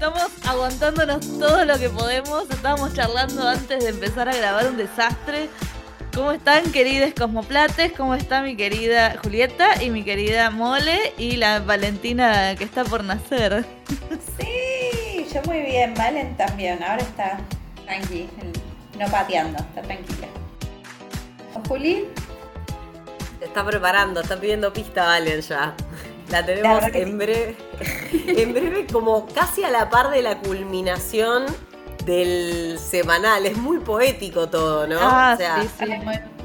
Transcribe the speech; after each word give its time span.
Estamos 0.00 0.30
aguantándonos 0.48 1.38
todo 1.38 1.62
lo 1.66 1.78
que 1.78 1.90
podemos. 1.90 2.48
Estábamos 2.48 2.94
charlando 2.94 3.46
antes 3.46 3.84
de 3.84 3.90
empezar 3.90 4.30
a 4.30 4.34
grabar 4.34 4.66
un 4.68 4.78
desastre. 4.78 5.50
¿Cómo 6.14 6.32
están, 6.32 6.72
queridas 6.72 7.12
Cosmoplates? 7.12 7.92
¿Cómo 7.92 8.14
está 8.14 8.40
mi 8.40 8.56
querida 8.56 9.18
Julieta 9.22 9.82
y 9.82 9.90
mi 9.90 10.02
querida 10.02 10.48
Mole 10.48 11.12
y 11.18 11.36
la 11.36 11.58
Valentina 11.58 12.56
que 12.56 12.64
está 12.64 12.82
por 12.82 13.04
nacer? 13.04 13.66
Sí, 14.38 15.26
yo 15.34 15.42
muy 15.42 15.60
bien. 15.60 15.92
Valen 15.92 16.34
también. 16.34 16.82
Ahora 16.82 17.02
está 17.02 17.38
tranqui, 17.84 18.26
no 18.98 19.06
pateando, 19.06 19.58
está 19.58 19.82
tranquila. 19.82 20.28
¿O 21.54 21.68
Juli? 21.68 22.06
Se 23.38 23.44
está 23.44 23.66
preparando, 23.66 24.22
está 24.22 24.40
pidiendo 24.40 24.72
pista 24.72 25.04
Valen 25.04 25.42
ya. 25.42 25.74
La 26.30 26.46
tenemos 26.46 26.84
en 26.94 27.18
breve. 27.18 27.56
En 28.12 28.52
breve, 28.52 28.86
como 28.90 29.26
casi 29.26 29.64
a 29.64 29.70
la 29.70 29.90
par 29.90 30.10
de 30.10 30.22
la 30.22 30.40
culminación 30.40 31.46
del 32.04 32.78
semanal. 32.78 33.46
Es 33.46 33.56
muy 33.56 33.78
poético 33.78 34.48
todo, 34.48 34.86
¿no? 34.86 34.98
Ah, 35.00 35.36
sí, 35.38 35.68
sí. 35.78 35.84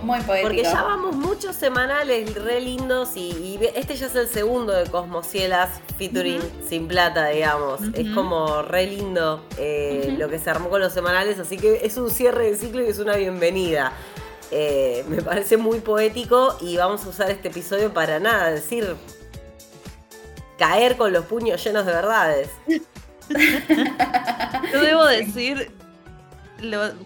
Muy, 0.02 0.22
poético. 0.22 0.48
Porque 0.48 0.64
ya 0.64 0.84
vamos 0.84 1.16
muchos 1.16 1.56
semanales 1.56 2.36
re 2.36 2.62
lindos 2.62 3.16
y, 3.16 3.60
este 3.76 3.96
ya 3.96 4.08
es 4.08 4.16
el 4.16 4.28
segundo 4.28 4.74
de 4.74 4.86
Cosmocielas 4.90 5.70
featuring 5.98 6.42
Sin 6.68 6.88
Plata, 6.88 7.28
digamos. 7.30 7.82
Es 7.94 8.10
como 8.14 8.62
re 8.62 8.86
lindo 8.88 9.44
eh, 9.58 10.16
lo 10.18 10.30
que 10.30 10.38
se 10.38 10.50
armó 10.50 10.70
con 10.70 10.82
los 10.82 10.94
semanales, 10.94 11.40
así 11.40 11.58
que 11.58 11.82
es 11.84 11.98
un 11.98 12.12
cierre 12.12 12.52
de 12.52 12.58
ciclo 12.58 12.84
y 12.84 12.88
es 12.88 13.00
una 13.00 13.16
bienvenida. 13.16 13.94
Eh, 14.52 15.04
me 15.08 15.24
parece 15.24 15.58
muy 15.58 15.80
poético 15.80 16.56
y 16.62 16.78
vamos 16.78 17.04
a 17.06 17.10
usar 17.10 17.32
este 17.32 17.48
episodio 17.48 17.92
para 17.92 18.20
nada, 18.20 18.52
decir 18.52 18.96
caer 20.58 20.98
con 20.98 21.14
los 21.14 21.26
puños 21.26 21.64
llenos 21.64 21.86
de 21.86 21.92
verdades. 21.92 22.50
Yo 24.72 24.82
debo 24.82 25.06
decir, 25.06 25.72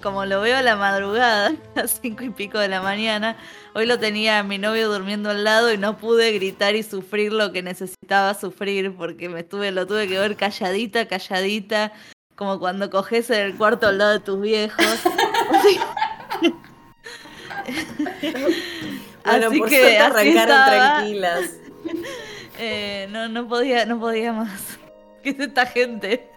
como 0.01 0.25
lo 0.25 0.41
veo 0.41 0.57
a 0.57 0.61
la 0.61 0.75
madrugada, 0.75 1.53
a 1.75 1.87
cinco 1.87 2.23
y 2.23 2.29
pico 2.29 2.59
de 2.59 2.67
la 2.67 2.81
mañana, 2.81 3.37
hoy 3.73 3.85
lo 3.85 3.99
tenía 3.99 4.43
mi 4.43 4.57
novio 4.57 4.91
durmiendo 4.91 5.29
al 5.29 5.43
lado 5.43 5.73
y 5.73 5.77
no 5.77 5.97
pude 5.97 6.31
gritar 6.31 6.75
y 6.75 6.83
sufrir 6.83 7.33
lo 7.33 7.51
que 7.51 7.61
necesitaba 7.61 8.33
sufrir 8.33 8.95
porque 8.95 9.29
me 9.29 9.41
estuve, 9.41 9.71
lo 9.71 9.87
tuve 9.87 10.07
que 10.07 10.19
ver 10.19 10.35
calladita, 10.35 11.07
calladita, 11.07 11.93
como 12.35 12.59
cuando 12.59 12.89
coges 12.89 13.29
en 13.29 13.41
el 13.41 13.55
cuarto 13.55 13.87
al 13.87 13.97
lado 13.97 14.11
de 14.13 14.19
tus 14.19 14.41
viejos. 14.41 14.85
así 19.23 19.61
que 19.63 19.97
arrancaron 19.97 20.65
tranquilas. 20.65 21.51
Eh, 22.61 23.07
no, 23.09 23.29
no 23.29 23.47
podía, 23.47 23.85
no 23.85 23.97
podía 23.99 24.33
más. 24.33 24.77
¿Qué 25.23 25.29
es 25.29 25.39
esta 25.39 25.65
gente? 25.65 26.29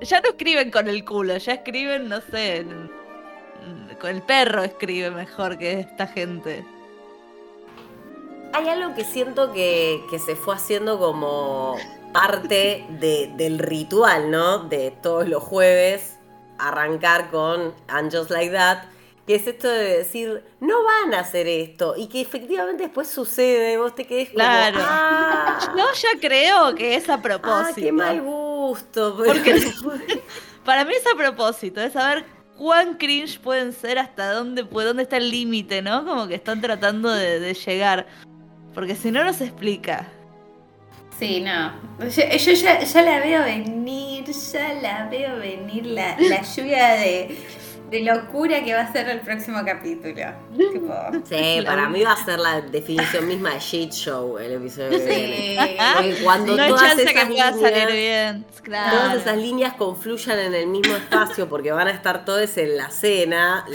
Ya 0.00 0.20
no 0.22 0.30
escriben 0.30 0.70
con 0.70 0.88
el 0.88 1.04
culo, 1.04 1.36
ya 1.36 1.52
escriben, 1.52 2.08
no 2.08 2.20
sé, 2.22 2.64
con 4.00 4.10
el 4.10 4.22
perro 4.22 4.62
escribe 4.62 5.10
mejor 5.10 5.58
que 5.58 5.80
esta 5.80 6.06
gente. 6.06 6.64
Hay 8.54 8.68
algo 8.68 8.94
que 8.94 9.04
siento 9.04 9.52
que, 9.52 10.02
se 10.24 10.34
fue 10.34 10.54
haciendo 10.54 10.98
como 10.98 11.76
parte 12.12 12.84
del 12.88 13.58
ritual, 13.58 14.30
¿no? 14.30 14.60
De 14.60 14.90
todos 15.02 15.28
los 15.28 15.42
jueves 15.42 16.16
arrancar 16.58 17.30
con 17.30 17.74
And 17.88 18.14
Just 18.14 18.30
Like 18.30 18.52
That 18.52 18.84
que 19.26 19.36
es 19.36 19.46
esto 19.46 19.68
de 19.68 19.98
decir, 19.98 20.42
no 20.60 20.82
van 20.82 21.14
a 21.14 21.20
hacer 21.20 21.46
esto, 21.46 21.94
y 21.96 22.08
que 22.08 22.20
efectivamente 22.20 22.84
después 22.84 23.08
sucede, 23.08 23.78
vos 23.78 23.94
te 23.94 24.04
quedes 24.04 24.28
como, 24.28 24.36
claro. 24.38 24.78
Ah". 24.80 25.58
Yo 25.76 25.84
ya 25.94 26.20
creo 26.20 26.74
que 26.74 26.96
es 26.96 27.08
a 27.08 27.22
propósito. 27.22 27.80
Ah, 27.80 27.82
qué 27.82 27.92
mal 27.92 28.20
gusto. 28.20 29.16
Porque 29.16 29.72
para 30.64 30.84
mí 30.84 30.92
es 30.94 31.06
a 31.06 31.16
propósito, 31.16 31.80
es 31.80 31.92
saber 31.92 32.24
cuán 32.56 32.94
cringe 32.94 33.38
pueden 33.38 33.72
ser, 33.72 33.98
hasta 33.98 34.32
dónde, 34.32 34.62
dónde 34.62 35.04
está 35.04 35.18
el 35.18 35.30
límite, 35.30 35.82
¿no? 35.82 36.04
Como 36.04 36.26
que 36.26 36.34
están 36.34 36.60
tratando 36.60 37.10
de, 37.10 37.54
llegar. 37.54 38.06
Porque 38.74 38.96
si 38.96 39.10
no, 39.10 39.22
no 39.22 39.32
se 39.32 39.44
explica. 39.44 40.08
Sí, 41.18 41.40
no. 41.40 41.72
Yo, 42.00 42.52
ya, 42.52 43.02
la 43.02 43.20
veo 43.20 43.44
venir, 43.44 44.24
ya 44.24 44.74
la 44.74 45.08
veo 45.08 45.36
venir 45.36 45.86
la, 45.86 46.16
la 46.18 46.42
lluvia 46.42 46.94
de 46.94 47.36
de 47.92 48.00
locura 48.00 48.64
que 48.64 48.72
va 48.74 48.80
a 48.80 48.92
ser 48.92 49.06
el 49.10 49.20
próximo 49.20 49.58
capítulo. 49.66 50.22
sí, 51.28 51.62
para 51.66 51.90
mí 51.90 52.02
va 52.02 52.12
a 52.12 52.24
ser 52.24 52.38
la 52.38 52.62
definición 52.62 53.28
misma 53.28 53.50
de 53.50 53.60
shit 53.60 53.92
show 53.92 54.38
el 54.38 54.52
episodio 54.52 54.98
sí. 54.98 55.56
Cuando 56.24 56.56
no 56.56 56.68
todas 56.68 56.98
esas 56.98 57.12
que 57.12 57.24
líneas, 57.26 57.60
salir 57.60 57.92
bien. 57.92 58.46
Todas 58.64 59.16
esas 59.16 59.36
líneas 59.36 59.74
confluyan 59.74 60.38
en 60.38 60.54
el 60.54 60.68
mismo 60.68 60.96
espacio 60.96 61.48
porque 61.50 61.70
van 61.70 61.88
a 61.88 61.90
estar 61.90 62.24
todos 62.24 62.56
en 62.56 62.78
la 62.78 62.88
cena. 62.88 63.66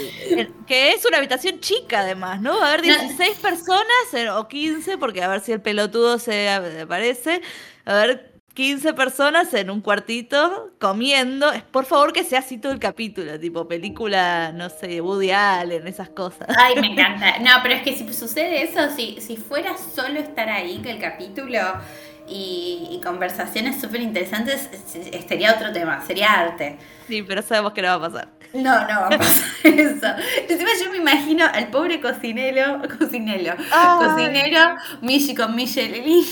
Que 0.66 0.92
es 0.92 1.04
una 1.04 1.18
habitación 1.18 1.60
chica 1.60 2.00
además, 2.00 2.40
¿no? 2.40 2.58
Va 2.58 2.70
a 2.70 2.72
haber 2.72 2.82
16 2.82 3.38
personas 3.38 4.34
o 4.34 4.48
15 4.48 4.98
porque 4.98 5.22
a 5.22 5.28
ver 5.28 5.40
si 5.40 5.52
el 5.52 5.60
pelotudo 5.60 6.18
se 6.18 6.50
aparece. 6.50 7.40
A 7.84 7.94
ver 7.94 8.37
15 8.58 8.92
personas 8.94 9.54
en 9.54 9.70
un 9.70 9.80
cuartito 9.80 10.72
comiendo. 10.80 11.46
Por 11.70 11.84
favor 11.84 12.12
que 12.12 12.24
sea 12.24 12.40
así 12.40 12.58
todo 12.58 12.72
el 12.72 12.80
capítulo, 12.80 13.38
tipo 13.38 13.68
película, 13.68 14.50
no 14.50 14.68
sé, 14.68 15.00
Woody 15.00 15.30
Allen, 15.30 15.86
esas 15.86 16.08
cosas. 16.08 16.48
Ay, 16.58 16.74
me 16.80 16.88
encanta. 16.92 17.38
No, 17.38 17.50
pero 17.62 17.76
es 17.76 17.82
que 17.82 17.96
si 17.96 18.12
sucede 18.12 18.64
eso, 18.64 18.90
si, 18.96 19.20
si 19.20 19.36
fuera 19.36 19.78
solo 19.78 20.18
estar 20.18 20.48
ahí 20.48 20.78
que 20.78 20.90
el 20.90 20.98
capítulo 20.98 21.60
y, 22.28 23.00
conversaciones 23.02 23.80
súper 23.80 24.02
interesantes, 24.02 24.68
sería 25.28 25.54
otro 25.54 25.72
tema, 25.72 26.04
sería 26.04 26.32
arte. 26.32 26.76
Sí, 27.06 27.22
pero 27.22 27.40
sabemos 27.40 27.72
que 27.72 27.80
no 27.80 27.88
va 27.88 27.94
a 27.94 28.10
pasar. 28.10 28.28
No, 28.52 28.80
no 28.82 29.00
va 29.00 29.06
a 29.06 29.10
pasar 29.10 29.48
eso. 29.64 30.06
Encima 30.48 30.70
yo 30.82 30.90
me 30.90 30.98
imagino 30.98 31.46
al 31.46 31.68
pobre 31.68 32.00
cocinero, 32.00 32.82
cocinero, 32.98 33.54
cocinero, 33.98 34.76
Michi 35.00 35.34
con 35.34 35.54
Michelle 35.54 36.02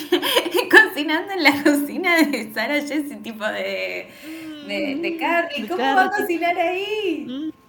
cocinando 0.71 1.33
en 1.33 1.43
la 1.43 1.63
cocina 1.63 2.17
de 2.17 2.53
Sara 2.53 2.75
Jessie, 2.75 3.17
tipo 3.23 3.47
de, 3.47 4.11
de, 4.67 4.99
de 5.01 5.17
Carly. 5.19 5.67
¿Cómo 5.67 5.83
va 5.83 6.05
a 6.05 6.11
cocinar 6.11 6.59
ahí? 6.59 7.25
Mm. 7.27 7.66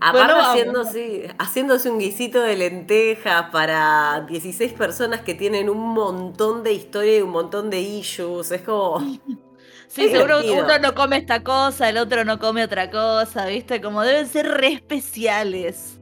Aparte 0.00 0.40
haciéndose, 0.40 1.34
haciéndose 1.38 1.90
un 1.90 1.98
guisito 1.98 2.40
de 2.40 2.56
lentejas 2.56 3.50
para 3.50 4.26
16 4.28 4.72
personas 4.74 5.20
que 5.20 5.34
tienen 5.34 5.70
un 5.70 5.94
montón 5.94 6.62
de 6.62 6.72
historia 6.72 7.18
y 7.18 7.22
un 7.22 7.30
montón 7.30 7.70
de 7.70 7.80
issues. 7.80 8.50
Es 8.50 8.62
como... 8.62 9.00
Sí, 9.94 10.08
seguro 10.10 10.40
uno 10.44 10.78
no 10.80 10.94
come 10.94 11.18
esta 11.18 11.44
cosa, 11.44 11.88
el 11.88 11.98
otro 11.98 12.24
no 12.24 12.38
come 12.40 12.64
otra 12.64 12.90
cosa, 12.90 13.46
¿viste? 13.46 13.80
Como 13.80 14.02
deben 14.02 14.26
ser 14.26 14.48
re 14.48 14.72
especiales. 14.72 16.00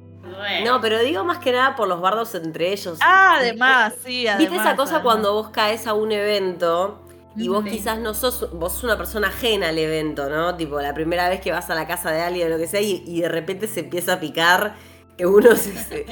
No, 0.64 0.80
pero 0.80 0.98
digo 1.00 1.24
más 1.24 1.38
que 1.38 1.52
nada 1.52 1.76
por 1.76 1.88
los 1.88 2.00
bardos 2.00 2.34
entre 2.34 2.72
ellos. 2.72 2.98
Ah, 3.02 3.36
además, 3.38 3.94
sí, 4.02 4.26
además. 4.26 4.38
¿Viste 4.38 4.56
esa 4.56 4.76
cosa 4.76 5.02
cuando 5.02 5.34
vos 5.34 5.50
caes 5.50 5.86
a 5.86 5.92
un 5.92 6.10
evento 6.10 7.01
y 7.36 7.48
vos 7.48 7.64
quizás 7.64 7.98
no 7.98 8.14
sos, 8.14 8.50
vos 8.52 8.72
sos 8.72 8.84
una 8.84 8.96
persona 8.96 9.28
ajena 9.28 9.68
al 9.68 9.78
evento, 9.78 10.28
¿no? 10.28 10.56
Tipo, 10.56 10.80
la 10.80 10.94
primera 10.94 11.28
vez 11.28 11.40
que 11.40 11.52
vas 11.52 11.70
a 11.70 11.74
la 11.74 11.86
casa 11.86 12.10
de 12.10 12.20
alguien 12.20 12.48
o 12.48 12.50
lo 12.50 12.58
que 12.58 12.66
sea 12.66 12.80
y 12.80 13.20
de 13.20 13.28
repente 13.28 13.66
se 13.68 13.80
empieza 13.80 14.14
a 14.14 14.20
picar 14.20 14.74
que 15.16 15.26
uno 15.26 15.54
se, 15.56 16.06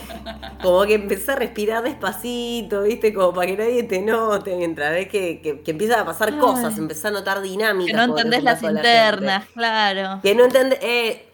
como 0.63 0.85
que 0.85 0.95
empieza 0.95 1.33
a 1.33 1.37
respirar 1.37 1.83
despacito, 1.83 2.83
¿viste? 2.83 3.13
Como 3.15 3.33
para 3.33 3.47
que 3.47 3.57
nadie 3.57 3.83
te 3.85 4.01
note 4.03 4.57
mientras 4.57 4.93
ves 4.93 5.09
que, 5.09 5.41
que, 5.41 5.71
empiezan 5.71 6.01
a 6.01 6.05
pasar 6.05 6.37
cosas, 6.39 6.77
empezás 6.79 7.07
a 7.07 7.11
notar 7.11 7.41
dinámicas. 7.41 7.93
Que 7.93 8.07
no 8.07 8.17
entendés 8.17 8.43
las 8.43 8.63
internas, 8.63 9.45
claro. 9.55 10.21
Que 10.23 10.35
no 10.35 10.45
entendés, 10.45 10.79
eh, 10.83 11.30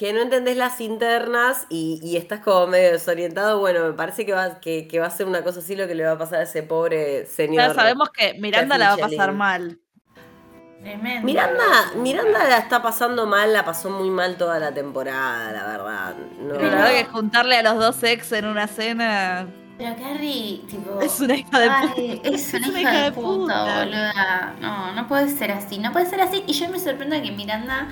que 0.00 0.14
no 0.14 0.22
entendés 0.22 0.56
las 0.56 0.80
internas 0.80 1.66
y, 1.68 2.16
estás 2.16 2.40
como 2.40 2.68
medio 2.68 2.92
desorientado, 2.92 3.58
bueno, 3.58 3.84
me 3.84 3.92
parece 3.92 4.24
que 4.24 4.32
va, 4.32 4.58
que, 4.58 4.88
va 4.98 5.04
a 5.04 5.10
ser 5.10 5.26
una 5.26 5.42
cosa 5.42 5.58
así 5.58 5.76
lo 5.76 5.86
que 5.86 5.94
le 5.94 6.04
va 6.04 6.12
a 6.12 6.18
pasar 6.18 6.38
a 6.38 6.44
ese 6.44 6.62
pobre 6.62 7.26
señor. 7.26 7.68
Ya 7.68 7.74
sabemos 7.74 8.08
que 8.08 8.32
Miranda 8.40 8.78
la 8.78 8.88
va 8.88 8.94
a 8.94 9.08
pasar 9.08 9.34
mal. 9.34 9.78
Miranda, 11.22 11.92
Miranda 11.96 12.48
la 12.48 12.56
está 12.56 12.80
pasando 12.80 13.26
mal, 13.26 13.52
la 13.52 13.62
pasó 13.66 13.90
muy 13.90 14.08
mal 14.08 14.38
toda 14.38 14.58
la 14.58 14.72
temporada, 14.72 15.52
la 15.52 15.66
verdad. 15.66 16.14
No, 16.40 16.54
la 16.54 16.60
verdad 16.60 16.92
que 16.92 17.04
juntarle 17.04 17.58
a 17.58 17.62
los 17.62 17.78
dos 17.78 18.02
ex 18.02 18.32
en 18.32 18.46
una 18.46 18.68
cena. 18.68 19.48
Pero 19.76 19.96
Carrie, 19.96 20.62
tipo. 20.66 20.98
Es 21.02 21.20
una 21.20 21.34
hija 21.34 21.60
de 21.60 21.68
puta. 21.68 22.00
Es 22.24 22.54
una, 22.54 22.80
hija, 22.80 23.02
de 23.02 23.12
puta, 23.12 23.84
boluda. 23.84 24.54
No, 24.62 24.94
no 24.94 25.06
puede 25.06 25.28
ser 25.28 25.52
así. 25.52 25.76
No 25.76 25.92
puede 25.92 26.06
ser 26.06 26.22
así. 26.22 26.42
Y 26.46 26.54
yo 26.54 26.70
me 26.70 26.78
sorprendo 26.78 27.20
que 27.20 27.32
Miranda 27.32 27.88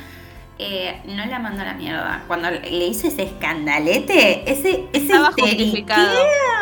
eh, 0.58 1.00
no 1.04 1.24
la 1.24 1.38
mandó 1.38 1.62
a 1.62 1.66
la 1.66 1.74
mierda. 1.74 2.22
Cuando 2.26 2.50
le 2.50 2.86
hice 2.86 3.08
ese 3.08 3.24
escandalete, 3.24 4.50
ese, 4.50 4.88
ese 4.92 5.04
Estaba 5.04 5.32
justificado. 5.32 6.18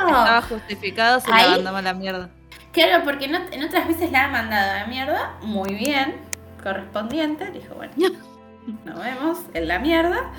Estaba 0.07 0.43
justificado, 0.43 1.21
se 1.21 1.31
la 1.31 1.49
mandamos 1.49 1.79
a 1.79 1.83
la 1.83 1.95
mierda. 1.95 2.31
Claro, 2.73 3.05
porque 3.05 3.25
en 3.25 3.65
otras 3.65 3.89
veces 3.89 4.13
la 4.13 4.25
ha 4.25 4.29
mandado 4.29 4.71
a 4.71 4.81
la 4.81 4.87
mierda, 4.87 5.35
muy 5.41 5.75
bien, 5.75 6.17
correspondiente, 6.63 7.51
dijo, 7.51 7.75
bueno, 7.75 7.95
nos 8.85 9.03
vemos 9.03 9.39
en 9.55 9.69
la 9.69 9.79
mierda. 9.79 10.31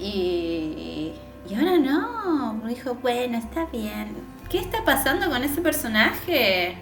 Y, 0.00 1.12
y 1.48 1.54
ahora 1.54 1.76
no, 1.78 2.60
dijo, 2.66 2.94
bueno, 2.94 3.36
está 3.36 3.66
bien. 3.66 4.16
¿Qué 4.48 4.58
está 4.58 4.82
pasando 4.84 5.28
con 5.28 5.42
ese 5.44 5.60
personaje? 5.60 6.78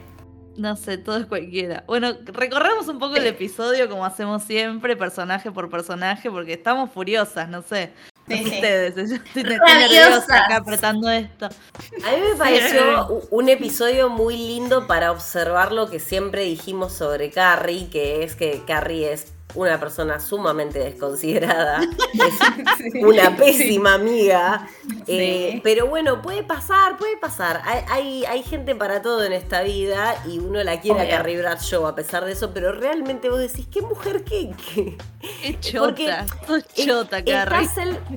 No 0.57 0.77
sé, 0.77 0.99
todo 0.99 1.17
es 1.17 1.27
cualquiera. 1.27 1.85
Bueno, 1.87 2.13
recorremos 2.25 2.89
un 2.89 2.99
poco 2.99 3.17
el 3.17 3.27
episodio 3.27 3.89
como 3.89 4.05
hacemos 4.05 4.43
siempre, 4.43 4.97
personaje 4.97 5.51
por 5.51 5.71
personaje, 5.71 6.31
porque 6.31 6.53
estamos 6.53 6.91
furiosas, 6.91 7.49
no 7.49 7.63
sé. 7.63 7.93
ustedes, 8.29 8.95
yo 8.95 9.17
estoy 9.17 9.43
nerviosa 9.43 10.45
acá 10.45 10.57
apretando 10.57 11.11
esto. 11.11 11.47
A 11.47 12.11
mí 12.13 12.23
me 12.31 12.37
pareció 12.37 13.27
un 13.31 13.49
episodio 13.49 14.09
muy 14.09 14.37
lindo 14.37 14.87
para 14.87 15.11
observar 15.11 15.73
lo 15.73 15.91
que 15.91 15.99
siempre 15.99 16.43
dijimos 16.45 16.93
sobre 16.93 17.31
Carrie, 17.31 17.89
que 17.91 18.23
es 18.23 18.37
que 18.37 18.63
Carrie 18.67 19.13
es 19.13 19.33
una 19.55 19.79
persona 19.79 20.21
sumamente 20.21 20.79
desconsiderada, 20.79 21.81
es 22.13 23.05
una 23.05 23.37
pésima 23.37 23.95
amiga. 23.95 24.69
Eh, 25.07 25.61
pero 25.63 25.87
bueno, 25.87 26.23
puede 26.23 26.43
pasar, 26.43 26.97
puede 26.97 27.17
pasar. 27.17 27.63
Hay, 27.89 28.25
hay, 28.25 28.43
gente 28.43 28.75
para 28.75 29.03
todo 29.03 29.25
en 29.25 29.33
esta 29.33 29.63
vida 29.63 30.23
y 30.27 30.39
uno 30.39 30.63
la 30.63 30.81
quiere 30.81 31.01
a 31.01 31.09
Carrie 31.09 31.39
Bradshaw 31.39 31.87
a 31.87 31.95
pesar 31.95 32.25
de 32.25 32.33
eso, 32.33 32.53
pero 32.53 32.73
realmente 32.73 33.29
vos 33.29 33.39
decís, 33.39 33.67
¿qué 33.71 33.83
mujer 33.83 34.25
qué? 34.25 34.51
qué? 34.75 34.97
Es 35.43 35.61
chota, 35.61 36.27
chota, 36.75 37.25
Carrie. 37.25 37.69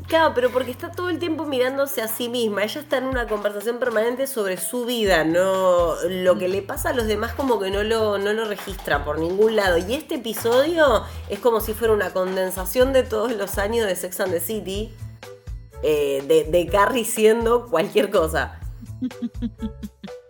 claro, 0.08 0.34
pero 0.34 0.50
porque 0.50 0.72
está 0.72 0.92
todo 0.92 1.10
el 1.10 1.20
tiempo 1.20 1.46
mirándose 1.46 2.02
a 2.02 2.08
sí 2.08 2.30
misma. 2.30 2.64
Ella 2.64 2.82
está 2.82 2.98
en 2.98 3.06
una 3.06 3.28
conversación 3.28 3.78
permanente 3.78 4.28
sobre 4.28 4.58
su 4.58 4.86
vida, 4.86 5.24
no 5.24 5.96
lo 6.10 6.38
que 6.38 6.48
le 6.48 6.62
pasa 6.62 6.90
a 6.90 6.94
los 6.94 7.06
demás 7.06 7.34
como 7.34 7.60
que 7.60 7.70
no 7.70 7.84
lo, 7.84 8.18
no 8.18 8.34
lo 8.34 8.46
registra 8.46 9.06
por 9.06 9.20
ningún 9.20 9.56
lado. 9.56 9.78
Y 9.78 9.94
este 9.94 10.16
episodio 10.16 11.04
es 11.30 11.40
como 11.40 11.60
si 11.60 11.74
fuera 11.74 11.94
una 11.94 12.12
condensación 12.12 12.94
de 12.94 13.04
todos 13.04 13.32
los 13.32 13.58
años 13.58 13.88
de 13.88 13.96
Sex 13.96 14.20
and 14.20 14.32
the 14.32 14.40
City, 14.40 14.94
eh, 15.84 16.48
de, 16.50 16.68
Carrie 16.68 17.06
siendo 17.06 17.68
cualquier 17.68 18.10
cosa. 18.10 18.60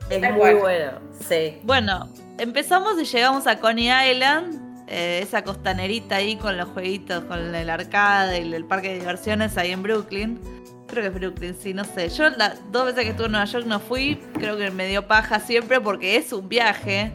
es 0.10 0.34
muy 0.34 0.54
bueno, 0.56 1.00
sí. 1.28 1.60
Bueno, 1.64 2.10
empezamos 2.38 3.00
y 3.02 3.06
llegamos 3.06 3.48
a 3.48 3.60
Coney 3.60 3.90
Island. 4.12 4.66
Eh, 4.88 5.22
esa 5.24 5.44
costanerita 5.44 6.18
ahí 6.18 6.36
con 6.36 6.58
los 6.58 6.70
jueguitos, 6.70 7.24
con 7.24 7.56
el 7.56 7.70
arcade 7.72 8.40
y 8.42 8.54
el 8.54 8.66
parque 8.66 8.90
de 8.90 9.00
diversiones 9.00 9.58
ahí 9.58 9.72
en 9.72 9.82
Brooklyn. 9.82 10.40
Creo 10.88 11.02
que 11.02 11.08
es 11.08 11.14
Brooklyn, 11.14 11.56
sí, 11.60 11.74
no 11.74 11.84
sé. 11.84 12.10
Yo 12.10 12.30
las 12.30 12.60
dos 12.72 12.86
veces 12.86 13.04
que 13.04 13.10
estuve 13.10 13.26
en 13.26 13.32
Nueva 13.32 13.46
York 13.46 13.66
no 13.66 13.80
fui, 13.80 14.22
creo 14.36 14.58
que 14.58 14.70
me 14.70 14.88
dio 14.88 15.08
paja 15.08 15.40
siempre 15.40 15.82
porque 15.82 16.18
es 16.18 16.32
un 16.32 16.48
viaje. 16.48 17.12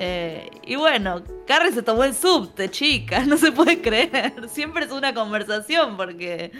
Eh, 0.00 0.48
y 0.64 0.76
bueno, 0.76 1.24
Carrie 1.46 1.72
se 1.72 1.82
tomó 1.82 2.04
el 2.04 2.14
subte, 2.14 2.70
chica, 2.70 3.20
no 3.26 3.36
se 3.36 3.50
puede 3.50 3.82
creer. 3.82 4.48
Siempre 4.48 4.84
es 4.84 4.92
una 4.92 5.12
conversación 5.12 5.96
porque 5.96 6.52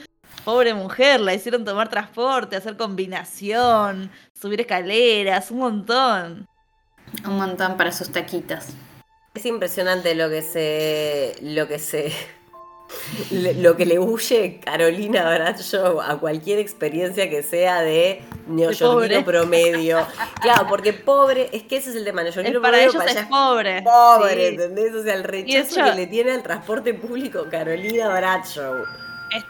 pobre 0.45 0.75
mujer, 0.75 1.21
la 1.21 1.35
hicieron 1.35 1.65
tomar 1.65 1.89
transporte, 1.89 2.57
hacer 2.57 2.77
combinación, 2.77 4.11
subir 4.35 4.61
escaleras, 4.61 5.51
un 5.51 5.59
montón. 5.59 6.49
Un 7.25 7.37
montón 7.37 7.77
para 7.77 7.93
sus 7.93 8.11
taquitas. 8.11 8.75
Es 9.35 9.47
impresionante 9.47 10.15
lo 10.15 10.29
que 10.29 10.43
se. 10.43 11.37
lo 11.41 11.69
que 11.69 11.79
se 11.79 12.13
lo 13.31 13.77
que 13.77 13.87
le 13.87 13.99
huye 13.99 14.61
Carolina 14.65 15.23
Bradshaw 15.35 16.01
a 16.01 16.19
cualquier 16.19 16.59
experiencia 16.59 17.29
que 17.29 17.43
sea 17.43 17.83
de 17.83 18.23
neoyorquino 18.47 19.25
promedio. 19.25 20.07
Claro, 20.41 20.67
porque 20.69 20.93
pobre, 20.93 21.51
es 21.53 21.65
que 21.65 21.77
ese 21.77 21.91
es 21.91 21.97
el 21.97 22.05
tema, 22.05 22.23
neoyorquino 22.23 22.61
para 22.61 22.83
ellos 22.83 22.97
es 23.07 23.27
pobre. 23.27 23.83
Pobre, 23.83 24.49
¿entendés? 24.49 24.95
O 24.95 25.03
sea, 25.03 25.15
el 25.15 25.25
rechazo 25.25 25.85
que 25.85 25.95
le 25.95 26.07
tiene 26.07 26.33
al 26.33 26.43
transporte 26.43 26.95
público 26.95 27.47
Carolina 27.51 28.09
Bradshaw. 28.09 28.85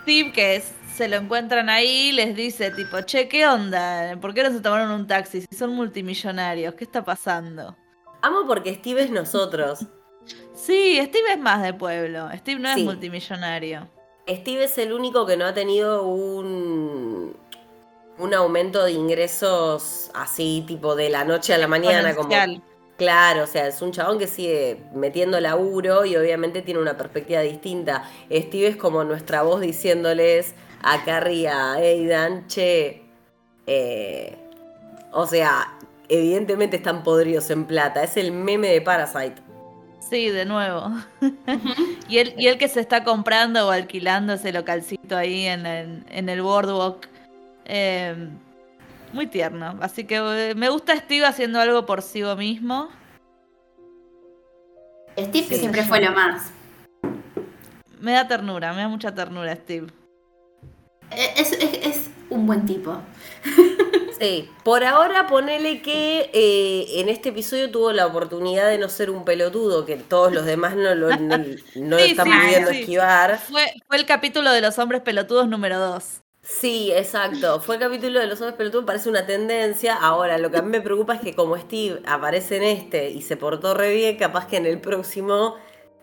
Steve, 0.03 0.33
que 0.33 0.63
se 0.97 1.09
lo 1.09 1.17
encuentran 1.17 1.69
ahí, 1.69 2.11
les 2.13 2.35
dice 2.35 2.71
tipo, 2.71 3.01
che, 3.03 3.29
¿qué 3.29 3.47
onda? 3.47 4.17
¿Por 4.21 4.35
qué 4.35 4.43
no 4.43 4.51
se 4.51 4.61
tomaron 4.61 4.91
un 4.91 5.07
taxi 5.07 5.43
si 5.43 5.57
son 5.57 5.71
multimillonarios? 5.71 6.75
¿Qué 6.75 6.85
está 6.85 7.05
pasando? 7.05 7.77
Amo 8.23 8.47
porque 8.47 8.75
Steve 8.75 9.03
es 9.03 9.11
nosotros. 9.11 9.87
Sí, 10.69 11.01
Steve 11.03 11.33
es 11.33 11.39
más 11.39 11.63
de 11.63 11.73
pueblo. 11.73 12.29
Steve 12.37 12.61
no 12.61 12.69
es 12.69 12.85
multimillonario. 12.85 13.89
Steve 14.29 14.65
es 14.65 14.77
el 14.77 14.93
único 14.93 15.25
que 15.25 15.39
no 15.39 15.47
ha 15.47 15.55
tenido 15.55 16.03
un, 16.03 17.35
un 18.19 18.35
aumento 18.35 18.85
de 18.85 18.93
ingresos 18.93 20.11
así, 20.13 20.63
tipo 20.67 20.95
de 20.95 21.09
la 21.09 21.25
noche 21.25 21.55
a 21.55 21.59
la 21.59 21.69
mañana. 21.69 22.15
Como, 22.15 22.29
claro, 22.99 23.45
o 23.45 23.47
sea, 23.47 23.67
es 23.67 23.81
un 23.81 23.93
chabón 23.93 24.19
que 24.19 24.27
sigue 24.27 24.83
metiendo 24.93 25.41
laburo 25.41 26.05
y 26.05 26.17
obviamente 26.17 26.61
tiene 26.61 26.81
una 26.81 26.99
perspectiva 26.99 27.41
distinta. 27.41 28.05
Steve 28.31 28.67
es 28.67 28.77
como 28.77 29.05
nuestra 29.05 29.41
voz 29.41 29.63
diciéndoles 29.63 30.55
a 30.83 31.03
Carrie, 31.03 31.49
a 31.49 31.77
Aidan, 31.77 32.47
che, 32.47 33.05
eh, 33.67 34.37
o 35.13 35.27
sea, 35.27 35.79
evidentemente 36.11 36.77
están 36.77 37.03
podridos 37.03 37.49
en 37.49 37.65
plata. 37.65 38.03
Es 38.03 38.19
el 38.19 38.33
meme 38.33 38.69
de 38.69 38.83
Parasite. 38.83 39.48
Sí, 40.01 40.31
de 40.31 40.45
nuevo. 40.45 40.91
y, 42.09 42.19
él, 42.19 42.35
y 42.39 42.47
el 42.47 42.59
que 42.59 42.69
se 42.69 42.81
está 42.81 43.05
comprando 43.05 43.67
o 43.67 43.71
alquilando 43.71 44.33
ese 44.35 44.53
localcito 44.53 45.17
ahí 45.17 45.47
en 45.47 45.67
el, 45.67 46.05
en 46.09 46.29
el 46.29 46.43
boardwalk. 46.43 47.09
Eh, 47.65 48.29
muy 49.13 49.27
tierno. 49.27 49.77
Así 49.81 50.05
que 50.05 50.17
eh, 50.17 50.55
me 50.55 50.69
gusta 50.69 50.97
Steve 50.97 51.27
haciendo 51.27 51.61
algo 51.61 51.87
por 51.87 52.03
sí 52.03 52.23
mismo. 52.37 52.89
Steve 55.19 55.57
siempre 55.57 55.83
fue 55.85 56.01
lo 56.01 56.13
más. 56.13 56.53
Me 58.01 58.13
da 58.13 58.29
ternura, 58.29 58.73
me 58.73 58.83
da 58.83 58.89
mucha 58.89 59.13
ternura 59.15 59.55
Steve. 59.57 59.89
Eh, 61.11 61.35
es, 61.37 61.53
es 61.53 62.11
un 62.31 62.47
buen 62.47 62.65
tipo. 62.65 63.01
Sí, 64.19 64.51
por 64.65 64.85
ahora 64.85 65.27
ponele 65.27 65.81
que 65.83 66.31
eh, 66.33 67.01
en 67.01 67.09
este 67.09 67.29
episodio 67.29 67.71
tuvo 67.71 67.93
la 67.93 68.07
oportunidad 68.07 68.69
de 68.69 68.79
no 68.79 68.89
ser 68.89 69.11
un 69.11 69.25
pelotudo, 69.25 69.87
que 69.87 69.97
todos 69.97 70.33
los 70.33 70.45
demás 70.45 70.77
no 70.77 70.95
lo, 70.95 71.17
no, 71.17 71.99
están 71.99 72.27
pudiendo 72.27 72.71
esquivar. 72.71 73.39
Fue, 73.39 73.65
fue 73.87 73.97
el 73.97 74.07
capítulo 74.07 74.51
de 74.53 74.61
los 74.61 74.79
hombres 74.79 75.03
pelotudos 75.03 75.49
número 75.49 75.79
2. 75.79 76.23
Sí, 76.43 76.91
exacto. 76.93 77.61
Fue 77.61 77.77
el 77.77 77.81
capítulo 77.81 78.21
de 78.21 78.27
los 78.27 78.41
hombres 78.41 78.57
pelotudos, 78.57 78.87
parece 78.87 79.11
una 79.11 79.27
tendencia. 79.27 79.95
Ahora, 79.95 80.39
lo 80.39 80.51
que 80.51 80.59
a 80.59 80.63
mí 80.63 80.71
me 80.71 80.81
preocupa 80.81 81.15
es 81.15 81.21
que 81.21 81.35
como 81.35 81.57
Steve 81.59 82.01
aparece 82.07 82.57
en 82.57 82.63
este 82.63 83.11
y 83.11 83.23
se 83.23 83.37
portó 83.37 83.75
re 83.75 83.95
bien, 83.95 84.17
capaz 84.17 84.47
que 84.47 84.57
en 84.57 84.67
el 84.67 84.81
próximo 84.81 85.57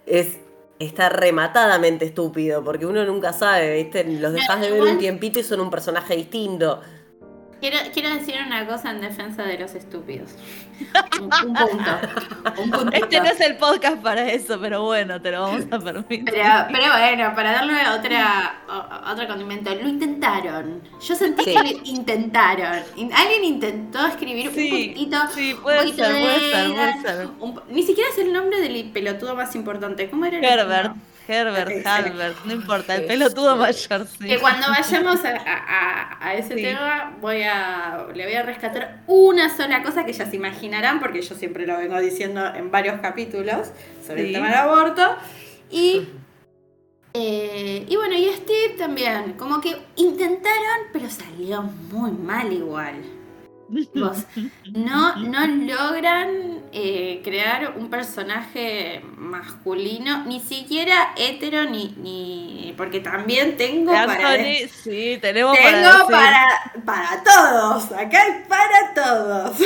es 0.05 0.37
está 0.79 1.09
rematadamente 1.09 2.05
estúpido, 2.05 2.63
porque 2.63 2.85
uno 2.85 3.05
nunca 3.05 3.33
sabe, 3.33 3.75
¿viste? 3.75 4.03
Los 4.03 4.33
dejas 4.33 4.59
de 4.61 4.71
ver 4.71 4.81
un 4.81 4.97
tiempito 4.97 5.39
y 5.39 5.43
son 5.43 5.61
un 5.61 5.69
personaje 5.69 6.15
distinto. 6.15 6.81
Quiero, 7.61 7.77
quiero 7.93 8.13
decir 8.13 8.35
una 8.45 8.67
cosa 8.67 8.91
en 8.91 9.01
defensa 9.01 9.43
de 9.43 9.57
los 9.57 9.73
estúpidos. 9.75 10.31
Un, 11.21 11.29
punto. 11.29 12.91
este 12.91 13.19
no 13.21 13.25
es 13.27 13.39
el 13.39 13.55
podcast 13.57 13.97
para 14.01 14.29
eso, 14.29 14.59
pero 14.59 14.83
bueno, 14.83 15.21
te 15.21 15.31
lo 15.31 15.41
vamos 15.41 15.63
a 15.71 15.79
permitir. 15.79 16.25
Pero, 16.25 16.67
bueno, 16.69 17.33
para 17.33 17.53
darle 17.53 17.73
otra, 17.97 18.61
otro 19.09 19.27
condimento, 19.27 19.73
lo 19.73 19.87
intentaron. 19.87 20.81
Yo 21.01 21.15
sentí 21.15 21.45
que 21.45 21.53
lo 21.53 21.79
intentaron. 21.85 22.83
Alguien 23.13 23.43
intentó 23.43 24.05
escribir 24.05 24.49
un 24.49 24.55
puntito. 24.55 25.17
Sí, 25.33 25.55
puede 25.61 25.93
ser, 25.93 26.11
puede 26.11 26.51
ser, 26.51 26.73
puede 26.73 27.01
ser. 27.01 27.29
ni 27.69 27.83
siquiera 27.83 28.09
es 28.09 28.17
el 28.17 28.33
nombre 28.33 28.59
del 28.59 28.91
pelotudo 28.91 29.35
más 29.35 29.55
importante. 29.55 30.09
¿Cómo 30.09 30.25
era 30.25 30.37
el 30.37 31.05
Herbert. 31.27 31.69
Herbert, 31.69 31.87
Halbert, 31.87 32.45
no 32.45 32.53
importa, 32.53 32.95
el 32.95 33.05
pelotudo 33.05 33.55
mayor, 33.55 34.07
sí. 34.07 34.27
Que 34.27 34.39
cuando 34.39 34.67
vayamos 34.67 35.19
a, 35.23 36.33
ese 36.35 36.55
tema, 36.55 37.15
voy 37.21 37.43
a, 37.43 38.07
le 38.13 38.25
voy 38.25 38.35
a 38.35 38.43
rescatar 38.43 39.03
una 39.07 39.55
sola 39.55 39.83
cosa 39.83 40.05
que 40.05 40.13
ya 40.13 40.25
se 40.25 40.35
imaginarán, 40.35 40.99
porque 40.99 41.21
yo 41.21 41.35
siempre 41.35 41.65
lo 41.65 41.77
vengo 41.77 41.99
diciendo 41.99 42.53
en 42.53 42.71
varios 42.71 42.99
capítulos 43.01 43.71
sobre 44.05 44.27
el 44.27 44.33
tema 44.33 44.47
del 44.47 44.57
aborto. 44.57 45.15
Y, 45.69 46.07
eh, 47.13 47.85
y 47.87 47.95
bueno, 47.95 48.15
y 48.15 48.31
Steve 48.33 48.75
también, 48.77 49.33
como 49.33 49.61
que 49.61 49.77
intentaron, 49.95 50.87
pero 50.93 51.09
salió 51.09 51.63
muy 51.63 52.11
mal 52.11 52.51
igual 52.51 53.14
no, 54.71 55.15
no 55.15 55.47
logran 55.47 56.63
eh, 56.71 57.21
crear 57.23 57.75
un 57.77 57.89
personaje 57.89 59.03
masculino, 59.17 60.23
ni 60.25 60.39
siquiera 60.39 61.13
hetero, 61.17 61.63
ni, 61.63 61.95
ni 61.97 62.73
porque 62.77 62.99
también 62.99 63.57
tengo 63.57 63.91
para. 63.91 64.35
Sí, 64.67 65.17
tenemos 65.21 65.57
tengo 65.57 66.07
para, 66.09 66.73
para, 66.85 67.23
todos, 67.23 67.91
acá 67.91 68.21
hay 68.21 68.43
para 68.47 68.93
todos. 68.93 69.57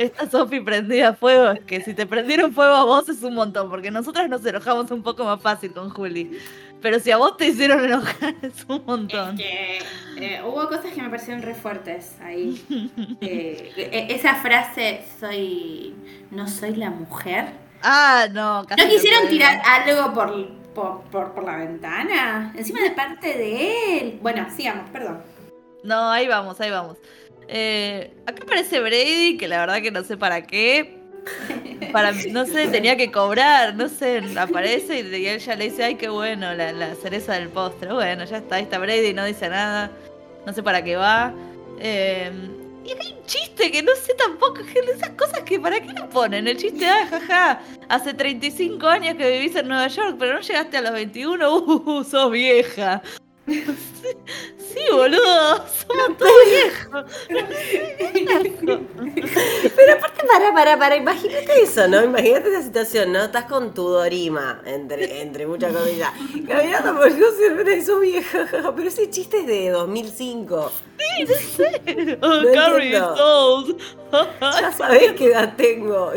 Esta 0.00 0.30
Sofi 0.30 0.60
prendida 0.60 1.10
a 1.10 1.12
fuego, 1.12 1.50
es 1.50 1.60
que 1.60 1.82
si 1.82 1.92
te 1.92 2.06
prendieron 2.06 2.54
fuego 2.54 2.72
a 2.72 2.84
vos 2.84 3.06
es 3.10 3.22
un 3.22 3.34
montón, 3.34 3.68
porque 3.68 3.90
nosotras 3.90 4.30
nos 4.30 4.42
enojamos 4.46 4.90
un 4.90 5.02
poco 5.02 5.24
más 5.24 5.42
fácil 5.42 5.74
con 5.74 5.90
Juli. 5.90 6.38
Pero 6.80 6.98
si 7.00 7.10
a 7.10 7.18
vos 7.18 7.36
te 7.36 7.48
hicieron 7.48 7.84
enojar, 7.84 8.34
es 8.42 8.64
un 8.66 8.82
montón. 8.86 9.38
Es 9.38 9.84
que 10.16 10.36
eh, 10.36 10.42
hubo 10.42 10.66
cosas 10.68 10.94
que 10.94 11.02
me 11.02 11.10
parecieron 11.10 11.42
re 11.42 11.54
fuertes 11.54 12.16
ahí. 12.22 12.64
Eh, 13.20 13.72
e, 13.76 14.14
esa 14.14 14.36
frase, 14.36 15.02
soy. 15.20 15.94
No 16.30 16.48
soy 16.48 16.76
la 16.76 16.88
mujer. 16.88 17.48
Ah, 17.82 18.26
no, 18.32 18.64
casi 18.66 18.82
¿No 18.82 18.88
quisieron 18.88 19.28
tirar 19.28 19.60
algo 19.66 20.14
por, 20.14 21.02
por, 21.10 21.32
por, 21.34 21.44
la 21.44 21.58
ventana? 21.58 22.54
Encima 22.56 22.80
de 22.80 22.92
parte 22.92 23.36
de 23.36 23.98
él. 23.98 24.18
Bueno, 24.22 24.46
sigamos, 24.56 24.88
perdón. 24.88 25.20
No, 25.84 26.10
ahí 26.10 26.26
vamos, 26.26 26.58
ahí 26.58 26.70
vamos. 26.70 26.96
Eh, 27.52 28.12
acá 28.26 28.44
aparece 28.44 28.78
Brady, 28.78 29.36
que 29.36 29.48
la 29.48 29.58
verdad 29.58 29.82
que 29.82 29.90
no 29.90 30.04
sé 30.04 30.16
para 30.16 30.42
qué. 30.46 31.00
Para, 31.92 32.12
no 32.30 32.46
sé, 32.46 32.68
tenía 32.68 32.96
que 32.96 33.10
cobrar, 33.10 33.74
no 33.74 33.88
sé, 33.88 34.22
aparece 34.38 35.00
y 35.00 35.26
ella 35.26 35.56
le 35.56 35.64
dice, 35.64 35.82
ay, 35.82 35.96
qué 35.96 36.08
bueno, 36.08 36.54
la, 36.54 36.72
la 36.72 36.94
cereza 36.94 37.34
del 37.34 37.48
postre. 37.48 37.92
Bueno, 37.92 38.24
ya 38.24 38.38
está, 38.38 38.56
ahí 38.56 38.62
está 38.62 38.78
Brady, 38.78 39.12
no 39.12 39.24
dice 39.24 39.48
nada, 39.48 39.90
no 40.46 40.52
sé 40.52 40.62
para 40.62 40.84
qué 40.84 40.94
va. 40.94 41.34
Eh, 41.80 42.30
y 42.84 42.90
hay 42.92 43.12
un 43.18 43.26
chiste 43.26 43.70
que 43.72 43.82
no 43.82 43.94
sé 43.96 44.14
tampoco, 44.14 44.60
esas 44.94 45.10
cosas 45.10 45.40
que 45.40 45.58
para 45.58 45.80
qué 45.80 45.92
lo 45.92 46.08
ponen. 46.08 46.46
El 46.46 46.56
chiste, 46.56 46.86
ah, 46.86 47.06
jaja, 47.10 47.60
hace 47.88 48.14
35 48.14 48.86
años 48.86 49.16
que 49.16 49.28
vivís 49.28 49.56
en 49.56 49.66
Nueva 49.66 49.88
York, 49.88 50.16
pero 50.18 50.34
no 50.34 50.40
llegaste 50.40 50.76
a 50.76 50.82
los 50.82 50.92
21, 50.92 51.56
uh, 51.56 52.04
sos 52.04 52.30
vieja. 52.30 53.02
Sí, 54.72 54.78
boludo, 54.92 55.66
somos 55.66 56.16
todos 56.16 56.32
viejos. 56.46 57.04
Pero 59.76 59.92
aparte, 59.94 60.26
para, 60.26 60.52
para, 60.52 60.78
para, 60.78 60.96
imagínate 60.96 61.62
eso, 61.62 61.88
¿no? 61.88 62.04
Imagínate 62.04 62.50
esa 62.50 62.62
situación, 62.62 63.12
¿no? 63.12 63.24
Estás 63.24 63.46
con 63.46 63.74
tu 63.74 63.88
Dorima, 63.88 64.62
entre, 64.64 65.22
entre 65.22 65.48
muchas 65.48 65.72
comillas, 65.72 66.12
caminando 66.46 66.94
por 66.96 67.10
siempre 67.10 67.84
sos 67.84 68.00
vieja, 68.00 68.48
pero 68.76 68.88
ese 68.88 69.10
chiste 69.10 69.40
es 69.40 69.46
de 69.48 69.70
2005. 69.70 70.72
Sí, 70.98 71.24
no 71.24 71.34
sé. 71.34 72.18
Oh, 72.22 72.42
Carrie 72.54 72.96
is 72.96 73.02
old. 73.20 73.76
Ya 74.40 74.72
sabés 74.72 75.12
qué 75.14 75.26
edad 75.26 75.56
tengo. 75.56 76.12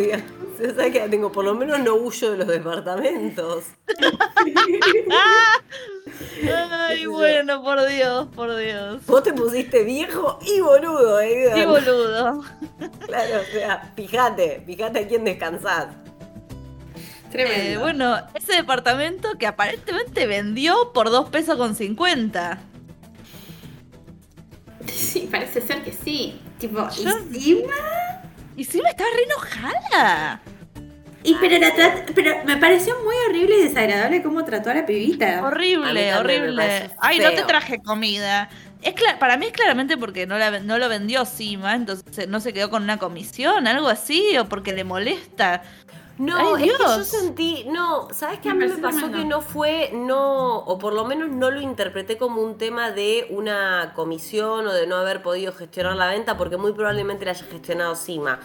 Qué 0.91 0.97
edad 0.99 1.09
tengo, 1.09 1.31
por 1.31 1.45
lo 1.45 1.55
menos 1.55 1.79
no 1.79 1.95
huyo 1.95 2.31
de 2.31 2.37
los 2.37 2.47
departamentos. 2.47 3.65
Ay, 6.69 7.05
bueno, 7.05 7.63
por 7.63 7.85
Dios, 7.87 8.27
por 8.35 8.55
Dios. 8.55 9.05
Vos 9.05 9.23
te 9.23 9.33
pusiste 9.33 9.83
viejo 9.83 10.39
y 10.41 10.61
boludo, 10.61 11.19
eh. 11.19 11.53
Y 11.55 11.65
boludo. 11.65 12.43
Claro, 13.05 13.41
o 13.41 13.51
sea, 13.51 13.91
fíjate, 13.95 14.63
fíjate 14.65 14.99
a 14.99 15.07
quién 15.07 15.23
descansás. 15.23 15.87
Eh, 17.33 17.77
bueno, 17.79 18.15
ese 18.35 18.53
departamento 18.53 19.37
que 19.39 19.47
aparentemente 19.47 20.27
vendió 20.27 20.93
por 20.93 21.09
2 21.09 21.29
pesos 21.29 21.57
con 21.57 21.75
50. 21.75 22.59
Sí, 24.87 25.27
parece 25.31 25.61
ser 25.61 25.83
que 25.83 25.91
sí. 25.91 26.39
Tipo, 26.59 26.87
¿y 26.91 27.33
Sima? 27.33 27.73
Y 28.55 28.65
Sima 28.65 28.89
estaba 28.89 29.09
re 29.15 29.23
enojada. 29.23 30.41
Y 31.23 31.35
pero, 31.35 31.57
pero 32.13 32.43
me 32.45 32.57
pareció 32.57 32.95
muy 33.03 33.15
horrible 33.29 33.59
y 33.59 33.63
desagradable 33.63 34.21
cómo 34.21 34.43
trató 34.43 34.69
a 34.69 34.73
la 34.73 34.85
pibita. 34.85 35.41
Horrible, 35.43 36.15
horrible. 36.15 36.91
Ay, 36.99 37.19
no 37.19 37.31
te 37.31 37.43
traje 37.43 37.81
comida. 37.81 38.49
Es 38.81 38.95
para 39.17 39.37
mí 39.37 39.45
es 39.45 39.53
claramente 39.53 39.97
porque 39.97 40.27
no, 40.27 40.37
la, 40.37 40.59
no 40.59 40.77
lo 40.77 40.89
vendió 40.89 41.23
Sima, 41.23 41.75
entonces 41.75 42.27
no 42.27 42.41
se 42.41 42.51
quedó 42.51 42.69
con 42.69 42.83
una 42.83 42.97
comisión, 42.97 43.65
algo 43.65 43.87
así, 43.87 44.37
o 44.37 44.49
porque 44.49 44.73
le 44.73 44.83
molesta. 44.83 45.63
No, 46.17 46.57
es 46.57 46.63
que 46.63 46.69
yo 46.69 47.03
sentí, 47.03 47.65
no, 47.69 48.07
¿sabes 48.13 48.39
qué? 48.39 48.49
A 48.49 48.53
mí 48.53 48.67
me 48.67 48.77
pasó 48.77 49.11
que 49.11 49.25
no 49.25 49.41
fue, 49.41 49.89
no, 49.93 50.57
o 50.57 50.77
por 50.77 50.93
lo 50.93 51.05
menos 51.05 51.29
no 51.29 51.49
lo 51.49 51.59
interpreté 51.59 52.17
como 52.17 52.41
un 52.41 52.57
tema 52.57 52.91
de 52.91 53.25
una 53.31 53.93
comisión 53.95 54.67
o 54.67 54.73
de 54.73 54.85
no 54.85 54.97
haber 54.97 55.23
podido 55.23 55.53
gestionar 55.53 55.95
la 55.95 56.07
venta, 56.07 56.37
porque 56.37 56.57
muy 56.57 56.73
probablemente 56.73 57.25
la 57.25 57.31
haya 57.31 57.45
gestionado 57.45 57.95
Sima. 57.95 58.39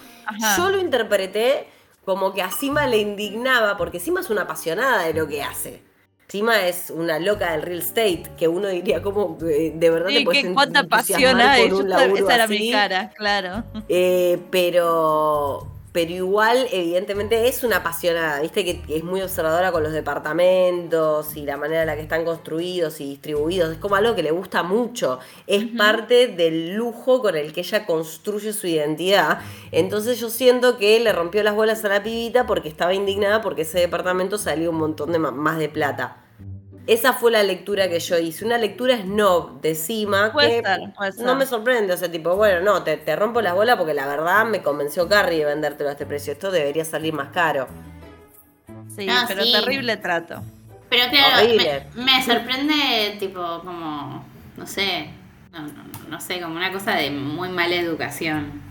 Yo 0.57 0.71
lo 0.71 0.79
interpreté 0.79 1.69
como 2.09 2.33
que 2.33 2.41
a 2.41 2.51
Sima 2.51 2.87
le 2.87 2.97
indignaba, 2.97 3.77
porque 3.77 4.01
Sima 4.01 4.21
es 4.21 4.31
una 4.31 4.43
apasionada 4.43 5.03
de 5.03 5.13
lo 5.13 5.29
que 5.29 5.43
hace. 5.43 5.83
Sima 6.27 6.67
es 6.67 6.89
una 6.89 7.19
loca 7.19 7.53
del 7.53 7.61
real 7.61 7.81
estate, 7.81 8.23
que 8.39 8.49
uno 8.49 8.69
diría 8.69 9.03
como 9.03 9.37
de 9.39 9.91
verdad 9.91 10.09
sí, 10.09 10.17
te 10.21 10.25
puedes 10.25 10.47
cuánta 10.55 10.85
pasión 10.85 11.39
hay, 11.39 11.71
esa 12.17 12.35
era 12.35 12.47
mi 12.47 12.71
cara, 12.71 13.11
claro. 13.15 13.63
Eh, 13.91 14.39
pero 14.51 15.67
pero 15.93 16.11
igual 16.13 16.67
evidentemente 16.71 17.49
es 17.49 17.65
una 17.65 17.77
apasionada, 17.77 18.41
viste 18.41 18.65
que, 18.65 18.83
es 18.89 19.05
muy 19.05 19.23
observadora 19.23 19.73
con 19.73 19.83
los 19.83 19.93
departamentos 19.93 21.37
y 21.37 21.43
la 21.43 21.57
manera 21.57 21.83
en 21.83 21.87
la 21.87 21.97
que 21.97 22.03
están 22.03 22.25
construidos 22.25 23.01
y 23.01 23.09
distribuidos, 23.11 23.73
es 23.73 23.79
como 23.79 23.97
algo 23.97 24.15
que 24.15 24.23
le 24.23 24.31
gusta 24.31 24.63
mucho, 24.63 25.19
es 25.47 25.65
parte 25.77 26.29
del 26.29 26.75
lujo 26.75 27.23
con 27.23 27.37
el 27.37 27.53
que 27.53 27.61
ella 27.61 27.87
construye 27.87 28.53
su 28.53 28.67
identidad, 28.67 29.41
entonces 29.73 30.21
yo 30.21 30.31
siento 30.31 30.79
que 30.79 31.01
le 31.01 31.13
rompió 31.13 31.43
las 31.43 31.55
bolas 31.55 31.85
a 31.85 31.89
la 31.89 32.03
pibita 32.03 32.47
porque 32.47 32.69
estaba 32.69 32.95
indignada 32.95 33.41
porque 33.41 33.63
ese 33.63 33.81
departamento 33.81 34.39
salió 34.39 34.71
un 34.71 34.77
montón 34.77 35.13
de 35.13 35.19
más 35.19 35.59
de 35.59 35.69
plata. 35.69 36.28
Esa 36.89 37.13
fue 37.13 37.31
la 37.31 37.43
lectura 37.43 37.87
que 37.91 38.01
yo 38.01 38.19
hice. 38.19 38.47
Una 38.47 38.57
lectura 38.57 38.97
snob 38.97 39.61
de 39.61 39.75
Cima 39.75 40.33
que 40.33 40.63
no 41.19 41.37
me 41.37 41.45
sorprende. 41.45 41.93
O 41.93 41.97
sea, 41.99 42.11
tipo, 42.11 42.35
bueno, 42.35 42.63
no, 42.63 42.83
te, 42.83 42.97
te 42.97 43.15
rompo 43.15 43.43
la 43.43 43.53
bola 43.53 43.77
porque 43.77 43.93
la 43.93 44.07
verdad 44.07 44.47
me 44.47 44.63
convenció 44.63 45.07
Carrie 45.07 45.41
de 45.41 45.45
vendértelo 45.45 45.91
a 45.91 45.93
este 45.93 46.07
precio. 46.07 46.33
Esto 46.33 46.51
debería 46.51 46.87
salir 46.87 47.13
más 47.13 47.29
caro. 47.29 47.69
Sí, 48.97 49.07
pero 49.29 49.43
terrible 49.45 49.99
trato. 49.99 50.43
Pero 50.89 51.11
claro, 51.11 51.47
me, 51.95 52.25
sorprende, 52.25 53.17
tipo, 53.19 53.61
como, 53.63 54.25
no 54.57 54.67
sé, 54.67 55.11
no, 56.09 56.19
sé, 56.19 56.41
como 56.41 56.57
una 56.57 56.73
cosa 56.73 56.95
de 56.95 57.11
muy 57.11 57.51
mala 57.51 57.77
educación. 57.77 58.63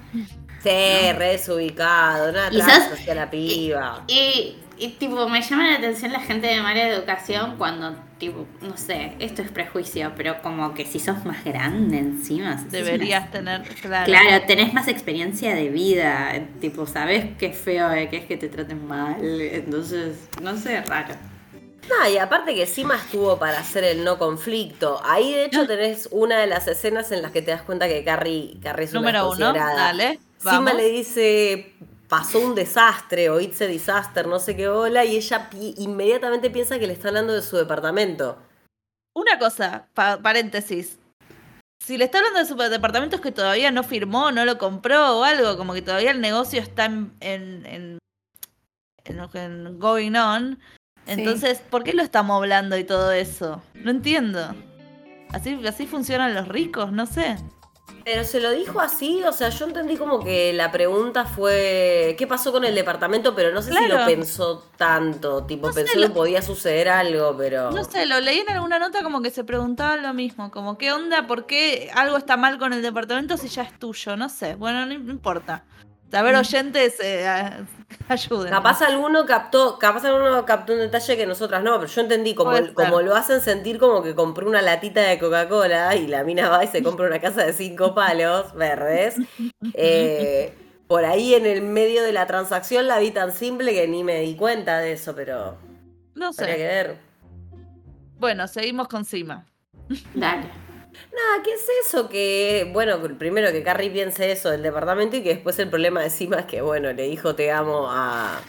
Sí, 0.64 0.70
¿no? 1.14 1.20
re 1.20 1.30
desubicado, 1.34 2.32
nada 2.32 2.50
hacia 2.92 3.14
la 3.14 3.30
piba. 3.30 4.04
y 4.08 4.14
y 4.14 4.56
tipo, 5.00 5.28
me 5.28 5.42
llama 5.42 5.68
la 5.72 5.76
atención 5.78 6.12
la 6.14 6.20
gente 6.20 6.48
de 6.48 6.62
mala 6.62 6.88
educación 6.88 7.56
cuando, 7.58 7.96
tipo, 8.20 8.46
no 8.62 8.78
sé, 8.78 9.14
esto 9.20 9.42
es 9.42 9.50
prejuicio, 9.50 10.14
pero 10.16 10.42
como 10.42 10.74
que 10.74 10.86
si 10.86 11.00
sos 11.00 11.26
más 11.26 11.44
grande 11.44 11.98
encima. 11.98 12.64
Deberías 12.70 13.32
tener, 13.32 13.64
claro. 13.82 14.06
Claro, 14.06 14.46
tenés 14.46 14.74
más 14.74 14.88
experiencia 14.88 15.56
de 15.56 15.70
vida, 15.70 16.34
tipo, 16.62 16.86
sabes 16.86 17.26
qué 17.40 17.54
feo 17.54 17.92
es 17.92 18.10
que 18.10 18.18
es 18.18 18.26
que 18.26 18.38
te 18.38 18.50
traten 18.50 18.88
mal, 18.88 19.18
entonces, 19.22 20.30
no 20.42 20.56
sé, 20.56 20.82
raro. 20.82 21.16
No, 21.90 22.10
y 22.10 22.18
aparte 22.18 22.54
que 22.54 22.66
Sima 22.66 22.98
estuvo 22.98 23.38
para 23.38 23.60
hacer 23.60 23.84
el 23.84 24.04
no 24.04 24.18
conflicto. 24.18 25.00
Ahí 25.06 25.32
de 25.32 25.46
hecho 25.46 25.66
tenés 25.66 26.10
una 26.12 26.38
de 26.38 26.48
las 26.48 26.68
escenas 26.68 27.12
en 27.12 27.22
las 27.22 27.32
que 27.32 27.42
te 27.42 27.52
das 27.52 27.62
cuenta 27.62 27.88
que 27.88 28.04
Carrie, 28.04 28.58
Carrie 28.62 28.86
es 28.86 28.94
Número 28.94 29.32
una 29.32 29.52
uno, 29.52 29.54
dale. 29.54 30.20
Sima 30.38 30.74
le 30.74 30.90
dice, 30.90 31.74
pasó 32.08 32.40
un 32.40 32.56
desastre 32.56 33.30
o 33.30 33.40
it's 33.40 33.62
a 33.62 33.66
disaster, 33.66 34.28
no 34.28 34.40
sé 34.40 34.56
qué 34.56 34.70
bola, 34.70 35.06
y 35.06 35.18
ella 35.18 35.50
inmediatamente 35.78 36.50
piensa 36.50 36.80
que 36.80 36.88
le 36.88 36.94
está 36.94 37.10
hablando 37.10 37.34
de 37.34 37.42
su 37.42 37.58
departamento. 37.58 38.38
Una 39.14 39.40
cosa, 39.40 39.88
paréntesis. 39.94 41.00
Si 41.84 41.98
le 41.98 42.06
está 42.06 42.20
hablando 42.20 42.40
de 42.40 42.46
su 42.46 42.56
departamento 42.56 43.16
es 43.16 43.22
que 43.22 43.32
todavía 43.32 43.72
no 43.72 43.84
firmó, 43.84 44.32
no 44.32 44.46
lo 44.46 44.58
compró 44.58 45.20
o 45.20 45.24
algo, 45.24 45.58
como 45.58 45.74
que 45.74 45.82
todavía 45.82 46.12
el 46.12 46.22
negocio 46.22 46.62
está 46.62 46.86
en, 46.86 47.16
en, 47.20 48.00
en, 49.06 49.80
going 49.80 50.16
on. 50.16 50.60
Entonces, 51.06 51.60
¿por 51.60 51.84
qué 51.84 51.94
lo 51.94 52.04
estamos 52.04 52.38
hablando 52.38 52.78
y 52.78 52.84
todo 52.84 53.12
eso? 53.12 53.62
No 53.76 53.92
entiendo. 53.92 54.54
Así, 55.30 55.60
así 55.66 55.88
funcionan 55.88 56.34
los 56.34 56.48
ricos, 56.48 56.92
no 56.92 57.06
sé. 57.06 57.38
Pero 58.08 58.24
se 58.24 58.40
lo 58.40 58.52
dijo 58.52 58.80
así, 58.80 59.22
o 59.26 59.34
sea, 59.34 59.50
yo 59.50 59.66
entendí 59.66 59.98
como 59.98 60.24
que 60.24 60.54
la 60.54 60.72
pregunta 60.72 61.26
fue 61.26 62.16
¿qué 62.18 62.26
pasó 62.26 62.54
con 62.54 62.64
el 62.64 62.74
departamento? 62.74 63.36
Pero 63.36 63.52
no 63.52 63.62
sé 63.62 63.74
si 63.74 63.86
lo 63.86 64.06
pensó 64.06 64.64
tanto, 64.78 65.44
tipo, 65.44 65.70
pensó 65.74 66.00
que 66.00 66.10
podía 66.12 66.42
suceder 66.42 66.88
algo, 66.88 67.36
pero... 67.38 67.70
No 67.72 67.84
sé, 67.84 68.06
lo 68.06 68.22
leí 68.22 68.40
en 68.40 68.50
alguna 68.50 68.80
nota 68.80 69.04
como 69.04 69.22
que 69.22 69.30
se 69.30 69.44
preguntaba 69.44 69.98
lo 69.98 70.14
mismo, 70.14 70.52
como 70.52 70.78
¿qué 70.78 70.94
onda? 70.94 71.28
¿Por 71.28 71.48
qué 71.48 71.92
algo 71.94 72.16
está 72.16 72.38
mal 72.38 72.58
con 72.58 72.72
el 72.72 72.82
departamento 72.82 73.36
si 73.36 73.50
ya 73.50 73.64
es 73.64 73.78
tuyo? 73.78 74.16
No 74.16 74.30
sé, 74.30 74.56
bueno, 74.56 74.86
no 74.86 74.94
importa. 74.94 75.66
A 76.12 76.22
ver, 76.22 76.36
mm. 76.36 76.40
oyentes, 76.40 77.00
eh, 77.02 77.28
ayuden. 78.08 78.50
Capaz 78.50 78.82
alguno 78.82 79.26
captó, 79.26 79.78
capaz 79.78 80.06
alguno 80.06 80.46
captó 80.46 80.74
un 80.74 80.80
detalle 80.80 81.18
que 81.18 81.26
nosotras 81.26 81.64
no, 81.64 81.80
pero 81.80 81.92
yo 81.92 82.02
entendí 82.02 82.34
como, 82.34 82.52
como 82.74 83.02
lo 83.02 83.16
hacen 83.16 83.42
sentir 83.42 83.78
como 83.78 84.02
que 84.02 84.16
compró 84.16 84.48
una 84.48 84.62
latita 84.62 85.02
de 85.02 85.20
Coca-Cola 85.20 85.96
y 85.96 86.08
la 86.08 86.24
mina 86.24 86.50
va 86.50 86.64
y 86.64 86.68
se 86.68 86.82
compra 86.82 87.08
una 87.08 87.20
casa 87.20 87.46
de 87.46 87.54
cinco 87.54 87.94
palos 87.94 88.54
verdes. 88.54 89.16
Eh, 89.74 90.54
por 90.88 91.04
ahí 91.04 91.36
en 91.36 91.46
el 91.46 91.62
medio 91.62 92.04
de 92.04 92.14
la 92.14 92.26
transacción 92.26 92.88
la 92.88 93.00
vi 93.00 93.12
tan 93.12 93.34
simple 93.34 93.74
que 93.74 93.88
ni 93.88 94.04
me 94.04 94.22
di 94.22 94.36
cuenta 94.36 94.80
de 94.80 94.94
eso, 94.94 95.14
pero. 95.16 95.58
No 96.16 96.32
sé. 96.34 96.46
que 96.46 96.58
ver. 96.58 96.98
Bueno, 98.18 98.48
seguimos 98.48 98.88
con 98.88 99.06
Cima. 99.06 99.46
Dale. 100.16 100.67
Nada, 101.14 101.44
¿qué 101.44 101.54
es 101.54 101.68
eso? 101.88 102.10
Que, 102.10 102.70
bueno, 102.74 103.00
primero 103.18 103.52
que 103.52 103.64
Carrie 103.64 103.90
piense 103.90 104.32
eso 104.32 104.52
del 104.52 104.64
departamento 104.64 105.18
y 105.18 105.24
que 105.24 105.30
después 105.30 105.58
el 105.60 105.70
problema 105.70 106.02
de 106.02 106.10
Sima 106.10 106.40
es 106.40 106.46
que, 106.46 106.62
bueno, 106.62 106.94
le 106.94 107.04
dijo 107.04 107.36
te 107.36 107.52
amo 107.52 107.88
a, 107.90 108.42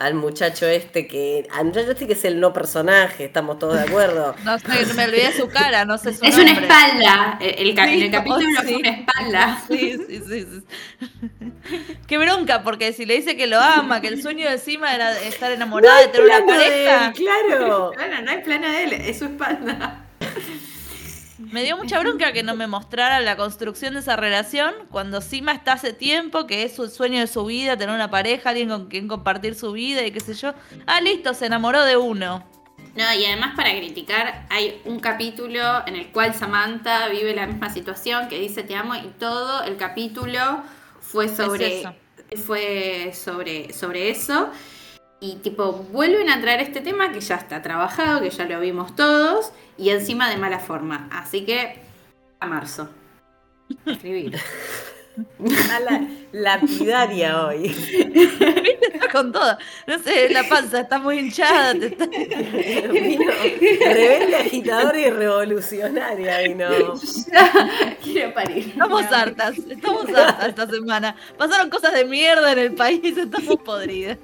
al 0.00 0.14
muchacho 0.14 0.66
este 0.66 1.06
que. 1.06 1.46
Al 1.52 1.66
muchacho 1.66 1.92
este 1.92 2.06
que 2.06 2.14
es 2.14 2.24
el 2.24 2.40
no 2.40 2.52
personaje, 2.54 3.26
estamos 3.26 3.58
todos 3.58 3.74
de 3.74 3.82
acuerdo. 3.82 4.34
no 4.44 4.58
sé, 4.58 4.94
me 4.94 5.04
olvidé 5.04 5.32
su 5.32 5.46
cara, 5.48 5.84
no 5.84 5.98
sé 5.98 6.14
su 6.14 6.24
Es 6.24 6.36
una 6.36 6.52
espalda. 6.52 7.38
El, 7.40 7.68
el 7.68 8.10
capítulo 8.10 8.60
es 8.64 8.72
una 8.72 8.88
espalda. 8.88 9.62
Sí, 9.68 9.98
sí, 10.08 10.22
sí, 10.26 10.46
sí. 10.46 11.52
Qué 12.06 12.18
bronca, 12.18 12.62
porque 12.62 12.92
si 12.92 13.04
le 13.04 13.14
dice 13.14 13.36
que 13.36 13.46
lo 13.46 13.60
ama, 13.60 14.00
que 14.00 14.08
el 14.08 14.22
sueño 14.22 14.48
de 14.50 14.58
Sima 14.58 14.94
era 14.94 15.18
estar 15.20 15.52
enamorada 15.52 16.00
de 16.00 16.08
tener 16.08 16.26
una 16.26 16.46
pareja. 16.46 17.12
claro. 17.12 17.92
Bueno, 17.94 18.22
no 18.22 18.30
hay 18.30 18.38
plano 18.38 18.68
de 18.68 18.84
él, 18.84 18.92
es 18.94 19.18
su 19.18 19.26
espalda. 19.26 19.99
Me 21.52 21.64
dio 21.64 21.76
mucha 21.76 21.98
bronca 21.98 22.32
que 22.32 22.42
no 22.42 22.54
me 22.54 22.66
mostrara 22.68 23.20
la 23.20 23.36
construcción 23.36 23.94
de 23.94 24.00
esa 24.00 24.16
relación 24.16 24.72
cuando 24.90 25.20
Sima 25.20 25.52
está 25.52 25.72
hace 25.72 25.92
tiempo, 25.92 26.46
que 26.46 26.62
es 26.62 26.76
su 26.76 26.88
sueño 26.88 27.18
de 27.18 27.26
su 27.26 27.44
vida, 27.44 27.76
tener 27.76 27.94
una 27.94 28.10
pareja, 28.10 28.50
alguien 28.50 28.68
con 28.68 28.86
quien 28.88 29.08
compartir 29.08 29.56
su 29.56 29.72
vida 29.72 30.06
y 30.06 30.12
qué 30.12 30.20
sé 30.20 30.34
yo. 30.34 30.54
Ah, 30.86 31.00
listo, 31.00 31.34
se 31.34 31.46
enamoró 31.46 31.84
de 31.84 31.96
uno. 31.96 32.44
No, 32.94 33.14
y 33.14 33.24
además 33.24 33.54
para 33.56 33.70
criticar 33.70 34.46
hay 34.48 34.80
un 34.84 35.00
capítulo 35.00 35.86
en 35.86 35.96
el 35.96 36.08
cual 36.12 36.34
Samantha 36.34 37.08
vive 37.08 37.34
la 37.34 37.46
misma 37.46 37.70
situación, 37.70 38.28
que 38.28 38.38
dice 38.38 38.62
te 38.62 38.74
amo 38.74 38.94
y 38.94 39.08
todo 39.18 39.64
el 39.64 39.76
capítulo 39.76 40.62
fue 41.00 41.28
sobre 41.28 41.84
fue 42.36 43.12
sobre 43.12 43.72
sobre 43.72 44.10
eso 44.10 44.50
y 45.20 45.36
tipo 45.36 45.72
vuelven 45.72 46.30
a 46.30 46.40
traer 46.40 46.60
este 46.60 46.80
tema 46.80 47.12
que 47.12 47.20
ya 47.20 47.36
está 47.36 47.62
trabajado, 47.62 48.20
que 48.22 48.30
ya 48.30 48.46
lo 48.46 48.58
vimos 48.60 48.96
todos 48.96 49.52
y 49.76 49.90
encima 49.90 50.30
de 50.30 50.38
mala 50.38 50.58
forma. 50.58 51.08
Así 51.12 51.44
que 51.44 51.80
a 52.40 52.46
marzo. 52.46 52.88
Escribir. 53.86 54.38
A 55.72 55.80
la 55.80 56.06
lapidaria 56.32 57.46
hoy. 57.46 57.66
Está 58.92 59.08
con 59.12 59.32
todo. 59.32 59.56
No 59.86 59.98
sé, 59.98 60.28
la 60.30 60.48
panza 60.48 60.80
está 60.80 60.98
muy 60.98 61.18
hinchada. 61.18 61.74
Te 61.74 61.86
está... 61.86 62.06
rebelde, 62.06 63.26
agitadora 64.36 64.98
y 64.98 65.10
revolucionaria. 65.10 66.46
Y 66.46 66.54
no. 66.54 66.94
Quiero 68.02 68.34
parir. 68.34 68.68
Estamos 68.68 69.04
hartas. 69.04 69.58
Estamos 69.58 70.08
hartas 70.08 70.48
esta 70.48 70.66
semana. 70.68 71.16
Pasaron 71.36 71.70
cosas 71.70 71.94
de 71.94 72.04
mierda 72.04 72.52
en 72.52 72.58
el 72.58 72.74
país. 72.74 73.16
Estamos 73.16 73.56
podridas. 73.64 74.18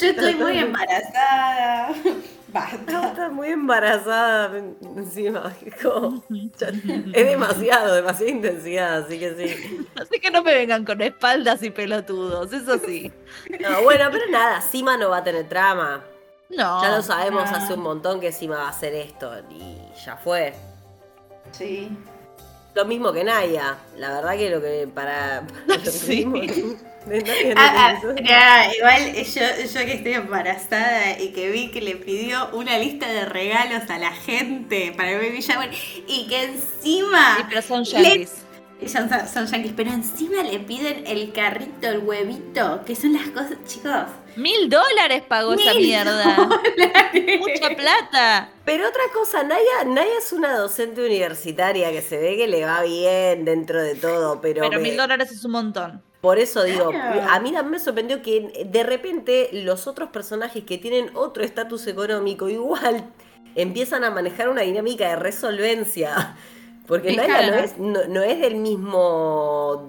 Yo 0.00 0.08
estoy 0.08 0.34
muy 0.34 0.58
embarazada. 0.58 1.94
Estás 2.56 3.32
muy 3.32 3.48
embarazada 3.48 4.56
encima. 4.96 5.52
es 7.12 7.26
demasiado, 7.26 7.94
demasiada 7.94 8.30
intensidad, 8.30 8.98
así 8.98 9.18
que 9.18 9.34
sí. 9.34 9.86
Así 9.94 10.20
que 10.20 10.30
no 10.30 10.42
me 10.42 10.54
vengan 10.54 10.84
con 10.84 11.00
espaldas 11.02 11.62
y 11.62 11.70
pelotudos, 11.70 12.52
eso 12.52 12.78
sí. 12.78 13.12
No, 13.60 13.82
bueno, 13.82 14.08
pero 14.10 14.30
nada, 14.30 14.60
Sima 14.60 14.96
no 14.96 15.10
va 15.10 15.18
a 15.18 15.24
tener 15.24 15.48
trama. 15.48 16.04
No. 16.48 16.82
Ya 16.82 16.96
lo 16.96 17.02
sabemos 17.02 17.50
hace 17.50 17.74
un 17.74 17.80
montón 17.80 18.20
que 18.20 18.32
Sima 18.32 18.56
va 18.56 18.66
a 18.66 18.70
hacer 18.70 18.94
esto 18.94 19.32
y 19.50 19.76
ya 20.04 20.16
fue. 20.16 20.54
Sí. 21.52 21.90
Lo 22.74 22.84
mismo 22.84 23.12
que 23.12 23.24
Naya. 23.24 23.78
La 23.96 24.12
verdad 24.12 24.36
que 24.36 24.50
lo 24.50 24.60
que 24.60 24.88
para. 24.92 25.42
sí. 25.84 26.26
Ah, 27.56 28.00
ah, 28.30 28.66
igual 28.76 29.14
yo, 29.14 29.42
yo 29.72 29.86
que 29.86 29.92
estoy 29.92 30.14
embarazada 30.14 31.20
y 31.20 31.28
que 31.28 31.50
vi 31.50 31.70
que 31.70 31.80
le 31.80 31.96
pidió 31.96 32.50
una 32.52 32.78
lista 32.78 33.06
de 33.06 33.24
regalos 33.24 33.88
a 33.88 33.98
la 33.98 34.10
gente 34.10 34.92
para 34.96 35.12
el 35.12 35.18
baby 35.18 35.40
shower 35.40 35.70
y 36.08 36.26
que 36.26 36.44
encima. 36.44 37.36
Sí, 37.36 37.44
pero 37.48 37.62
son 37.62 37.84
yankees. 37.84 38.42
Son, 38.88 39.08
son 39.32 39.46
yankees, 39.46 39.72
pero 39.74 39.90
encima 39.90 40.42
le 40.42 40.58
piden 40.58 41.06
el 41.06 41.32
carrito, 41.32 41.88
el 41.88 42.00
huevito, 42.00 42.82
que 42.84 42.94
son 42.96 43.14
las 43.14 43.28
cosas, 43.28 43.56
chicos. 43.66 44.04
Mil 44.36 44.68
dólares 44.68 45.22
pagó 45.26 45.54
esa 45.54 45.72
mierda. 45.74 46.36
Mucha 46.36 47.74
plata. 47.74 48.50
Pero 48.64 48.86
otra 48.86 49.02
cosa, 49.14 49.42
Naya, 49.44 49.84
Naya 49.86 50.18
es 50.18 50.32
una 50.32 50.58
docente 50.58 51.06
universitaria 51.06 51.90
que 51.90 52.02
se 52.02 52.18
ve 52.18 52.36
que 52.36 52.46
le 52.46 52.66
va 52.66 52.82
bien 52.82 53.46
dentro 53.46 53.82
de 53.82 53.94
todo, 53.94 54.40
pero. 54.42 54.68
Pero 54.68 54.80
mil 54.80 54.96
dólares 54.96 55.30
es 55.30 55.42
un 55.44 55.52
montón. 55.52 56.02
Por 56.26 56.40
eso 56.40 56.64
digo, 56.64 56.90
a 56.92 57.38
mí 57.38 57.52
también 57.52 57.70
me 57.70 57.78
sorprendió 57.78 58.20
que 58.20 58.66
de 58.68 58.82
repente 58.82 59.48
los 59.52 59.86
otros 59.86 60.10
personajes 60.10 60.64
que 60.64 60.76
tienen 60.76 61.12
otro 61.14 61.44
estatus 61.44 61.86
económico 61.86 62.48
igual 62.48 63.04
empiezan 63.54 64.02
a 64.02 64.10
manejar 64.10 64.48
una 64.48 64.62
dinámica 64.62 65.08
de 65.08 65.14
resolvencia. 65.14 66.36
Porque 66.88 67.14
Naya 67.14 67.48
no 67.48 67.56
es, 67.58 67.78
no, 67.78 68.22
es 68.24 68.40
del 68.40 68.56
mismo. 68.56 69.86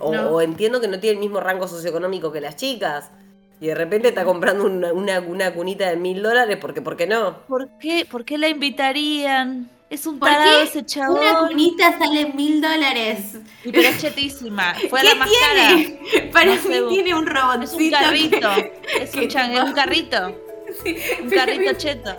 o, 0.00 0.40
entiendo 0.42 0.78
que 0.78 0.88
no 0.88 1.00
tiene 1.00 1.14
el 1.14 1.20
mismo 1.20 1.40
rango 1.40 1.66
socioeconómico 1.66 2.30
que 2.30 2.42
las 2.42 2.56
chicas. 2.56 3.10
Y 3.58 3.68
de 3.68 3.74
repente 3.74 4.08
está 4.08 4.26
comprando 4.26 4.66
una, 4.66 5.20
una, 5.20 5.54
cunita 5.54 5.88
de 5.88 5.96
mil 5.96 6.22
dólares, 6.22 6.58
porque 6.60 6.82
¿por 6.82 6.98
qué 6.98 7.06
no? 7.06 7.38
¿Por 7.48 7.78
qué? 7.78 8.06
¿Por 8.10 8.26
qué 8.26 8.36
la 8.36 8.48
invitarían? 8.48 9.70
Es 9.92 10.06
un 10.06 10.18
tarado 10.18 10.62
ese 10.62 10.86
chabón. 10.86 11.18
Una 11.18 11.38
cunita 11.40 11.98
sale 11.98 12.32
mil 12.32 12.62
dólares. 12.62 13.36
Y 13.62 13.70
pero 13.70 13.88
es 13.88 14.00
chetísima. 14.00 14.74
Fue 14.88 15.04
la 15.04 15.14
más 15.16 15.28
tiene? 15.28 15.98
cara. 15.98 16.30
Para 16.32 16.54
mí 16.54 16.86
tiene 16.88 17.14
un 17.14 17.26
robotcito. 17.26 17.98
Es 17.98 18.02
un 18.02 18.30
carrito. 18.30 18.50
Es 18.98 19.14
un, 19.14 19.28
chan, 19.28 19.52
es 19.52 19.62
un 19.62 19.72
carrito. 19.74 20.34
Sí, 20.82 20.96
un 21.22 21.28
carrito 21.28 21.74
cheto. 21.74 22.16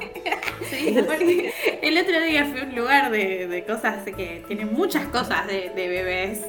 Sí, 0.70 0.96
el 1.82 1.98
otro 1.98 2.22
día 2.22 2.46
fui 2.46 2.60
a 2.60 2.64
un 2.64 2.76
lugar 2.76 3.10
de, 3.10 3.48
de 3.48 3.66
cosas 3.66 4.04
que 4.06 4.44
tiene 4.48 4.66
muchas 4.66 5.08
cosas 5.08 5.48
de, 5.48 5.72
de 5.76 5.88
bebés 5.88 6.42